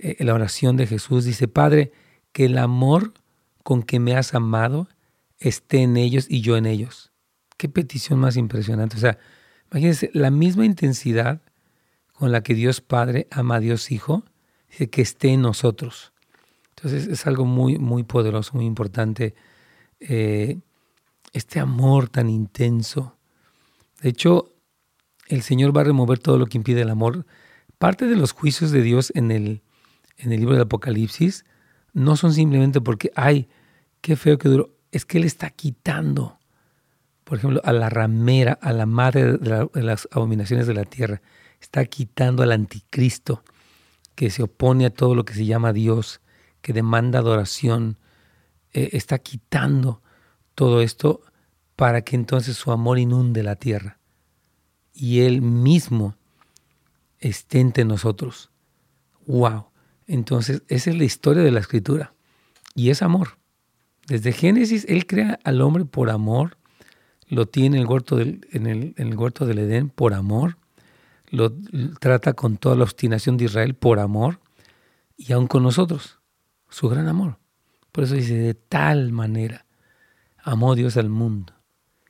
eh, 0.00 0.16
la 0.18 0.34
oración 0.34 0.76
de 0.76 0.88
Jesús 0.88 1.24
dice, 1.24 1.46
Padre, 1.46 1.92
que 2.32 2.46
el 2.46 2.58
amor 2.58 3.12
con 3.62 3.84
que 3.84 4.00
me 4.00 4.16
has 4.16 4.34
amado 4.34 4.88
esté 5.38 5.82
en 5.82 5.96
ellos 5.96 6.26
y 6.28 6.40
yo 6.40 6.56
en 6.56 6.66
ellos. 6.66 7.12
Qué 7.56 7.68
petición 7.68 8.18
más 8.18 8.36
impresionante. 8.36 8.96
O 8.96 9.00
sea, 9.00 9.18
imagínense, 9.70 10.10
la 10.14 10.30
misma 10.30 10.64
intensidad 10.64 11.42
con 12.12 12.32
la 12.32 12.42
que 12.42 12.54
Dios 12.54 12.80
Padre 12.80 13.28
ama 13.30 13.56
a 13.56 13.60
Dios 13.60 13.90
Hijo, 13.92 14.24
dice 14.70 14.90
que 14.90 15.02
esté 15.02 15.28
en 15.28 15.42
nosotros. 15.42 16.12
Entonces 16.70 17.06
es 17.06 17.26
algo 17.26 17.44
muy, 17.44 17.78
muy 17.78 18.02
poderoso, 18.02 18.52
muy 18.54 18.66
importante. 18.66 19.34
Eh, 20.00 20.58
este 21.32 21.60
amor 21.60 22.08
tan 22.08 22.28
intenso. 22.28 23.16
De 24.00 24.08
hecho, 24.08 24.52
el 25.28 25.42
Señor 25.42 25.76
va 25.76 25.82
a 25.82 25.84
remover 25.84 26.18
todo 26.18 26.38
lo 26.38 26.46
que 26.46 26.58
impide 26.58 26.82
el 26.82 26.90
amor. 26.90 27.26
Parte 27.78 28.06
de 28.06 28.16
los 28.16 28.32
juicios 28.32 28.70
de 28.70 28.82
Dios 28.82 29.12
en 29.14 29.30
el, 29.30 29.62
en 30.16 30.32
el 30.32 30.40
libro 30.40 30.54
del 30.54 30.62
Apocalipsis 30.62 31.44
no 31.92 32.16
son 32.16 32.32
simplemente 32.32 32.80
porque, 32.80 33.12
ay, 33.14 33.48
qué 34.00 34.16
feo 34.16 34.38
que 34.38 34.48
duro. 34.48 34.74
Es 34.90 35.04
que 35.04 35.18
Él 35.18 35.24
está 35.24 35.50
quitando, 35.50 36.38
por 37.24 37.38
ejemplo, 37.38 37.60
a 37.64 37.72
la 37.72 37.90
ramera, 37.90 38.58
a 38.60 38.72
la 38.72 38.86
madre 38.86 39.38
de, 39.38 39.82
las 39.82 40.08
abominaciones 40.10 40.66
de 40.66 40.74
la 40.74 40.84
tierra. 40.84 41.20
Está 41.60 41.84
quitando 41.84 42.42
al 42.42 42.52
anticristo 42.52 43.42
que 44.14 44.30
se 44.30 44.42
opone 44.42 44.86
a 44.86 44.90
todo 44.90 45.14
lo 45.14 45.24
que 45.24 45.34
se 45.34 45.44
llama 45.46 45.72
Dios, 45.72 46.20
que 46.62 46.72
demanda 46.72 47.18
adoración. 47.18 47.98
Eh, 48.72 48.90
está 48.92 49.18
quitando 49.18 50.02
todo 50.54 50.80
esto 50.80 51.22
para 51.76 52.02
que 52.02 52.16
entonces 52.16 52.56
su 52.56 52.72
amor 52.72 52.98
inunde 52.98 53.42
la 53.42 53.56
tierra 53.56 53.98
y 54.98 55.20
Él 55.20 55.42
mismo 55.42 56.16
esté 57.20 57.60
entre 57.60 57.84
nosotros. 57.84 58.50
¡Wow! 59.26 59.66
Entonces, 60.08 60.62
esa 60.66 60.90
es 60.90 60.96
la 60.96 61.04
historia 61.04 61.44
de 61.44 61.52
la 61.52 61.60
escritura. 61.60 62.14
Y 62.74 62.90
es 62.90 63.00
amor. 63.00 63.38
Desde 64.08 64.32
Génesis, 64.32 64.86
Él 64.88 65.06
crea 65.06 65.38
al 65.44 65.60
hombre 65.60 65.84
por 65.84 66.08
amor. 66.08 66.56
Lo 67.28 67.46
tiene 67.46 67.76
en 67.76 67.82
el 67.82 67.88
huerto 67.88 68.16
del, 68.16 68.40
en 68.52 68.66
el, 68.66 68.94
del 68.94 69.58
Edén 69.58 69.90
por 69.90 70.14
amor. 70.14 70.56
Lo 71.28 71.52
trata 72.00 72.32
con 72.32 72.56
toda 72.56 72.74
la 72.74 72.84
obstinación 72.84 73.36
de 73.36 73.44
Israel 73.44 73.74
por 73.74 73.98
amor. 73.98 74.40
Y 75.18 75.32
aún 75.32 75.46
con 75.46 75.62
nosotros, 75.62 76.18
su 76.70 76.88
gran 76.88 77.06
amor. 77.06 77.38
Por 77.92 78.04
eso 78.04 78.14
dice, 78.14 78.34
de 78.34 78.54
tal 78.54 79.12
manera 79.12 79.66
amó 80.42 80.74
Dios 80.74 80.96
al 80.96 81.10
mundo, 81.10 81.52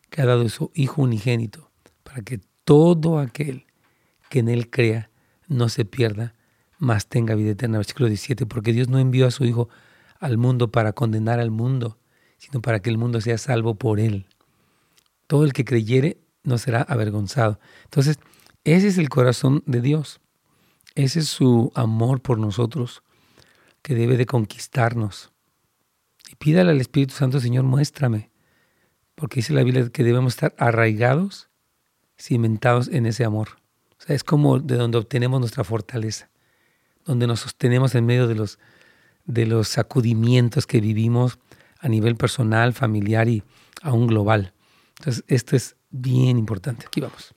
que 0.08 0.22
ha 0.22 0.26
dado 0.26 0.48
su 0.48 0.70
Hijo 0.74 1.02
unigénito, 1.02 1.72
para 2.04 2.22
que 2.22 2.40
todo 2.64 3.18
aquel 3.18 3.66
que 4.30 4.38
en 4.38 4.48
Él 4.48 4.70
crea 4.70 5.10
no 5.48 5.68
se 5.68 5.84
pierda, 5.84 6.34
más 6.78 7.08
tenga 7.08 7.34
vida 7.34 7.50
eterna. 7.50 7.78
Versículo 7.78 8.08
17, 8.08 8.46
porque 8.46 8.72
Dios 8.72 8.88
no 8.88 9.00
envió 9.00 9.26
a 9.26 9.32
su 9.32 9.44
Hijo 9.44 9.68
al 10.18 10.38
mundo 10.38 10.70
para 10.70 10.92
condenar 10.92 11.40
al 11.40 11.50
mundo, 11.50 11.98
sino 12.38 12.60
para 12.60 12.80
que 12.80 12.90
el 12.90 12.98
mundo 12.98 13.20
sea 13.20 13.38
salvo 13.38 13.74
por 13.76 14.00
Él. 14.00 14.26
Todo 15.26 15.44
el 15.44 15.52
que 15.52 15.64
creyere 15.64 16.18
no 16.42 16.58
será 16.58 16.82
avergonzado. 16.82 17.58
Entonces, 17.84 18.18
ese 18.64 18.88
es 18.88 18.98
el 18.98 19.08
corazón 19.08 19.62
de 19.66 19.80
Dios. 19.80 20.20
Ese 20.94 21.20
es 21.20 21.28
su 21.28 21.72
amor 21.74 22.20
por 22.22 22.38
nosotros, 22.38 23.02
que 23.82 23.94
debe 23.94 24.16
de 24.16 24.26
conquistarnos. 24.26 25.32
Y 26.30 26.36
pídale 26.36 26.70
al 26.70 26.80
Espíritu 26.80 27.14
Santo, 27.14 27.40
Señor, 27.40 27.64
muéstrame. 27.64 28.30
Porque 29.14 29.36
dice 29.36 29.52
la 29.52 29.62
Biblia 29.62 29.88
que 29.90 30.04
debemos 30.04 30.34
estar 30.34 30.54
arraigados, 30.58 31.48
cimentados 32.18 32.88
en 32.88 33.06
ese 33.06 33.24
amor. 33.24 33.58
O 33.98 34.02
sea, 34.02 34.14
es 34.14 34.24
como 34.24 34.58
de 34.58 34.76
donde 34.76 34.98
obtenemos 34.98 35.40
nuestra 35.40 35.64
fortaleza 35.64 36.30
donde 37.08 37.26
nos 37.26 37.40
sostenemos 37.40 37.94
en 37.94 38.04
medio 38.04 38.28
de 38.28 38.34
los, 38.34 38.58
de 39.28 39.46
los 39.46 39.68
sacudimientos 39.68 40.66
que 40.66 40.80
vivimos 40.80 41.38
a 41.78 41.88
nivel 41.88 42.16
personal, 42.16 42.72
familiar 42.72 43.28
y 43.28 43.44
aún 43.82 44.08
global. 44.08 44.52
Entonces, 44.98 45.22
esto 45.28 45.54
es 45.54 45.76
bien 45.90 46.38
importante. 46.38 46.86
Aquí 46.86 47.00
vamos. 47.00 47.34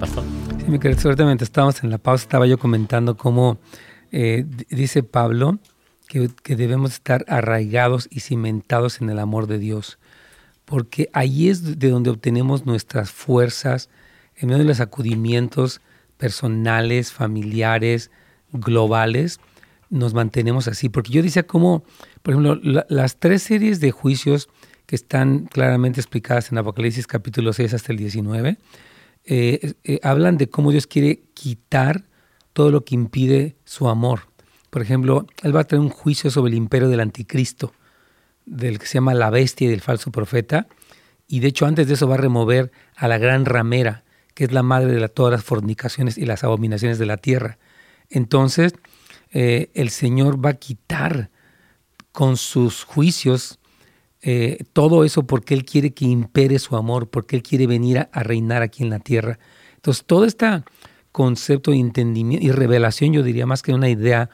Pastor. 0.00 0.24
Sí, 0.58 0.70
mi 0.70 0.78
querido, 0.78 1.00
suertemente 1.00 1.44
estábamos 1.44 1.84
en 1.84 1.90
la 1.90 1.98
pausa, 1.98 2.22
estaba 2.22 2.46
yo 2.46 2.58
comentando 2.58 3.16
cómo 3.16 3.58
eh, 4.10 4.46
dice 4.70 5.02
Pablo 5.02 5.58
que, 6.08 6.30
que, 6.42 6.56
debemos 6.56 6.94
estar 6.94 7.24
arraigados 7.28 8.08
y 8.10 8.20
cimentados 8.20 9.02
en 9.02 9.10
el 9.10 9.18
amor 9.18 9.46
de 9.46 9.58
Dios, 9.58 9.98
porque 10.64 11.10
ahí 11.12 11.50
es 11.50 11.78
de 11.78 11.90
donde 11.90 12.10
obtenemos 12.10 12.64
nuestras 12.64 13.10
fuerzas, 13.10 13.90
en 14.36 14.48
medio 14.48 14.62
de 14.62 14.68
los 14.68 14.80
acudimientos 14.80 15.82
personales, 16.20 17.12
familiares, 17.12 18.10
globales, 18.52 19.40
nos 19.88 20.14
mantenemos 20.14 20.68
así. 20.68 20.88
Porque 20.88 21.10
yo 21.10 21.22
decía 21.22 21.46
como, 21.46 21.82
por 22.22 22.34
ejemplo, 22.34 22.84
las 22.88 23.16
tres 23.16 23.42
series 23.42 23.80
de 23.80 23.90
juicios 23.90 24.48
que 24.86 24.96
están 24.96 25.46
claramente 25.46 26.00
explicadas 26.00 26.52
en 26.52 26.58
Apocalipsis 26.58 27.06
capítulo 27.06 27.52
6 27.52 27.74
hasta 27.74 27.92
el 27.92 27.98
19, 27.98 28.58
eh, 29.24 29.74
eh, 29.84 30.00
hablan 30.02 30.36
de 30.36 30.50
cómo 30.50 30.70
Dios 30.70 30.86
quiere 30.86 31.22
quitar 31.34 32.04
todo 32.52 32.70
lo 32.70 32.84
que 32.84 32.94
impide 32.94 33.56
su 33.64 33.88
amor. 33.88 34.28
Por 34.68 34.82
ejemplo, 34.82 35.26
Él 35.42 35.54
va 35.54 35.60
a 35.60 35.64
traer 35.64 35.80
un 35.80 35.88
juicio 35.88 36.30
sobre 36.30 36.50
el 36.50 36.56
imperio 36.56 36.88
del 36.88 37.00
anticristo, 37.00 37.72
del 38.46 38.78
que 38.78 38.86
se 38.86 38.94
llama 38.94 39.14
la 39.14 39.30
bestia 39.30 39.66
y 39.66 39.70
del 39.70 39.80
falso 39.80 40.10
profeta, 40.10 40.68
y 41.26 41.40
de 41.40 41.48
hecho 41.48 41.66
antes 41.66 41.86
de 41.86 41.94
eso 41.94 42.08
va 42.08 42.14
a 42.14 42.18
remover 42.18 42.72
a 42.96 43.08
la 43.08 43.18
gran 43.18 43.44
ramera, 43.46 44.04
es 44.44 44.52
la 44.52 44.62
madre 44.62 44.92
de 44.92 45.08
todas 45.08 45.32
las 45.32 45.44
fornicaciones 45.44 46.18
y 46.18 46.26
las 46.26 46.44
abominaciones 46.44 46.98
de 46.98 47.06
la 47.06 47.16
tierra. 47.16 47.58
Entonces, 48.08 48.74
eh, 49.30 49.70
el 49.74 49.90
Señor 49.90 50.44
va 50.44 50.50
a 50.50 50.54
quitar 50.54 51.30
con 52.12 52.36
sus 52.36 52.84
juicios 52.84 53.58
eh, 54.22 54.64
todo 54.72 55.04
eso 55.04 55.26
porque 55.26 55.54
Él 55.54 55.64
quiere 55.64 55.92
que 55.92 56.04
impere 56.04 56.58
su 56.58 56.76
amor, 56.76 57.08
porque 57.08 57.36
Él 57.36 57.42
quiere 57.42 57.66
venir 57.66 57.98
a, 57.98 58.22
reinar 58.22 58.62
aquí 58.62 58.82
en 58.82 58.90
la 58.90 58.98
tierra. 58.98 59.38
Entonces, 59.76 60.04
todo 60.04 60.24
este 60.24 60.62
concepto 61.12 61.72
entendimiento 61.72 62.44
y 62.44 62.50
revelación, 62.50 63.12
yo 63.12 63.22
diría 63.22 63.46
más 63.46 63.62
que 63.62 63.72
una 63.72 63.88
idea 63.88 64.30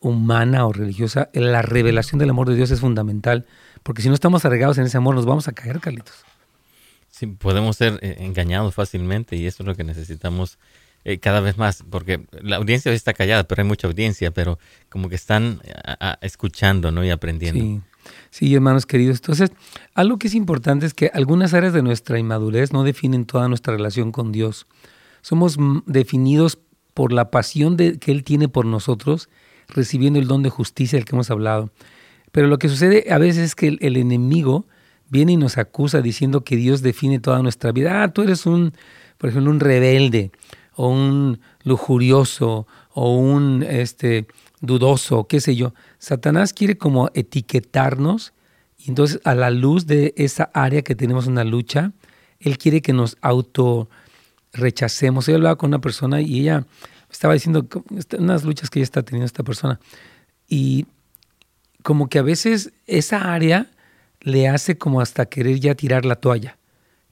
humana 0.00 0.66
o 0.66 0.72
religiosa, 0.72 1.28
la 1.32 1.62
revelación 1.62 2.18
del 2.18 2.30
amor 2.30 2.48
de 2.48 2.56
Dios 2.56 2.70
es 2.70 2.80
fundamental, 2.80 3.46
porque 3.82 4.02
si 4.02 4.08
no 4.08 4.14
estamos 4.14 4.44
arraigados 4.44 4.78
en 4.78 4.84
ese 4.84 4.96
amor, 4.96 5.14
nos 5.14 5.26
vamos 5.26 5.48
a 5.48 5.52
caer, 5.52 5.80
Carlitos. 5.80 6.27
Podemos 7.38 7.76
ser 7.76 7.98
eh, 8.02 8.16
engañados 8.20 8.74
fácilmente 8.74 9.36
y 9.36 9.46
eso 9.46 9.62
es 9.62 9.66
lo 9.66 9.74
que 9.74 9.84
necesitamos 9.84 10.58
eh, 11.04 11.18
cada 11.18 11.40
vez 11.40 11.56
más, 11.56 11.84
porque 11.88 12.26
la 12.42 12.56
audiencia 12.56 12.92
está 12.92 13.14
callada, 13.14 13.44
pero 13.44 13.62
hay 13.62 13.68
mucha 13.68 13.86
audiencia, 13.86 14.30
pero 14.30 14.58
como 14.88 15.08
que 15.08 15.14
están 15.14 15.60
escuchando 16.20 16.90
¿no? 16.90 17.04
y 17.04 17.10
aprendiendo. 17.10 17.62
Sí. 17.62 17.80
Sí, 18.30 18.54
hermanos 18.54 18.86
queridos. 18.86 19.18
Entonces, 19.18 19.52
algo 19.94 20.18
que 20.18 20.28
es 20.28 20.34
importante 20.34 20.86
es 20.86 20.94
que 20.94 21.10
algunas 21.12 21.54
áreas 21.54 21.72
de 21.72 21.82
nuestra 21.82 22.18
inmadurez 22.18 22.72
no 22.72 22.84
definen 22.84 23.24
toda 23.24 23.48
nuestra 23.48 23.74
relación 23.74 24.12
con 24.12 24.32
Dios. 24.32 24.66
Somos 25.22 25.56
definidos 25.86 26.58
por 26.94 27.12
la 27.12 27.30
pasión 27.30 27.76
de, 27.76 27.98
que 27.98 28.12
Él 28.12 28.24
tiene 28.24 28.48
por 28.48 28.66
nosotros, 28.66 29.28
recibiendo 29.68 30.18
el 30.18 30.26
don 30.26 30.42
de 30.42 30.50
justicia 30.50 30.96
del 30.98 31.04
que 31.04 31.14
hemos 31.14 31.30
hablado. 31.30 31.70
Pero 32.32 32.46
lo 32.46 32.58
que 32.58 32.68
sucede 32.68 33.06
a 33.10 33.18
veces 33.18 33.44
es 33.44 33.54
que 33.54 33.78
el, 33.80 33.96
enemigo 33.96 34.66
viene 35.10 35.32
y 35.32 35.36
nos 35.36 35.58
acusa 35.58 36.00
diciendo 36.02 36.44
que 36.44 36.56
Dios 36.56 36.82
define 36.82 37.20
toda 37.20 37.42
nuestra 37.42 37.72
vida. 37.72 38.02
Ah, 38.02 38.12
tú 38.12 38.22
eres 38.22 38.46
un, 38.46 38.72
por 39.16 39.30
ejemplo, 39.30 39.50
un 39.50 39.60
rebelde 39.60 40.30
o 40.74 40.88
un 40.88 41.40
lujurioso 41.64 42.66
o 42.92 43.16
un 43.16 43.62
este, 43.62 44.26
dudoso, 44.60 45.26
qué 45.26 45.40
sé 45.40 45.56
yo. 45.56 45.74
Satanás 45.98 46.52
quiere 46.52 46.78
como 46.78 47.10
etiquetarnos 47.14 48.32
y 48.78 48.88
entonces 48.88 49.20
a 49.24 49.34
la 49.34 49.50
luz 49.50 49.86
de 49.86 50.14
esa 50.16 50.50
área 50.54 50.82
que 50.82 50.94
tenemos 50.94 51.26
una 51.26 51.44
lucha, 51.44 51.92
él 52.40 52.58
quiere 52.58 52.80
que 52.80 52.92
nos 52.92 53.16
auto 53.20 53.88
rechacemos. 54.52 55.26
Yo 55.26 55.34
hablaba 55.34 55.56
con 55.56 55.68
una 55.68 55.80
persona 55.80 56.20
y 56.20 56.40
ella 56.40 56.64
estaba 57.10 57.34
diciendo 57.34 57.66
unas 58.18 58.44
luchas 58.44 58.70
que 58.70 58.78
ella 58.78 58.84
está 58.84 59.02
teniendo 59.02 59.26
esta 59.26 59.42
persona 59.42 59.80
y 60.48 60.86
como 61.82 62.08
que 62.08 62.18
a 62.18 62.22
veces 62.22 62.72
esa 62.86 63.32
área 63.32 63.70
le 64.28 64.48
hace 64.48 64.78
como 64.78 65.00
hasta 65.00 65.26
querer 65.26 65.58
ya 65.60 65.74
tirar 65.74 66.04
la 66.04 66.16
toalla 66.16 66.58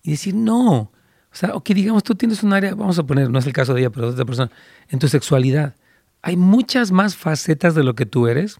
y 0.02 0.12
decir, 0.12 0.34
no, 0.34 0.74
o 0.76 0.90
sea, 1.32 1.52
que 1.64 1.74
digamos, 1.74 2.04
tú 2.04 2.14
tienes 2.14 2.42
un 2.42 2.52
área, 2.52 2.74
vamos 2.74 2.98
a 2.98 3.04
poner, 3.04 3.28
no 3.28 3.38
es 3.38 3.46
el 3.46 3.52
caso 3.52 3.74
de 3.74 3.80
ella, 3.80 3.90
pero 3.90 4.06
de 4.06 4.12
otra 4.12 4.24
persona, 4.24 4.50
en 4.88 4.98
tu 4.98 5.08
sexualidad. 5.08 5.74
Hay 6.22 6.36
muchas 6.36 6.92
más 6.92 7.16
facetas 7.16 7.74
de 7.74 7.84
lo 7.84 7.94
que 7.94 8.06
tú 8.06 8.26
eres 8.26 8.58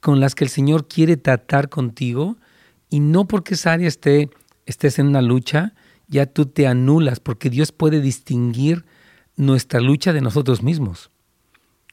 con 0.00 0.20
las 0.20 0.34
que 0.34 0.44
el 0.44 0.50
Señor 0.50 0.88
quiere 0.88 1.16
tratar 1.16 1.68
contigo 1.68 2.36
y 2.88 3.00
no 3.00 3.26
porque 3.26 3.54
esa 3.54 3.72
área 3.72 3.88
esté, 3.88 4.30
estés 4.66 4.98
en 4.98 5.06
una 5.06 5.22
lucha, 5.22 5.74
ya 6.08 6.26
tú 6.26 6.46
te 6.46 6.66
anulas, 6.66 7.20
porque 7.20 7.50
Dios 7.50 7.72
puede 7.72 8.00
distinguir 8.00 8.84
nuestra 9.36 9.80
lucha 9.80 10.12
de 10.12 10.20
nosotros 10.20 10.62
mismos. 10.62 11.10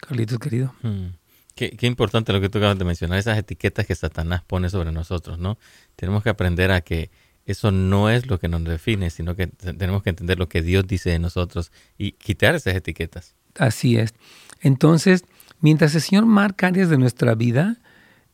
Carlitos, 0.01 0.39
querido. 0.39 0.73
Hmm. 0.81 1.18
Qué, 1.59 1.87
importante 1.87 2.31
lo 2.31 2.39
que 2.39 2.47
tú 2.47 2.59
acabas 2.59 2.79
de 2.79 2.85
mencionar, 2.85 3.19
esas 3.19 3.37
etiquetas 3.37 3.85
que 3.85 3.93
Satanás 3.93 4.43
pone 4.47 4.69
sobre 4.69 4.93
nosotros, 4.93 5.39
¿no? 5.39 5.57
Tenemos 5.97 6.23
que 6.23 6.29
aprender 6.29 6.71
a 6.71 6.79
que 6.79 7.11
eso 7.45 7.69
no 7.69 8.09
es 8.09 8.27
lo 8.27 8.39
que 8.39 8.47
nos 8.47 8.63
define, 8.63 9.09
sino 9.09 9.35
que 9.35 9.47
tenemos 9.47 10.01
que 10.01 10.09
entender 10.09 10.39
lo 10.39 10.47
que 10.47 10.61
Dios 10.61 10.87
dice 10.87 11.09
de 11.09 11.19
nosotros 11.19 11.73
y 11.97 12.13
quitar 12.13 12.55
esas 12.55 12.75
etiquetas. 12.75 13.35
Así 13.57 13.97
es. 13.97 14.13
Entonces, 14.61 15.25
mientras 15.59 15.93
el 15.95 16.01
Señor 16.01 16.25
marca 16.25 16.67
áreas 16.67 16.89
de 16.89 16.97
nuestra 16.97 17.35
vida 17.35 17.81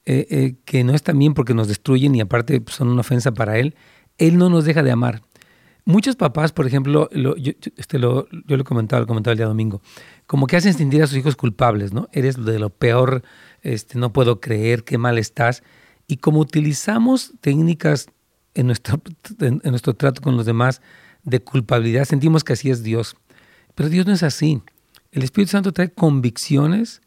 eh, 0.05 0.27
eh, 0.29 0.55
que 0.63 0.83
no 0.83 0.93
están 0.93 1.17
bien 1.17 1.33
porque 1.33 1.55
nos 1.55 1.67
destruyen 1.67 2.13
y 2.13 2.21
aparte 2.21 2.61
son 2.67 2.89
una 2.89 3.01
ofensa 3.01 3.31
para 3.31 3.57
Él, 3.57 3.73
Él 4.19 4.37
no 4.37 4.51
nos 4.51 4.65
deja 4.65 4.83
de 4.83 4.91
amar. 4.91 5.23
Muchos 5.87 6.15
papás, 6.15 6.51
por 6.51 6.65
ejemplo, 6.65 7.07
lo, 7.11 7.37
yo, 7.37 7.53
este, 7.77 7.99
lo, 7.99 8.27
yo 8.47 8.57
lo 8.57 8.63
comentaba, 8.63 9.05
lo 9.05 9.31
el 9.31 9.37
día 9.37 9.45
domingo, 9.45 9.83
como 10.25 10.47
que 10.47 10.57
hacen 10.57 10.73
sentir 10.73 11.03
a 11.03 11.07
sus 11.07 11.17
hijos 11.17 11.35
culpables, 11.35 11.93
¿no? 11.93 12.09
Eres 12.11 12.43
de 12.43 12.57
lo 12.57 12.71
peor, 12.71 13.21
este, 13.61 13.99
no 13.99 14.11
puedo 14.11 14.41
creer, 14.41 14.83
qué 14.83 14.97
mal 14.97 15.19
estás. 15.19 15.61
Y 16.07 16.17
como 16.17 16.39
utilizamos 16.39 17.33
técnicas 17.39 18.07
en 18.55 18.65
nuestro, 18.65 18.99
en 19.39 19.61
nuestro 19.63 19.93
trato 19.93 20.21
con 20.21 20.35
los 20.35 20.47
demás 20.47 20.81
de 21.23 21.39
culpabilidad, 21.39 22.05
sentimos 22.05 22.43
que 22.43 22.53
así 22.53 22.71
es 22.71 22.81
Dios. 22.81 23.15
Pero 23.75 23.89
Dios 23.89 24.07
no 24.07 24.13
es 24.13 24.23
así. 24.23 24.63
El 25.11 25.21
Espíritu 25.21 25.51
Santo 25.51 25.71
trae 25.71 25.91
convicciones 25.91 27.03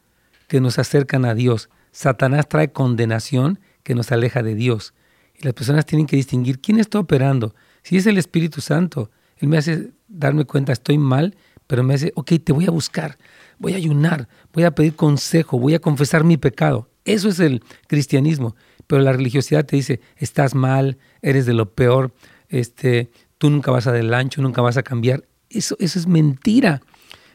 que 0.47 0.61
nos 0.61 0.79
acercan 0.79 1.25
a 1.25 1.35
Dios. 1.35 1.69
Satanás 1.91 2.49
trae 2.49 2.71
condenación 2.73 3.59
que 3.83 3.97
nos 3.97 4.13
aleja 4.13 4.45
de 4.45 4.55
Dios. 4.55 4.95
Y 5.35 5.45
las 5.45 5.55
personas 5.55 5.85
tienen 5.85 6.07
que 6.07 6.17
distinguir 6.17 6.61
quién 6.61 6.79
está 6.79 7.01
operando. 7.01 7.55
Si 7.89 7.97
es 7.97 8.05
el 8.05 8.19
Espíritu 8.19 8.61
Santo, 8.61 9.11
Él 9.39 9.49
me 9.49 9.57
hace 9.57 9.93
darme 10.09 10.45
cuenta, 10.45 10.75
estoy 10.75 10.99
mal, 10.99 11.39
pero 11.67 11.83
me 11.83 11.95
hace, 11.95 12.13
ok, 12.17 12.33
te 12.45 12.53
voy 12.53 12.67
a 12.67 12.71
buscar, 12.71 13.17
voy 13.59 13.73
a 13.73 13.77
ayunar, 13.77 14.29
voy 14.53 14.65
a 14.65 14.73
pedir 14.73 14.95
consejo, 14.95 15.59
voy 15.59 15.73
a 15.73 15.79
confesar 15.79 16.23
mi 16.23 16.37
pecado. 16.37 16.91
Eso 17.07 17.31
es 17.31 17.41
el 17.41 17.63
cristianismo. 17.87 18.55
Pero 18.87 19.01
la 19.01 19.13
religiosidad 19.13 19.65
te 19.65 19.77
dice, 19.77 20.03
estás 20.17 20.55
mal, 20.55 20.99
eres 21.23 21.47
de 21.47 21.55
lo 21.55 21.73
peor, 21.73 22.13
este, 22.51 23.11
tú 23.39 23.49
nunca 23.49 23.71
vas 23.71 23.87
a 23.87 23.93
del 23.93 24.11
nunca 24.37 24.61
vas 24.61 24.77
a 24.77 24.83
cambiar. 24.83 25.25
Eso, 25.49 25.75
eso 25.79 25.99
es 25.99 26.07
mentira. 26.07 26.83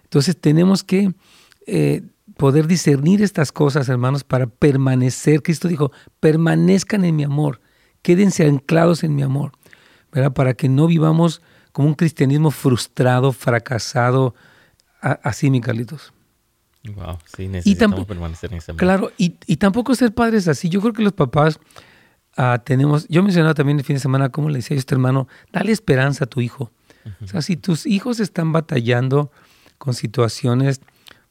Entonces 0.03 0.39
tenemos 0.39 0.83
que 0.83 1.15
eh, 1.65 2.03
poder 2.37 2.67
discernir 2.67 3.23
estas 3.23 3.51
cosas, 3.51 3.89
hermanos, 3.89 4.23
para 4.23 4.45
permanecer. 4.45 5.41
Cristo 5.41 5.67
dijo, 5.67 5.91
permanezcan 6.19 7.05
en 7.05 7.15
mi 7.15 7.23
amor, 7.23 7.59
quédense 8.03 8.45
anclados 8.45 9.03
en 9.03 9.15
mi 9.15 9.23
amor, 9.23 9.53
¿verdad? 10.13 10.33
Para 10.33 10.53
que 10.53 10.69
no 10.69 10.87
vivamos 10.87 11.41
como 11.71 11.87
un 11.87 11.95
cristianismo 11.95 12.51
frustrado, 12.51 13.31
fracasado, 13.31 14.35
así, 15.01 15.49
mi 15.49 15.59
Carlitos. 15.59 16.13
Wow, 16.95 17.17
sí, 17.35 17.47
necesitamos 17.47 18.05
permanecer 18.05 18.51
en 18.51 18.57
ese. 18.57 18.73
Claro, 18.75 19.11
y, 19.17 19.29
tampoco 19.57 19.95
ser 19.95 20.13
padres 20.13 20.47
así. 20.47 20.69
Yo 20.69 20.81
creo 20.81 20.93
que 20.93 21.01
los 21.01 21.13
papás 21.13 21.59
ah, 22.35 22.61
tenemos, 22.63 23.07
yo 23.07 23.23
mencionaba 23.23 23.53
también 23.53 23.79
el 23.79 23.85
fin 23.85 23.95
de 23.95 24.01
semana, 24.01 24.29
como 24.29 24.49
le 24.49 24.57
decía 24.57 24.75
a 24.75 24.79
este 24.79 24.93
hermano, 24.93 25.27
dale 25.51 25.71
esperanza 25.71 26.25
a 26.25 26.27
tu 26.27 26.41
hijo. 26.41 26.71
O 27.21 27.27
sea, 27.27 27.41
si 27.41 27.57
tus 27.57 27.85
hijos 27.85 28.21
están 28.21 28.53
batallando, 28.53 29.29
con 29.83 29.93
situaciones 29.93 30.79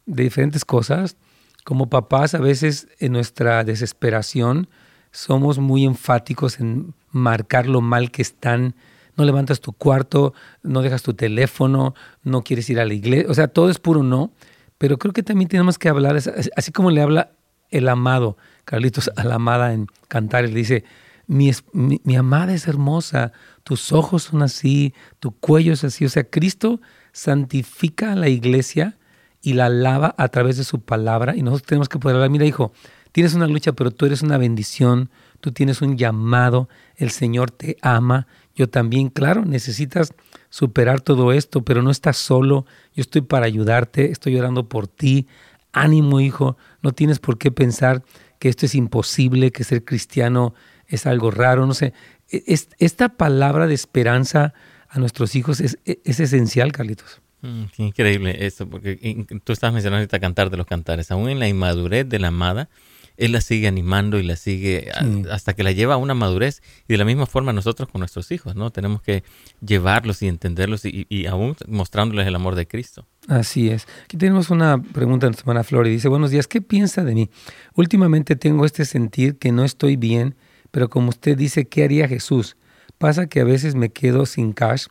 de 0.04 0.24
diferentes 0.24 0.66
cosas. 0.66 1.16
Como 1.64 1.88
papás, 1.88 2.34
a 2.34 2.38
veces 2.38 2.86
en 2.98 3.12
nuestra 3.12 3.64
desesperación 3.64 4.68
somos 5.12 5.58
muy 5.58 5.84
enfáticos 5.84 6.58
en 6.58 6.94
marcar 7.10 7.66
lo 7.66 7.80
mal 7.80 8.10
que 8.10 8.22
están. 8.22 8.74
No 9.16 9.24
levantas 9.24 9.60
tu 9.60 9.72
cuarto, 9.72 10.32
no 10.62 10.82
dejas 10.82 11.02
tu 11.02 11.14
teléfono, 11.14 11.94
no 12.24 12.42
quieres 12.42 12.68
ir 12.70 12.80
a 12.80 12.84
la 12.84 12.94
iglesia. 12.94 13.30
O 13.30 13.34
sea, 13.34 13.48
todo 13.48 13.70
es 13.70 13.78
puro 13.78 14.02
no. 14.02 14.32
Pero 14.78 14.98
creo 14.98 15.12
que 15.12 15.22
también 15.22 15.48
tenemos 15.48 15.78
que 15.78 15.88
hablar, 15.88 16.16
así 16.16 16.72
como 16.72 16.90
le 16.90 17.02
habla 17.02 17.30
el 17.70 17.88
amado, 17.88 18.36
Carlitos, 18.64 19.10
a 19.16 19.24
la 19.24 19.36
amada 19.36 19.72
en 19.72 19.86
cantar, 20.08 20.44
le 20.44 20.54
dice, 20.54 20.84
mi, 21.26 21.52
mi, 21.72 22.16
amada 22.16 22.52
es 22.52 22.66
hermosa, 22.66 23.32
tus 23.64 23.92
ojos 23.92 24.24
son 24.24 24.42
así, 24.42 24.92
tu 25.20 25.32
cuello 25.32 25.72
es 25.72 25.84
así. 25.84 26.04
O 26.04 26.08
sea, 26.08 26.24
Cristo 26.24 26.80
santifica 27.12 28.12
a 28.12 28.16
la 28.16 28.28
iglesia 28.28 28.98
y 29.40 29.54
la 29.54 29.68
lava 29.68 30.14
a 30.18 30.28
través 30.28 30.56
de 30.56 30.64
su 30.64 30.80
palabra. 30.80 31.36
Y 31.36 31.42
nosotros 31.42 31.66
tenemos 31.66 31.88
que 31.88 31.98
poder 31.98 32.16
hablar, 32.16 32.30
mira 32.30 32.44
hijo, 32.44 32.72
tienes 33.12 33.34
una 33.34 33.46
lucha, 33.46 33.72
pero 33.72 33.90
tú 33.90 34.06
eres 34.06 34.22
una 34.22 34.38
bendición, 34.38 35.10
tú 35.40 35.52
tienes 35.52 35.82
un 35.82 35.96
llamado, 35.96 36.68
el 36.96 37.10
Señor 37.10 37.50
te 37.50 37.76
ama. 37.82 38.26
Yo 38.54 38.68
también, 38.68 39.08
claro, 39.08 39.44
necesitas 39.44 40.12
superar 40.50 41.00
todo 41.00 41.32
esto, 41.32 41.62
pero 41.62 41.82
no 41.82 41.90
estás 41.90 42.16
solo, 42.16 42.66
yo 42.94 43.00
estoy 43.00 43.22
para 43.22 43.46
ayudarte, 43.46 44.10
estoy 44.10 44.36
orando 44.36 44.68
por 44.68 44.88
ti. 44.88 45.26
Ánimo, 45.72 46.20
hijo, 46.20 46.56
no 46.82 46.92
tienes 46.92 47.18
por 47.18 47.38
qué 47.38 47.50
pensar 47.50 48.02
que 48.38 48.48
esto 48.48 48.66
es 48.66 48.74
imposible, 48.74 49.52
que 49.52 49.64
ser 49.64 49.84
cristiano 49.84 50.54
es 50.86 51.06
algo 51.06 51.30
raro, 51.30 51.66
no 51.66 51.74
sé. 51.74 51.94
E, 52.30 52.58
esta 52.78 53.10
palabra 53.10 53.66
de 53.66 53.74
esperanza 53.74 54.52
a 54.88 54.98
nuestros 54.98 55.34
hijos 55.36 55.60
es, 55.60 55.78
es 55.84 56.20
esencial, 56.20 56.72
Carlitos. 56.72 57.22
Mm, 57.42 57.64
increíble 57.78 58.46
esto, 58.46 58.68
porque 58.68 59.26
tú 59.42 59.52
estabas 59.52 59.74
mencionando 59.74 60.02
ahorita 60.02 60.20
cantar 60.20 60.48
de 60.50 60.56
los 60.56 60.66
cantares, 60.66 61.10
aún 61.10 61.28
en 61.28 61.40
la 61.40 61.48
inmadurez 61.48 62.08
de 62.08 62.18
la 62.20 62.28
amada, 62.28 62.68
él 63.16 63.32
la 63.32 63.40
sigue 63.40 63.68
animando 63.68 64.18
y 64.18 64.22
la 64.22 64.36
sigue 64.36 64.90
hasta 65.30 65.54
que 65.54 65.62
la 65.62 65.72
lleva 65.72 65.94
a 65.94 65.96
una 65.96 66.14
madurez. 66.14 66.62
Y 66.88 66.92
de 66.92 66.98
la 66.98 67.04
misma 67.04 67.26
forma 67.26 67.52
nosotros 67.52 67.88
con 67.88 68.00
nuestros 68.00 68.30
hijos, 68.32 68.54
¿no? 68.56 68.70
Tenemos 68.70 69.02
que 69.02 69.22
llevarlos 69.64 70.22
y 70.22 70.28
entenderlos 70.28 70.84
y, 70.84 71.26
aún 71.26 71.56
mostrándoles 71.66 72.26
el 72.26 72.34
amor 72.34 72.54
de 72.54 72.66
Cristo. 72.66 73.06
Así 73.28 73.68
es. 73.68 73.86
Aquí 74.04 74.16
tenemos 74.16 74.50
una 74.50 74.82
pregunta 74.82 75.28
de 75.28 75.34
semana 75.34 75.62
Flor 75.62 75.86
y 75.86 75.90
dice, 75.90 76.08
buenos 76.08 76.30
días, 76.30 76.48
¿qué 76.48 76.60
piensa 76.60 77.04
de 77.04 77.14
mí? 77.14 77.30
Últimamente 77.74 78.36
tengo 78.36 78.64
este 78.64 78.84
sentir 78.84 79.38
que 79.38 79.52
no 79.52 79.64
estoy 79.64 79.96
bien, 79.96 80.34
pero 80.70 80.88
como 80.88 81.10
usted 81.10 81.36
dice, 81.36 81.66
¿qué 81.68 81.84
haría 81.84 82.08
Jesús? 82.08 82.56
Pasa 82.98 83.26
que 83.26 83.40
a 83.40 83.44
veces 83.44 83.74
me 83.74 83.90
quedo 83.90 84.26
sin 84.26 84.52
cash 84.52 84.86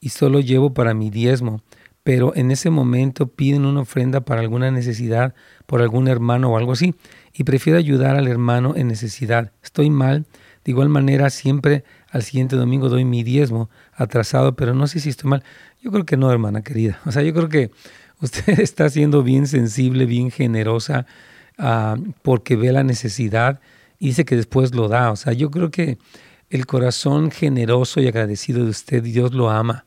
y 0.00 0.10
solo 0.10 0.40
llevo 0.40 0.72
para 0.72 0.94
mi 0.94 1.10
diezmo, 1.10 1.62
pero 2.02 2.34
en 2.36 2.52
ese 2.52 2.70
momento 2.70 3.26
piden 3.26 3.64
una 3.64 3.80
ofrenda 3.80 4.20
para 4.20 4.40
alguna 4.40 4.70
necesidad, 4.70 5.34
por 5.66 5.82
algún 5.82 6.06
hermano 6.06 6.52
o 6.52 6.56
algo 6.56 6.72
así, 6.72 6.94
y 7.36 7.44
prefiero 7.44 7.78
ayudar 7.78 8.16
al 8.16 8.28
hermano 8.28 8.74
en 8.76 8.88
necesidad. 8.88 9.52
Estoy 9.62 9.90
mal, 9.90 10.24
de 10.64 10.72
igual 10.72 10.88
manera 10.88 11.28
siempre 11.30 11.84
al 12.10 12.22
siguiente 12.22 12.56
domingo 12.56 12.88
doy 12.88 13.04
mi 13.04 13.22
diezmo 13.22 13.68
atrasado, 13.92 14.56
pero 14.56 14.74
no 14.74 14.86
sé 14.86 15.00
si 15.00 15.10
estoy 15.10 15.28
mal. 15.28 15.44
Yo 15.82 15.92
creo 15.92 16.06
que 16.06 16.16
no, 16.16 16.30
hermana 16.32 16.62
querida. 16.62 16.98
O 17.04 17.12
sea, 17.12 17.22
yo 17.22 17.34
creo 17.34 17.48
que 17.48 17.70
usted 18.20 18.60
está 18.60 18.88
siendo 18.88 19.22
bien 19.22 19.46
sensible, 19.46 20.06
bien 20.06 20.30
generosa, 20.30 21.06
uh, 21.58 22.00
porque 22.22 22.56
ve 22.56 22.72
la 22.72 22.84
necesidad 22.84 23.60
y 23.98 24.08
dice 24.08 24.24
que 24.24 24.36
después 24.36 24.74
lo 24.74 24.88
da. 24.88 25.10
O 25.10 25.16
sea, 25.16 25.34
yo 25.34 25.50
creo 25.50 25.70
que 25.70 25.98
el 26.48 26.66
corazón 26.66 27.30
generoso 27.30 28.00
y 28.00 28.08
agradecido 28.08 28.64
de 28.64 28.70
usted, 28.70 29.02
Dios 29.02 29.34
lo 29.34 29.50
ama. 29.50 29.84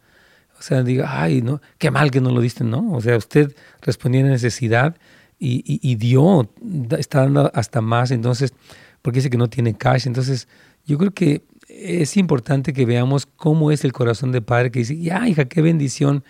O 0.60 0.62
sea, 0.62 0.84
diga, 0.84 1.22
ay, 1.22 1.42
no, 1.42 1.62
qué 1.78 1.90
mal 1.90 2.12
que 2.12 2.22
no 2.22 2.32
lo 2.32 2.42
diste, 2.42 2.64
¿no? 2.64 2.92
O 2.92 3.02
sea, 3.02 3.18
usted 3.18 3.56
respondía 3.82 4.22
a 4.22 4.28
necesidad 4.28 4.98
y, 5.40 5.64
y, 5.82 5.96
dio, 5.96 6.52
está 6.98 7.22
dando 7.22 7.50
hasta 7.54 7.82
más. 7.82 8.12
Entonces, 8.12 8.54
porque 9.02 9.20
dice 9.20 9.30
que 9.30 9.38
no 9.38 9.50
tiene 9.50 9.76
cash. 9.76 10.06
Entonces, 10.06 10.48
yo 10.86 10.98
creo 10.98 11.12
que 11.12 11.44
es 11.70 12.18
importante 12.18 12.74
que 12.74 12.86
veamos 12.86 13.26
cómo 13.26 13.72
es 13.72 13.84
el 13.86 13.94
corazón 13.94 14.32
de 14.32 14.42
padre 14.42 14.72
que 14.72 14.80
dice, 14.80 15.00
ya 15.00 15.28
hija, 15.28 15.46
qué 15.46 15.62
bendición 15.62 16.24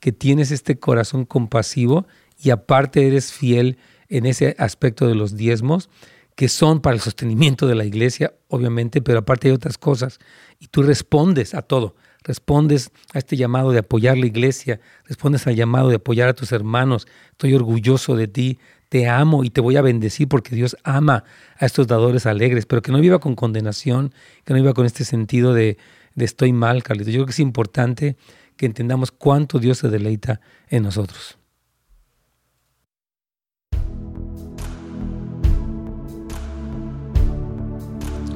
que 0.00 0.12
tienes 0.12 0.50
este 0.50 0.78
corazón 0.78 1.24
compasivo 1.24 2.06
y 2.42 2.50
aparte 2.50 3.06
eres 3.06 3.32
fiel 3.32 3.78
en 4.08 4.26
ese 4.26 4.56
aspecto 4.58 5.06
de 5.06 5.14
los 5.14 5.36
diezmos 5.36 5.88
que 6.34 6.48
son 6.48 6.80
para 6.80 6.94
el 6.94 7.00
sostenimiento 7.00 7.66
de 7.66 7.74
la 7.74 7.86
iglesia, 7.86 8.34
obviamente, 8.48 9.00
pero 9.00 9.20
aparte 9.20 9.48
hay 9.48 9.54
otras 9.54 9.78
cosas. 9.78 10.18
Y 10.58 10.66
tú 10.66 10.82
respondes 10.82 11.54
a 11.54 11.62
todo, 11.62 11.96
respondes 12.26 12.90
a 13.14 13.18
este 13.18 13.36
llamado 13.36 13.70
de 13.70 13.78
apoyar 13.78 14.18
la 14.18 14.26
iglesia, 14.26 14.80
respondes 15.04 15.46
al 15.46 15.54
llamado 15.54 15.88
de 15.88 15.96
apoyar 15.96 16.28
a 16.28 16.34
tus 16.34 16.50
hermanos. 16.50 17.06
Estoy 17.30 17.54
orgulloso 17.54 18.16
de 18.16 18.26
ti, 18.26 18.58
te 18.88 19.08
amo 19.08 19.44
y 19.44 19.50
te 19.50 19.60
voy 19.60 19.76
a 19.76 19.82
bendecir 19.82 20.26
porque 20.28 20.56
Dios 20.56 20.76
ama 20.82 21.22
a 21.56 21.66
estos 21.66 21.86
dadores 21.86 22.26
alegres, 22.26 22.66
pero 22.66 22.82
que 22.82 22.90
no 22.90 23.00
viva 23.00 23.20
con 23.20 23.36
condenación, 23.36 24.12
que 24.44 24.52
no 24.52 24.60
viva 24.60 24.74
con 24.74 24.86
este 24.86 25.04
sentido 25.04 25.54
de, 25.54 25.78
de 26.16 26.24
estoy 26.24 26.52
mal, 26.52 26.82
Carlito. 26.82 27.10
Yo 27.10 27.18
creo 27.18 27.26
que 27.26 27.32
es 27.32 27.38
importante 27.38 28.16
que 28.56 28.66
entendamos 28.66 29.12
cuánto 29.12 29.60
Dios 29.60 29.78
se 29.78 29.88
deleita 29.88 30.40
en 30.68 30.82
nosotros. 30.82 31.38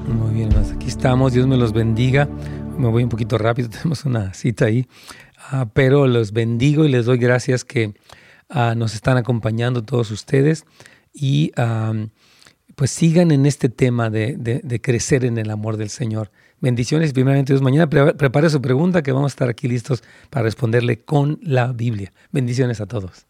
Muy 0.06 0.34
bien, 0.34 0.50
aquí 0.56 0.88
estamos. 0.88 1.32
Dios 1.32 1.46
me 1.46 1.56
los 1.56 1.72
bendiga. 1.72 2.28
Me 2.80 2.88
voy 2.88 3.02
un 3.02 3.08
poquito 3.08 3.38
rápido, 3.38 3.68
tenemos 3.70 4.04
una 4.04 4.34
cita 4.34 4.64
ahí. 4.64 4.86
Ah, 5.50 5.68
pero 5.72 6.06
los 6.06 6.32
bendigo 6.32 6.84
y 6.84 6.88
les 6.88 7.04
doy 7.04 7.18
gracias 7.18 7.64
que 7.64 7.94
ah, 8.48 8.74
nos 8.76 8.94
están 8.94 9.16
acompañando 9.16 9.82
todos 9.82 10.10
ustedes 10.10 10.64
y 11.12 11.52
pues 12.76 12.90
sigan 12.90 13.30
en 13.30 13.44
este 13.44 13.68
tema 13.68 14.08
de, 14.08 14.80
crecer 14.82 15.24
en 15.24 15.36
el 15.38 15.50
amor 15.50 15.76
del 15.76 15.90
Señor. 15.90 16.30
Bendiciones, 16.60 17.12
primeramente 17.12 17.52
Dios. 17.52 17.62
Mañana 17.62 17.88
prepare 17.88 18.48
su 18.48 18.62
pregunta 18.62 19.02
que 19.02 19.12
vamos 19.12 19.32
a 19.32 19.34
estar 19.34 19.48
aquí 19.48 19.68
listos 19.68 20.02
para 20.30 20.44
responderle 20.44 21.00
con 21.00 21.38
la 21.42 21.72
Biblia. 21.72 22.12
Bendiciones 22.32 22.80
a 22.80 22.86
todos. 22.86 23.29